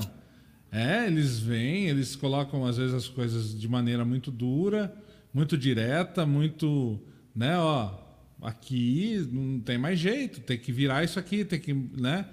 [0.71, 4.93] é, eles vêm, eles colocam às vezes as coisas de maneira muito dura,
[5.33, 6.99] muito direta, muito,
[7.35, 7.99] né, ó,
[8.41, 12.25] aqui não tem mais jeito, tem que virar isso aqui, tem que, né?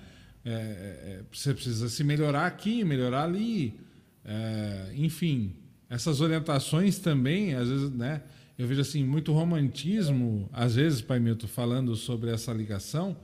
[0.44, 3.78] É, é, você precisa se melhorar aqui, melhorar ali,
[4.24, 5.54] é, enfim,
[5.88, 8.22] essas orientações também, às vezes, né?
[8.60, 13.16] Eu vejo assim muito romantismo, às vezes, Pai Milton, falando sobre essa ligação,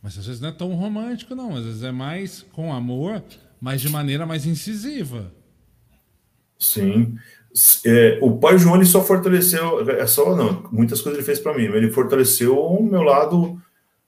[0.00, 1.56] mas às vezes não é tão romântico, não.
[1.56, 3.20] Às vezes é mais com amor,
[3.60, 5.32] mas de maneira mais incisiva.
[6.56, 7.16] Sim.
[7.84, 11.52] É, o pai João ele só fortaleceu, é só não, muitas coisas ele fez para
[11.52, 13.60] mim, ele fortaleceu o meu lado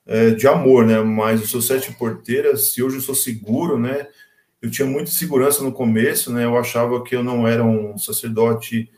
[0.07, 1.01] é, de amor, né?
[1.01, 4.07] Mas o seu sete porteiras, se hoje eu sou seguro, né?
[4.63, 6.45] Eu tinha muita segurança no começo, né?
[6.45, 8.89] Eu achava que eu não era um sacerdote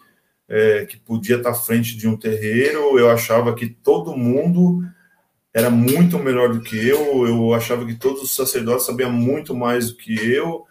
[0.51, 4.82] é, que podia estar à frente de um terreiro, eu achava que todo mundo
[5.55, 9.90] era muito melhor do que eu, eu achava que todos os sacerdotes sabiam muito mais
[9.90, 10.64] do que eu,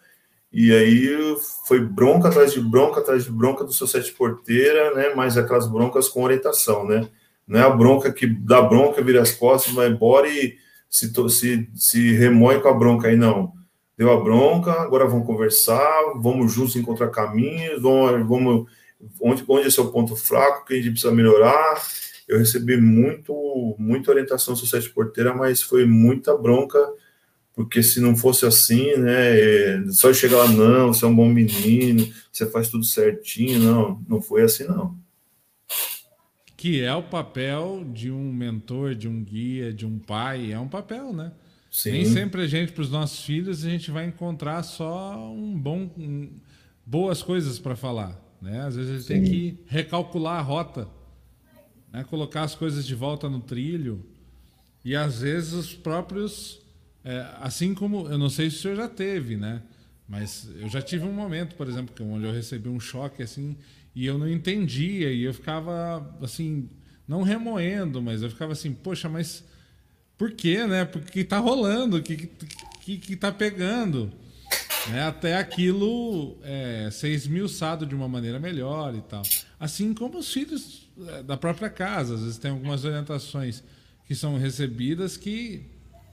[0.51, 5.14] e aí foi bronca atrás de bronca atrás de bronca do seu sete porteira, né?
[5.15, 7.07] Mas aquelas broncas com orientação, né?
[7.47, 10.57] Não é a bronca que dá bronca, vira as costas, vai embora e
[10.89, 13.53] se, se, se remói com a bronca aí, não.
[13.97, 18.65] Deu a bronca, agora vamos conversar, vamos juntos encontrar caminhos, vamos, vamos
[19.22, 21.82] onde, onde é seu ponto fraco, que a gente precisa melhorar.
[22.28, 26.80] Eu recebi muito, muita orientação do sete porteira, mas foi muita bronca
[27.60, 31.28] porque se não fosse assim, né, é, só chegar lá, não, você é um bom
[31.28, 34.98] menino, você faz tudo certinho, não, não foi assim, não.
[36.56, 40.70] Que é o papel de um mentor, de um guia, de um pai, é um
[40.70, 41.34] papel, né?
[41.70, 41.92] Sim.
[41.92, 45.92] Nem sempre a gente, para os nossos filhos, a gente vai encontrar só um bom,
[45.98, 46.30] um,
[46.86, 48.61] boas coisas para falar, né?
[48.61, 49.14] Às vezes Sim.
[49.14, 50.88] tem que recalcular a rota,
[51.91, 52.03] né?
[52.03, 54.06] colocar as coisas de volta no trilho,
[54.84, 56.61] e às vezes os próprios
[57.03, 59.61] é, assim como, eu não sei se o senhor já teve, né?
[60.07, 63.56] Mas eu já tive um momento, por exemplo, onde eu recebi um choque assim
[63.95, 66.70] e eu não entendia e eu ficava assim,
[67.07, 69.44] não remoendo, mas eu ficava assim, poxa, mas
[70.18, 70.84] por quê, né?
[70.84, 72.30] Porque tá rolando, o que,
[72.82, 74.11] que, que tá pegando?
[74.91, 75.03] Né?
[75.03, 79.22] Até aquilo é, ser esmiuçado de uma maneira melhor e tal.
[79.60, 83.64] Assim como os filhos é, da própria casa, às vezes tem algumas orientações
[84.06, 85.64] que são recebidas que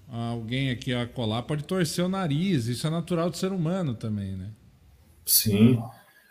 [0.08, 2.66] alguém aqui a colar pode torcer o nariz.
[2.66, 4.50] Isso é natural do ser humano também, né?
[5.24, 5.82] Sim.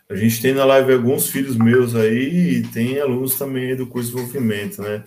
[0.07, 4.09] A gente tem na live alguns filhos meus aí e tem alunos também do curso
[4.09, 5.03] de desenvolvimento, né?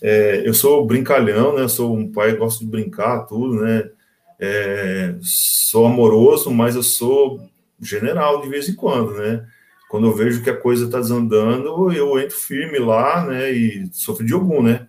[0.00, 1.66] É, eu sou brincalhão, né?
[1.68, 3.90] Sou um pai, gosto de brincar, tudo, né?
[4.38, 7.40] É, sou amoroso, mas eu sou
[7.80, 9.46] general de vez em quando, né?
[9.88, 13.50] Quando eu vejo que a coisa tá desandando, eu entro firme lá, né?
[13.52, 14.88] E sofro de algum, né?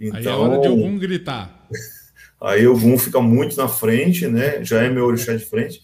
[0.00, 1.68] Então, aí é hora de então algum gritar.
[2.40, 4.64] Aí o Gun fica muito na frente, né?
[4.64, 5.82] Já é meu orixá de frente.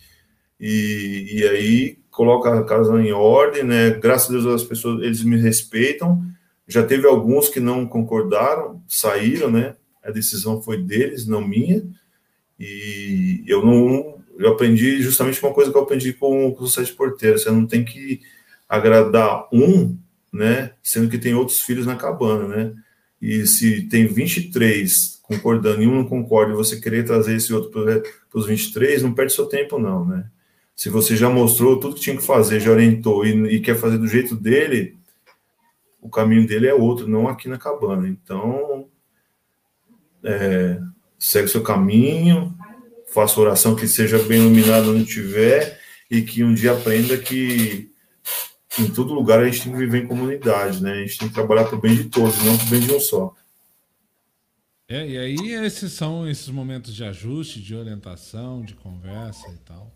[0.60, 3.90] E, e aí coloca a casa em ordem, né?
[3.90, 6.22] Graças a Deus as pessoas eles me respeitam.
[6.68, 9.74] Já teve alguns que não concordaram, saíram, né?
[10.00, 11.82] A decisão foi deles, não minha.
[12.58, 16.92] E eu não eu aprendi justamente uma coisa que eu aprendi com, com os sete
[16.92, 17.42] porteiros.
[17.42, 18.20] Você não tem que
[18.68, 19.96] agradar um,
[20.32, 20.72] né?
[20.82, 22.74] Sendo que tem outros filhos na cabana, né?
[23.20, 27.70] E se tem 23 concordando e um não concorda e você querer trazer esse outro
[27.70, 28.02] para
[28.38, 30.26] os 23, não perde seu tempo, não, né?
[30.76, 33.96] Se você já mostrou tudo que tinha que fazer, já orientou e, e quer fazer
[33.96, 34.98] do jeito dele,
[36.00, 38.08] o caminho dele é outro, não aqui na cabana.
[38.08, 38.88] Então,
[40.22, 40.80] é,
[41.18, 42.56] segue seu caminho,
[43.12, 45.80] faça oração que seja bem iluminado onde tiver
[46.10, 47.90] e que um dia aprenda que
[48.78, 50.92] em todo lugar a gente tem que viver em comunidade, né?
[50.92, 52.92] A gente tem que trabalhar para o bem de todos, não para o bem de
[52.92, 53.34] um só.
[54.88, 59.92] É, e aí esses são esses momentos de ajuste, de orientação, de conversa e tal,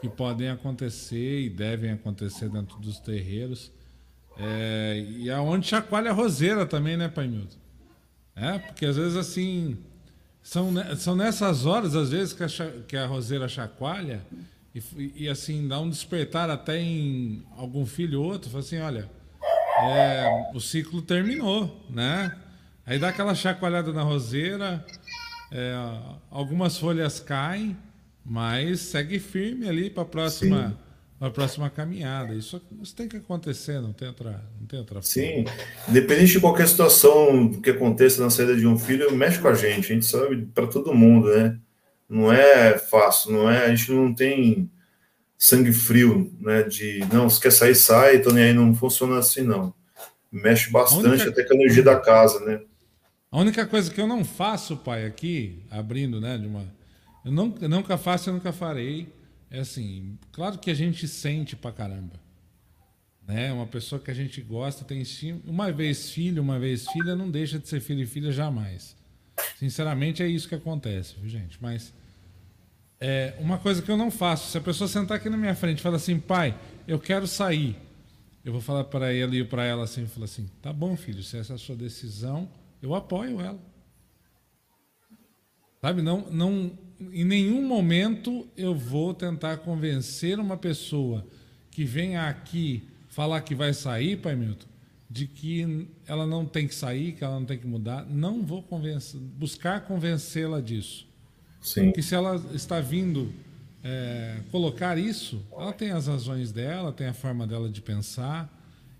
[0.00, 3.72] que podem acontecer e devem acontecer dentro dos terreiros.
[4.38, 7.58] É, e aonde chacoalha a roseira também, né, Pai Milton?
[8.34, 9.78] É, porque às vezes assim,
[10.46, 12.48] são, são nessas horas, às vezes, que a,
[12.86, 14.24] que a roseira chacoalha
[14.72, 19.10] e, e, assim, dá um despertar até em algum filho ou outro, fala assim, olha,
[19.80, 22.32] é, o ciclo terminou, né?
[22.86, 24.86] Aí dá aquela chacoalhada na roseira,
[25.50, 25.74] é,
[26.30, 27.76] algumas folhas caem,
[28.24, 30.78] mas segue firme ali para a próxima,
[31.20, 32.34] a próxima caminhada.
[32.34, 35.44] Isso, isso tem que acontecer, não tem outra, não tem outra Sim,
[35.88, 39.92] independente de qualquer situação que aconteça na saída de um filho, mexe com a gente.
[39.92, 41.58] A gente sabe para todo mundo, né?
[42.08, 43.66] Não é fácil, não é.
[43.66, 44.70] A gente não tem
[45.38, 46.62] sangue frio, né?
[46.62, 49.74] De não, se quer sair, sai, tô nem aí, não funciona assim, não.
[50.30, 51.30] Mexe bastante única...
[51.30, 52.60] até com a energia da casa, né?
[53.30, 56.64] A única coisa que eu não faço, pai, aqui, abrindo, né, de uma.
[57.24, 59.08] Eu, não, eu nunca faço, eu nunca farei.
[59.50, 62.14] É assim, claro que a gente sente pra caramba.
[63.26, 63.52] né?
[63.52, 65.40] Uma pessoa que a gente gosta, tem estima.
[65.46, 68.96] Uma vez filho, uma vez filha, não deixa de ser filho e filha jamais.
[69.56, 71.58] Sinceramente, é isso que acontece, viu, gente?
[71.60, 71.92] Mas
[73.00, 74.50] é uma coisa que eu não faço.
[74.50, 76.58] Se a pessoa sentar aqui na minha frente e falar assim, pai,
[76.88, 77.76] eu quero sair,
[78.44, 81.36] eu vou falar para ele e para ela assim, falo assim, tá bom, filho, se
[81.36, 82.48] essa é a sua decisão,
[82.80, 83.60] eu apoio ela.
[85.80, 86.00] Sabe?
[86.02, 91.26] Não, não, em nenhum momento eu vou tentar convencer uma pessoa
[91.70, 94.66] que venha aqui falar que vai sair, pai Milton,
[95.08, 98.04] de que ela não tem que sair, que ela não tem que mudar.
[98.04, 101.06] Não vou convencer, buscar convencê-la disso.
[101.62, 101.92] Sim.
[101.92, 103.32] Que se ela está vindo
[103.82, 108.52] é, colocar isso, ela tem as razões dela, tem a forma dela de pensar.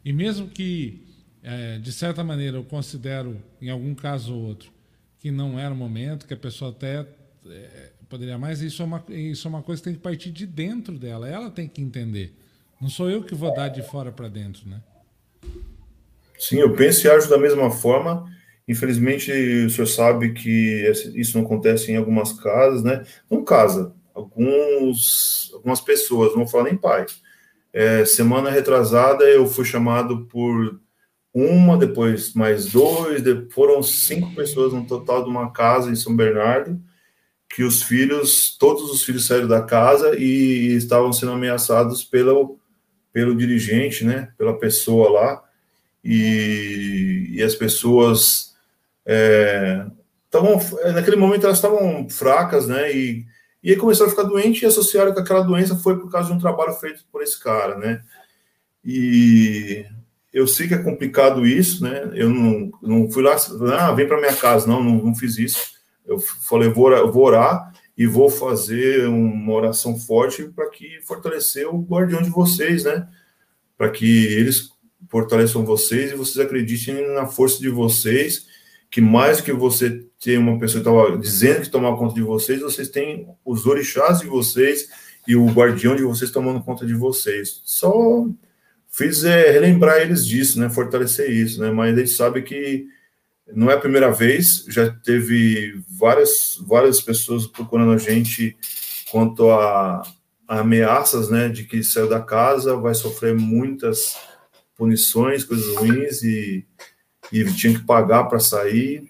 [0.05, 1.02] E mesmo que,
[1.43, 4.70] é, de certa maneira, eu considero, em algum caso ou outro,
[5.18, 7.06] que não era o momento, que a pessoa até
[7.51, 10.47] é, poderia mais, isso é, uma, isso é uma coisa que tem que partir de
[10.47, 11.28] dentro dela.
[11.28, 12.35] Ela tem que entender.
[12.81, 14.82] Não sou eu que vou dar de fora para dentro, né?
[16.39, 18.31] Sim, eu penso e ajo da mesma forma.
[18.68, 23.05] Infelizmente, o senhor sabe que isso não acontece em algumas casas, né?
[23.31, 27.06] Não casa, alguns, algumas pessoas, não vou falar nem pai.
[27.73, 30.81] É, semana retrasada eu fui chamado por
[31.32, 36.81] uma, depois mais dois, foram cinco pessoas no total de uma casa em São Bernardo,
[37.56, 42.58] que os filhos, todos os filhos saíram da casa e estavam sendo ameaçados pelo,
[43.14, 45.42] pelo dirigente, né, pela pessoa lá,
[46.04, 48.54] e, e as pessoas
[49.06, 49.86] é,
[50.92, 53.24] naquele momento elas estavam fracas, né, e,
[53.62, 56.34] e aí começaram a ficar doente e associaram que aquela doença foi por causa de
[56.34, 58.02] um trabalho feito por esse cara, né,
[58.84, 59.86] e
[60.30, 62.10] eu sei que é complicado isso, né?
[62.12, 63.34] Eu não, não fui lá,
[63.78, 65.75] ah, vem para minha casa, não, não, não, fiz isso.
[66.06, 71.66] Eu falei, vou orar, vou orar e vou fazer uma oração forte para que fortalecer
[71.66, 73.08] o guardião de vocês, né?
[73.76, 74.70] Para que eles
[75.08, 78.46] fortaleçam vocês e vocês acreditem na força de vocês,
[78.90, 82.22] que mais do que você ter uma pessoa que estava dizendo que tomar conta de
[82.22, 84.88] vocês, vocês têm os orixás de vocês
[85.26, 87.60] e o guardião de vocês tomando conta de vocês.
[87.64, 88.26] Só
[88.88, 92.86] fiz é, relembrar eles disso, né, fortalecer isso, né, mas eles sabem que
[93.55, 98.56] não é a primeira vez, já teve várias, várias pessoas procurando a gente
[99.10, 100.02] quanto a,
[100.48, 104.16] a ameaças, né, de que saiu da casa, vai sofrer muitas
[104.77, 106.66] punições, coisas ruins e,
[107.32, 109.09] e tinha que pagar para sair.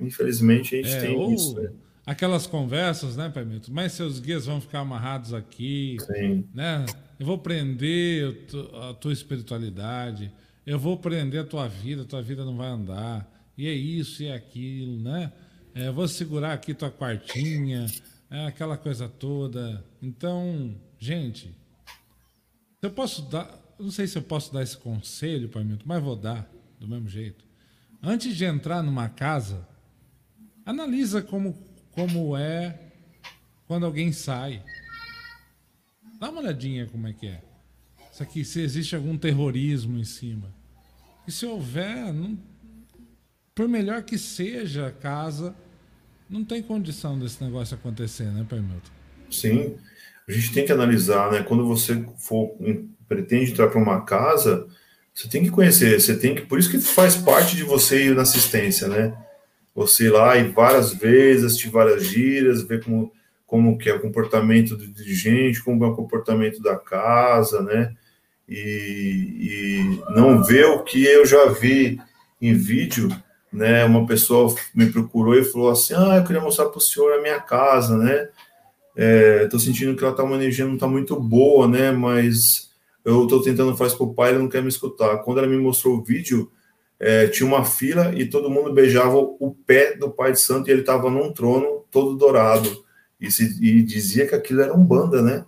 [0.00, 1.54] Infelizmente a gente é, tem isso.
[1.54, 1.70] Né?
[2.04, 3.72] Aquelas conversas, né, Pai Milton?
[3.72, 6.44] Mas seus guias vão ficar amarrados aqui, Sim.
[6.52, 6.84] né?
[7.20, 8.48] Eu vou prender
[8.90, 10.32] a tua espiritualidade,
[10.64, 13.28] eu vou prender a tua vida, tua vida não vai andar.
[13.56, 15.32] E é isso e é aquilo, né?
[15.74, 17.86] É, vou segurar aqui tua quartinha,
[18.30, 19.84] é aquela coisa toda.
[20.00, 21.54] Então, gente,
[22.80, 26.16] eu posso dar, não sei se eu posso dar esse conselho para mim, mas vou
[26.16, 27.44] dar do mesmo jeito.
[28.02, 29.66] Antes de entrar numa casa,
[30.64, 31.56] analisa como
[31.92, 32.92] como é
[33.66, 34.62] quando alguém sai.
[36.18, 37.51] Dá uma olhadinha como é que é.
[38.12, 40.54] Isso aqui, se existe algum terrorismo em cima.
[41.26, 42.38] E se houver, não,
[43.54, 45.54] por melhor que seja a casa,
[46.28, 48.62] não tem condição desse negócio acontecer, né, Pai?
[49.30, 49.76] Sim.
[50.28, 51.42] A gente tem que analisar, né?
[51.42, 52.54] Quando você for
[53.08, 54.66] pretende entrar para uma casa,
[55.14, 58.14] você tem que conhecer, você tem que, por isso que faz parte de você ir
[58.14, 59.16] na assistência, né?
[59.74, 63.10] Você ir lá e várias vezes, assistir várias gírias, ver como
[63.52, 67.94] como que é o comportamento do dirigente, como é o comportamento da casa, né?
[68.48, 71.98] E, e não ver o que eu já vi
[72.40, 73.08] em vídeo,
[73.52, 73.84] né?
[73.84, 77.22] Uma pessoa me procurou e falou assim: Ah, eu queria mostrar para o senhor a
[77.22, 78.28] minha casa, né?
[79.44, 81.90] Estou é, sentindo que ela está uma energia não está muito boa, né?
[81.90, 82.70] Mas
[83.04, 85.18] eu estou tentando fazer para o pai, ele não quer me escutar.
[85.18, 86.50] Quando ela me mostrou o vídeo,
[87.00, 90.72] é, tinha uma fila e todo mundo beijava o pé do pai de santo e
[90.72, 92.84] ele estava num trono todo dourado
[93.20, 95.44] e, se, e dizia que aquilo era um banda, né?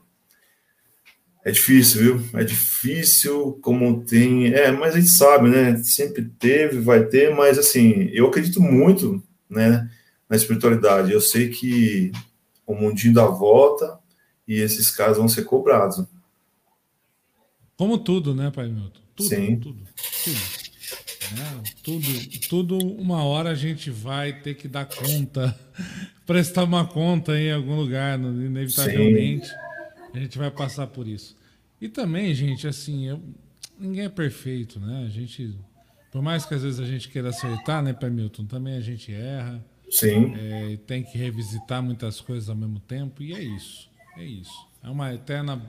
[1.45, 2.41] É difícil, viu?
[2.41, 4.47] É difícil, como tem.
[4.55, 5.77] É, mas a gente sabe, né?
[5.77, 9.91] Sempre teve, vai ter, mas assim, eu acredito muito, né?
[10.29, 11.13] Na espiritualidade.
[11.13, 12.11] Eu sei que
[12.67, 13.99] o mundinho dá volta
[14.49, 16.03] e esses caras vão ser cobrados.
[17.77, 19.01] Como tudo, né, Pai Milton?
[19.15, 19.57] Tudo, Sim.
[19.57, 19.83] tudo.
[20.25, 20.65] Tudo.
[21.25, 25.59] É, tudo, tudo, uma hora a gente vai ter que dar conta
[26.27, 29.47] prestar uma conta em algum lugar, inevitavelmente.
[29.47, 29.64] Sim.
[30.15, 31.37] A gente vai passar por isso.
[31.81, 33.23] E também, gente, assim, eu,
[33.79, 35.05] ninguém é perfeito, né?
[35.07, 35.59] A gente,
[36.11, 39.13] por mais que às vezes a gente queira acertar, né, Pai Milton, também a gente
[39.13, 39.65] erra.
[39.91, 40.35] Sim.
[40.37, 43.91] É, tem que revisitar muitas coisas ao mesmo tempo, e é isso.
[44.17, 44.67] É isso.
[44.83, 45.61] É uma eterna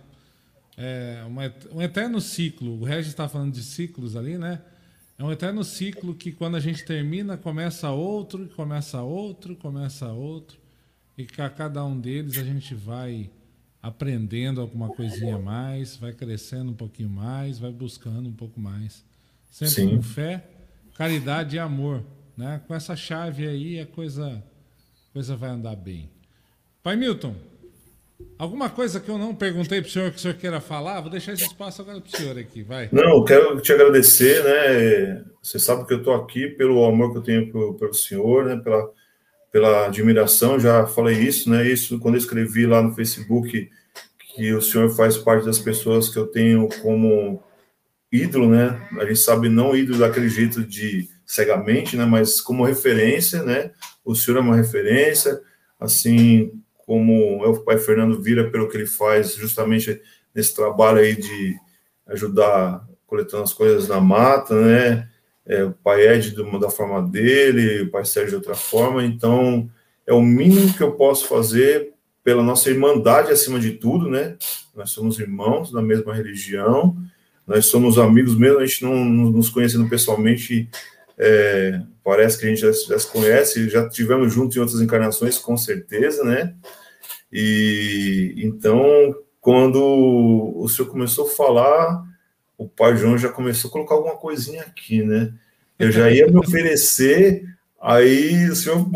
[0.77, 2.79] é uma, um eterno ciclo.
[2.81, 4.61] O Regis está falando de ciclos ali, né?
[5.17, 10.57] É um eterno ciclo que quando a gente termina, começa outro, começa outro, começa outro.
[11.17, 13.29] E que a cada um deles a gente vai
[13.85, 19.05] aprendendo alguma coisinha a mais, vai crescendo um pouquinho mais, vai buscando um pouco mais.
[19.51, 19.95] Sempre Sim.
[19.95, 20.43] com fé,
[20.95, 22.03] caridade e amor.
[22.35, 22.59] Né?
[22.67, 26.09] Com essa chave aí a coisa, a coisa vai andar bem.
[26.81, 27.35] Pai Milton,
[28.39, 31.01] Alguma coisa que eu não perguntei para o senhor que o senhor queira falar?
[31.01, 32.87] Vou deixar esse espaço agora para o senhor aqui, vai.
[32.91, 35.25] Não, quero te agradecer, né?
[35.43, 38.55] Você sabe que eu estou aqui pelo amor que eu tenho pelo, pelo senhor, né?
[38.55, 38.89] Pela,
[39.55, 41.65] pela admiração, já falei isso, né?
[41.65, 43.69] Isso quando eu escrevi lá no Facebook
[44.19, 47.41] que o senhor faz parte das pessoas que eu tenho como
[48.11, 48.85] ídolo, né?
[48.99, 52.03] A gente sabe não ídolo daquele jeito de cegamente, né?
[52.03, 53.71] Mas como referência, né?
[54.03, 55.39] O senhor é uma referência,
[55.79, 56.51] assim
[56.85, 60.01] como é o pai Fernando vira pelo que ele faz justamente
[60.35, 61.55] nesse trabalho aí de
[62.07, 65.09] ajudar coletando as coisas na mata, né?
[65.47, 69.69] É, o pai Ed do, da forma dele, o pai Sérgio de outra forma, então
[70.07, 71.93] é o mínimo que eu posso fazer
[72.23, 74.35] pela nossa irmandade acima de tudo, né?
[74.75, 76.97] Nós somos irmãos da mesma religião,
[77.45, 80.67] nós somos amigos mesmo, a gente não, nos conhecendo pessoalmente,
[81.17, 85.37] é, parece que a gente já, já, se conhece, já tivemos juntos em outras encarnações,
[85.37, 86.55] com certeza, né?
[87.31, 89.79] E então, quando
[90.55, 92.04] o senhor começou a falar,
[92.57, 95.33] o pai João já começou a colocar alguma coisinha aqui, né?
[95.77, 97.43] Eu já ia me oferecer,
[97.81, 98.89] aí o senhor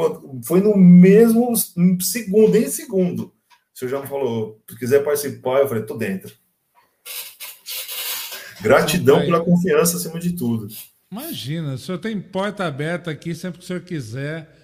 [0.43, 1.53] foi no mesmo
[1.99, 3.33] segundo, em segundo.
[3.73, 6.33] O senhor já me falou, se quiser participar, eu falei, tô dentro.
[8.61, 10.67] Gratidão pela confiança acima de tudo.
[11.11, 14.55] Imagina, o senhor tem porta aberta aqui sempre que o senhor quiser.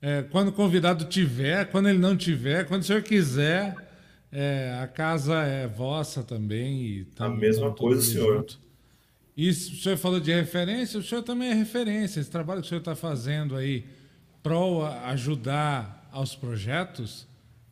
[0.00, 3.74] É, quando o convidado tiver, quando ele não tiver, quando o senhor quiser,
[4.32, 6.82] é, a casa é vossa também.
[6.82, 8.38] E a mesma coisa, senhor.
[8.38, 8.60] Junto.
[9.36, 12.20] E o senhor falou de referência, o senhor também é referência.
[12.20, 13.86] Esse trabalho que o senhor está fazendo aí
[14.42, 14.54] para
[15.06, 17.26] ajudar aos projetos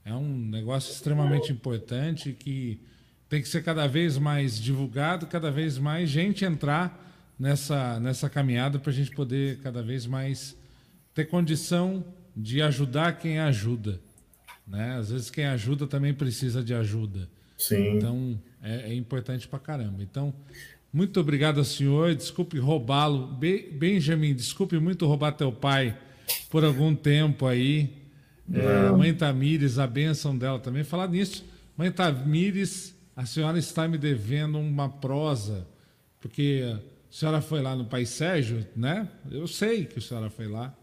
[0.04, 2.80] é um negócio extremamente importante que
[3.28, 7.06] tem que ser cada vez mais divulgado, cada vez mais gente entrar
[7.38, 10.56] nessa, nessa caminhada para a gente poder cada vez mais
[11.12, 12.02] ter condição
[12.34, 14.00] de ajudar quem ajuda.
[14.68, 14.96] Né?
[14.96, 17.28] Às vezes quem ajuda também precisa de ajuda.
[17.56, 17.96] Sim.
[17.96, 20.02] Então é, é importante para caramba.
[20.02, 20.32] Então,
[20.92, 22.14] muito obrigado ao senhor.
[22.14, 23.26] Desculpe roubá-lo.
[23.26, 25.98] Be Benjamin, desculpe muito roubar teu pai
[26.50, 27.96] por algum tempo aí.
[28.52, 30.84] É, mãe Tamires, a bênção dela também.
[30.84, 31.44] Falar nisso,
[31.76, 35.66] mãe Tamires, a senhora está me devendo uma prosa,
[36.18, 36.80] porque a
[37.10, 39.06] senhora foi lá no Pai Sérgio, né?
[39.30, 40.74] Eu sei que a senhora foi lá.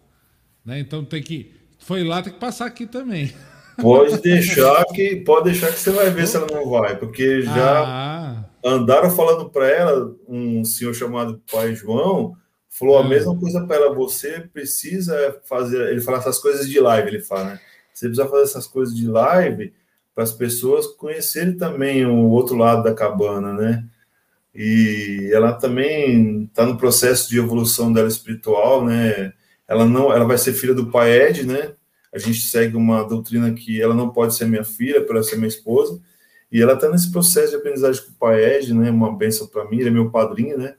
[0.64, 0.80] Né?
[0.80, 1.54] Então tem que.
[1.80, 3.34] Foi lá, tem que passar aqui também.
[3.82, 7.84] Pode deixar que pode deixar que você vai ver se ela não vai, porque já
[7.84, 8.46] ah.
[8.64, 12.34] andaram falando para ela, um senhor chamado Pai João
[12.70, 13.08] falou a ah.
[13.08, 13.94] mesma coisa para ela.
[13.96, 17.60] Você precisa fazer, ele fala essas coisas de live, ele fala, né?
[17.94, 19.74] Você precisa fazer essas coisas de live
[20.14, 23.86] para as pessoas conhecerem também o outro lado da cabana, né?
[24.56, 29.34] e ela também está no processo de evolução dela espiritual, né?
[29.68, 31.74] Ela não, ela vai ser filha do pai Ed, né?
[32.16, 35.50] A gente segue uma doutrina que ela não pode ser minha filha, para ser minha
[35.50, 36.00] esposa,
[36.50, 38.90] e ela está nesse processo de aprendizagem com o pai Ed, né?
[38.90, 40.76] Uma benção para mim, ele é meu padrinho, né?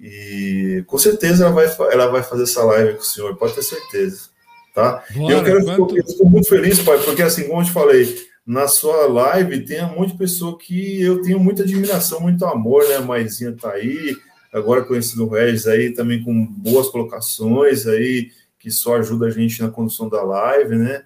[0.00, 3.62] E com certeza ela vai, ela vai fazer essa live com o senhor, pode ter
[3.62, 4.30] certeza,
[4.74, 5.04] tá?
[5.14, 5.96] Bora, eu quero, quanto...
[5.96, 8.16] eu estou muito feliz, pai, porque assim como eu te falei,
[8.46, 12.88] na sua live tem um monte de pessoa que eu tenho muita admiração, muito amor,
[12.88, 12.96] né?
[12.96, 14.16] A Maisinha tá aí,
[14.52, 18.30] agora conhecido o Regis aí, também com boas colocações aí,
[18.64, 21.04] que só ajuda a gente na condução da live, né?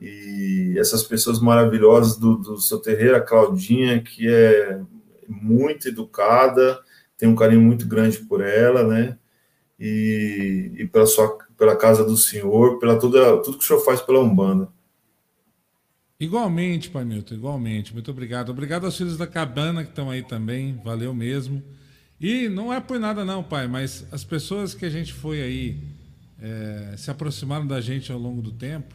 [0.00, 4.80] E essas pessoas maravilhosas do, do seu terreiro, a Claudinha, que é
[5.28, 6.80] muito educada,
[7.18, 9.18] tem um carinho muito grande por ela, né?
[9.78, 14.00] E, e pela sua pela casa do senhor, pela toda, tudo que o senhor faz
[14.00, 14.68] pela Umbanda.
[16.18, 17.92] Igualmente, Pai Milton, igualmente.
[17.92, 18.48] Muito obrigado.
[18.48, 20.80] Obrigado aos filhos da cabana que estão aí também.
[20.82, 21.62] Valeu mesmo.
[22.18, 25.95] E não é por nada não, pai, mas as pessoas que a gente foi aí
[26.40, 28.94] é, se aproximaram da gente ao longo do tempo,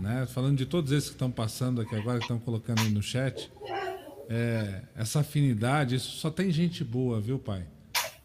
[0.00, 0.26] né?
[0.26, 3.50] Falando de todos esses que estão passando aqui agora, que estão colocando aí no chat,
[4.28, 7.66] é, essa afinidade, isso só tem gente boa, viu, pai?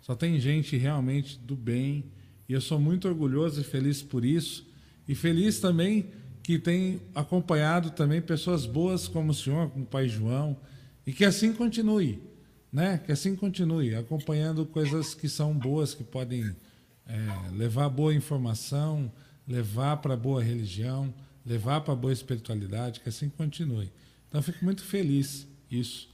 [0.02, 2.06] Só tem gente realmente do bem.
[2.48, 4.66] E eu sou muito orgulhoso e feliz por isso.
[5.08, 6.08] E feliz também
[6.42, 10.56] que tem acompanhado também pessoas boas como o senhor, como o pai João,
[11.06, 12.22] e que assim continue,
[12.72, 13.02] né?
[13.06, 16.56] Que assim continue, acompanhando coisas que são boas, que podem
[17.08, 19.12] é, levar boa informação,
[19.48, 21.14] levar para boa religião,
[21.46, 23.92] levar para boa espiritualidade, que assim continue.
[24.28, 26.10] Então, fico muito feliz isso.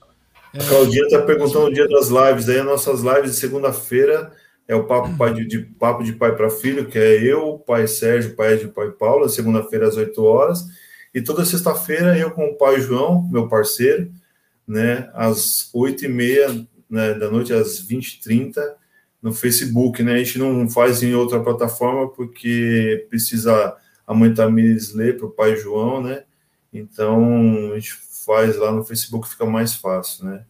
[0.53, 2.47] A Claudinha está perguntando o dia das lives.
[2.47, 4.31] Aí, as nossas lives de segunda-feira
[4.67, 7.59] é o papo, pai de, de papo de pai para filho, que é eu, o
[7.59, 10.65] pai Sérgio, o pai de pai Paulo, segunda-feira às 8 horas.
[11.13, 14.11] E toda sexta-feira eu com o pai João, meu parceiro,
[14.67, 18.55] né, às 8 e meia né, da noite, às 20h30,
[19.23, 20.15] no Facebook, né?
[20.15, 23.73] A gente não faz em outra plataforma porque precisa
[24.05, 26.23] a mãe Tamires ler para o pai João, né?
[26.73, 27.93] Então a gente
[28.25, 30.43] faz lá no Facebook, fica mais fácil, né?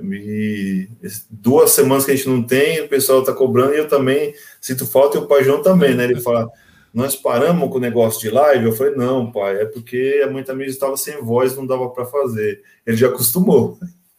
[0.00, 0.88] E
[1.28, 4.86] duas semanas que a gente não tem, o pessoal está cobrando e eu também sinto
[4.86, 6.04] falta e o pai João também, né?
[6.04, 6.48] Ele fala,
[6.94, 8.66] nós paramos com o negócio de live.
[8.66, 12.04] Eu falei, não, pai, é porque a mãe também estava sem voz, não dava para
[12.04, 12.62] fazer.
[12.86, 13.78] Ele já acostumou.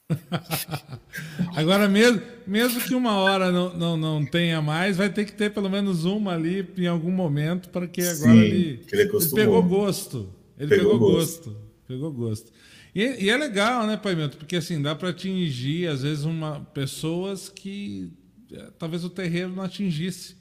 [1.56, 5.52] Agora, mesmo, mesmo que uma hora não, não, não tenha mais, vai ter que ter
[5.52, 9.64] pelo menos uma ali em algum momento, para que agora Sim, ele, ele, ele, pegou
[9.64, 10.30] gosto.
[10.58, 11.50] Ele pegou, pegou gosto.
[11.50, 11.64] gosto.
[11.88, 12.52] Pegou gosto.
[12.96, 14.38] E, e, é legal, né, Pai Milton?
[14.38, 18.12] Porque assim, dá para atingir, às vezes, uma, pessoas que
[18.52, 20.36] é, talvez o terreiro não atingisse.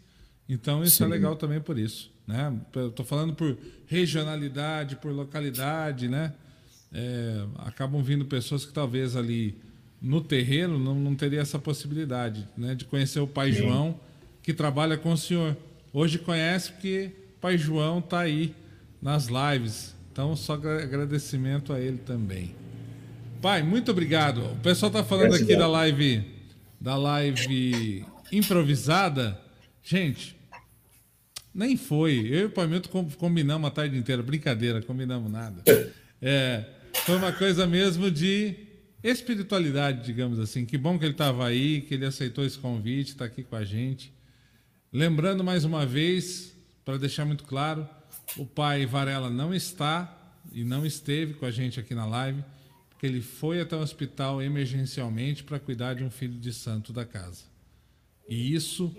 [0.49, 1.13] Então, isso é Sim.
[1.13, 2.13] é legal também por isso.
[2.27, 2.55] Né?
[2.89, 3.57] Estou falando por
[3.87, 6.35] regionalidade, por localidade, né?
[6.93, 9.57] É, acabam vindo pessoas que talvez ali
[10.01, 12.75] no terreiro não, não teria essa possibilidade né?
[12.75, 13.59] de conhecer o Pai Sim.
[13.59, 14.01] João,
[14.43, 15.57] que trabalha com o senhor.
[15.93, 18.55] Hoje conhece porque o Pai João está aí
[19.01, 22.55] nas lives, então, só agradecimento a ele também.
[23.41, 24.45] Pai, muito obrigado.
[24.45, 26.23] O pessoal está falando aqui da live,
[26.79, 29.41] da live improvisada.
[29.83, 30.37] Gente,
[31.55, 32.29] nem foi.
[32.31, 34.23] Eu e o Pai Milton combinamos a tarde inteira.
[34.23, 35.63] Brincadeira, combinamos nada.
[36.25, 36.65] É,
[37.01, 38.55] foi uma coisa mesmo de
[39.03, 40.65] espiritualidade, digamos assim.
[40.65, 43.65] Que bom que ele estava aí, que ele aceitou esse convite, está aqui com a
[43.65, 44.13] gente.
[44.93, 46.55] Lembrando mais uma vez,
[46.85, 47.89] para deixar muito claro,
[48.37, 50.19] o pai Varela não está
[50.53, 52.45] e não esteve com a gente aqui na live,
[52.91, 57.05] porque ele foi até o hospital emergencialmente para cuidar de um filho de santo da
[57.05, 57.45] casa.
[58.29, 58.95] E isso,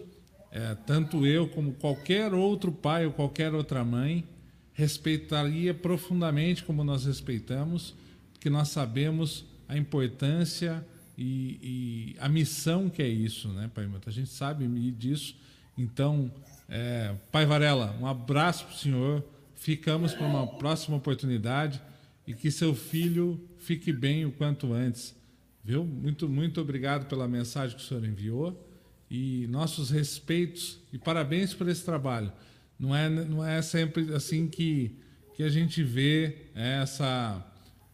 [0.51, 4.27] é, tanto eu como qualquer outro pai ou qualquer outra mãe,
[4.73, 7.95] respeitaria profundamente como nós respeitamos,
[8.33, 10.85] porque nós sabemos a importância
[11.17, 15.35] e, e a missão que é isso, né, Pai A gente sabe disso.
[15.77, 16.31] Então,
[16.67, 19.23] é, Pai Varela, um abraço para o senhor.
[19.55, 21.81] Ficamos para uma próxima oportunidade
[22.27, 25.15] e que seu filho fique bem o quanto antes.
[25.63, 25.85] Viu?
[25.85, 28.69] Muito, muito obrigado pela mensagem que o senhor enviou
[29.09, 32.31] e nossos respeitos e parabéns por esse trabalho.
[32.79, 34.99] Não é, não é sempre assim que,
[35.35, 37.45] que a gente vê essa,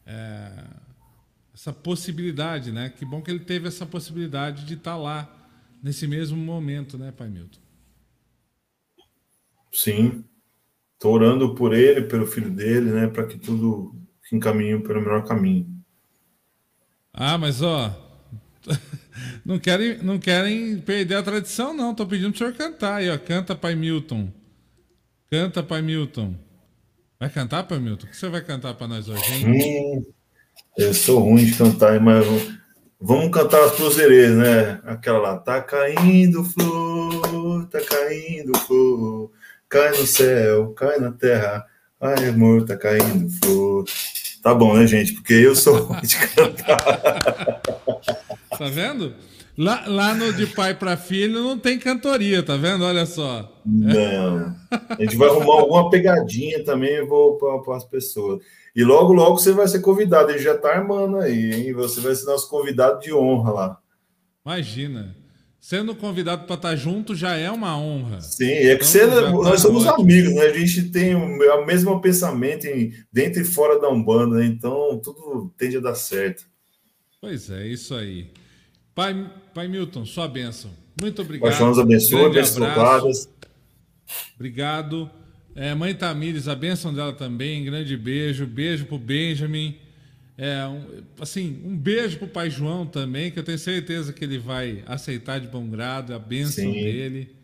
[0.06, 0.64] é,
[1.54, 2.90] essa possibilidade, né?
[2.90, 5.36] Que bom que ele teve essa possibilidade de estar lá
[5.84, 7.60] nesse mesmo momento, né, Pai Milton?
[9.72, 10.24] Sim.
[10.94, 13.08] Estou orando por ele, pelo filho dele, né?
[13.08, 13.96] Para que tudo
[14.32, 15.68] encaminhe pelo melhor caminho.
[17.14, 18.06] Ah, mas ó.
[19.46, 21.92] Não querem, não querem perder a tradição, não.
[21.92, 23.18] Estou pedindo para o senhor cantar aí, ó.
[23.18, 24.32] Canta, Pai Milton.
[25.32, 26.36] Canta, Pai Milton.
[27.20, 28.08] Vai cantar, Pai Milton?
[28.08, 30.06] O que você vai cantar para nós hoje, hein?
[30.78, 32.26] Eu sou ruim de cantar, mas
[33.00, 34.82] vamos cantar as cruzeiras, né?
[34.86, 35.38] Aquela lá.
[35.38, 39.32] Tá caindo flor, tá caindo flor
[39.70, 41.64] cai no céu, cai na terra,
[42.02, 43.86] ai amor, tá caindo flor.
[44.42, 45.14] Tá bom, né, gente?
[45.14, 46.78] Porque eu sou ruim de cantar.
[48.58, 49.14] Tá vendo?
[49.60, 52.86] Lá, lá no De Pai para Filho não tem cantoria, tá vendo?
[52.86, 53.62] Olha só.
[53.66, 54.56] Não.
[54.72, 58.42] A gente vai arrumar alguma pegadinha também vou para as pessoas.
[58.74, 60.32] E logo, logo você vai ser convidado.
[60.32, 61.74] Ele já tá armando aí, hein?
[61.74, 63.80] Você vai ser nosso convidado de honra lá.
[64.46, 65.14] Imagina.
[65.60, 68.22] Sendo convidado para estar tá junto já é uma honra.
[68.22, 70.04] Sim, é que então, você, nós tá somos ótimo.
[70.04, 70.42] amigos, né?
[70.44, 74.46] A gente tem o, mesmo pensamento em, dentro e fora da Umbanda, né?
[74.46, 76.46] então tudo tende a dar certo.
[77.20, 78.32] Pois é, isso aí.
[78.96, 80.72] Pai, Pai Milton, sua bênção.
[81.00, 81.58] Muito obrigado.
[81.58, 83.30] Pai nos abençoe, bênçãos
[84.36, 85.10] Obrigado.
[85.56, 87.64] É, mãe Tamires, a bênção dela também.
[87.66, 88.46] Grande beijo.
[88.46, 89.78] Beijo para o Benjamin.
[90.38, 94.24] É, um, assim, um beijo para o pai João também, que eu tenho certeza que
[94.24, 96.72] ele vai aceitar de bom grado, a bênção Sim.
[96.72, 97.36] dele,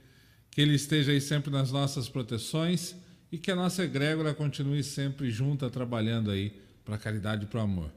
[0.50, 2.96] que ele esteja aí sempre nas nossas proteções
[3.30, 6.54] e que a nossa egrégora continue sempre junta, trabalhando aí
[6.86, 7.92] para a caridade e para o amor.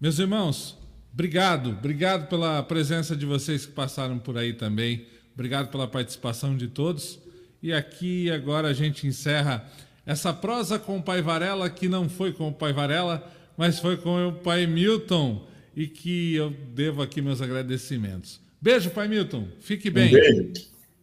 [0.00, 0.78] Meus irmãos,
[1.16, 6.68] obrigado, obrigado pela presença de vocês que passaram por aí também, obrigado pela participação de
[6.68, 7.18] todos.
[7.62, 9.66] E aqui agora a gente encerra
[10.04, 13.26] essa prosa com o Pai Varela, que não foi com o Pai Varela,
[13.56, 18.38] mas foi com o pai Milton e que eu devo aqui meus agradecimentos.
[18.60, 19.48] Beijo, pai Milton.
[19.60, 20.08] Fique bem.
[20.08, 20.75] Um beijo.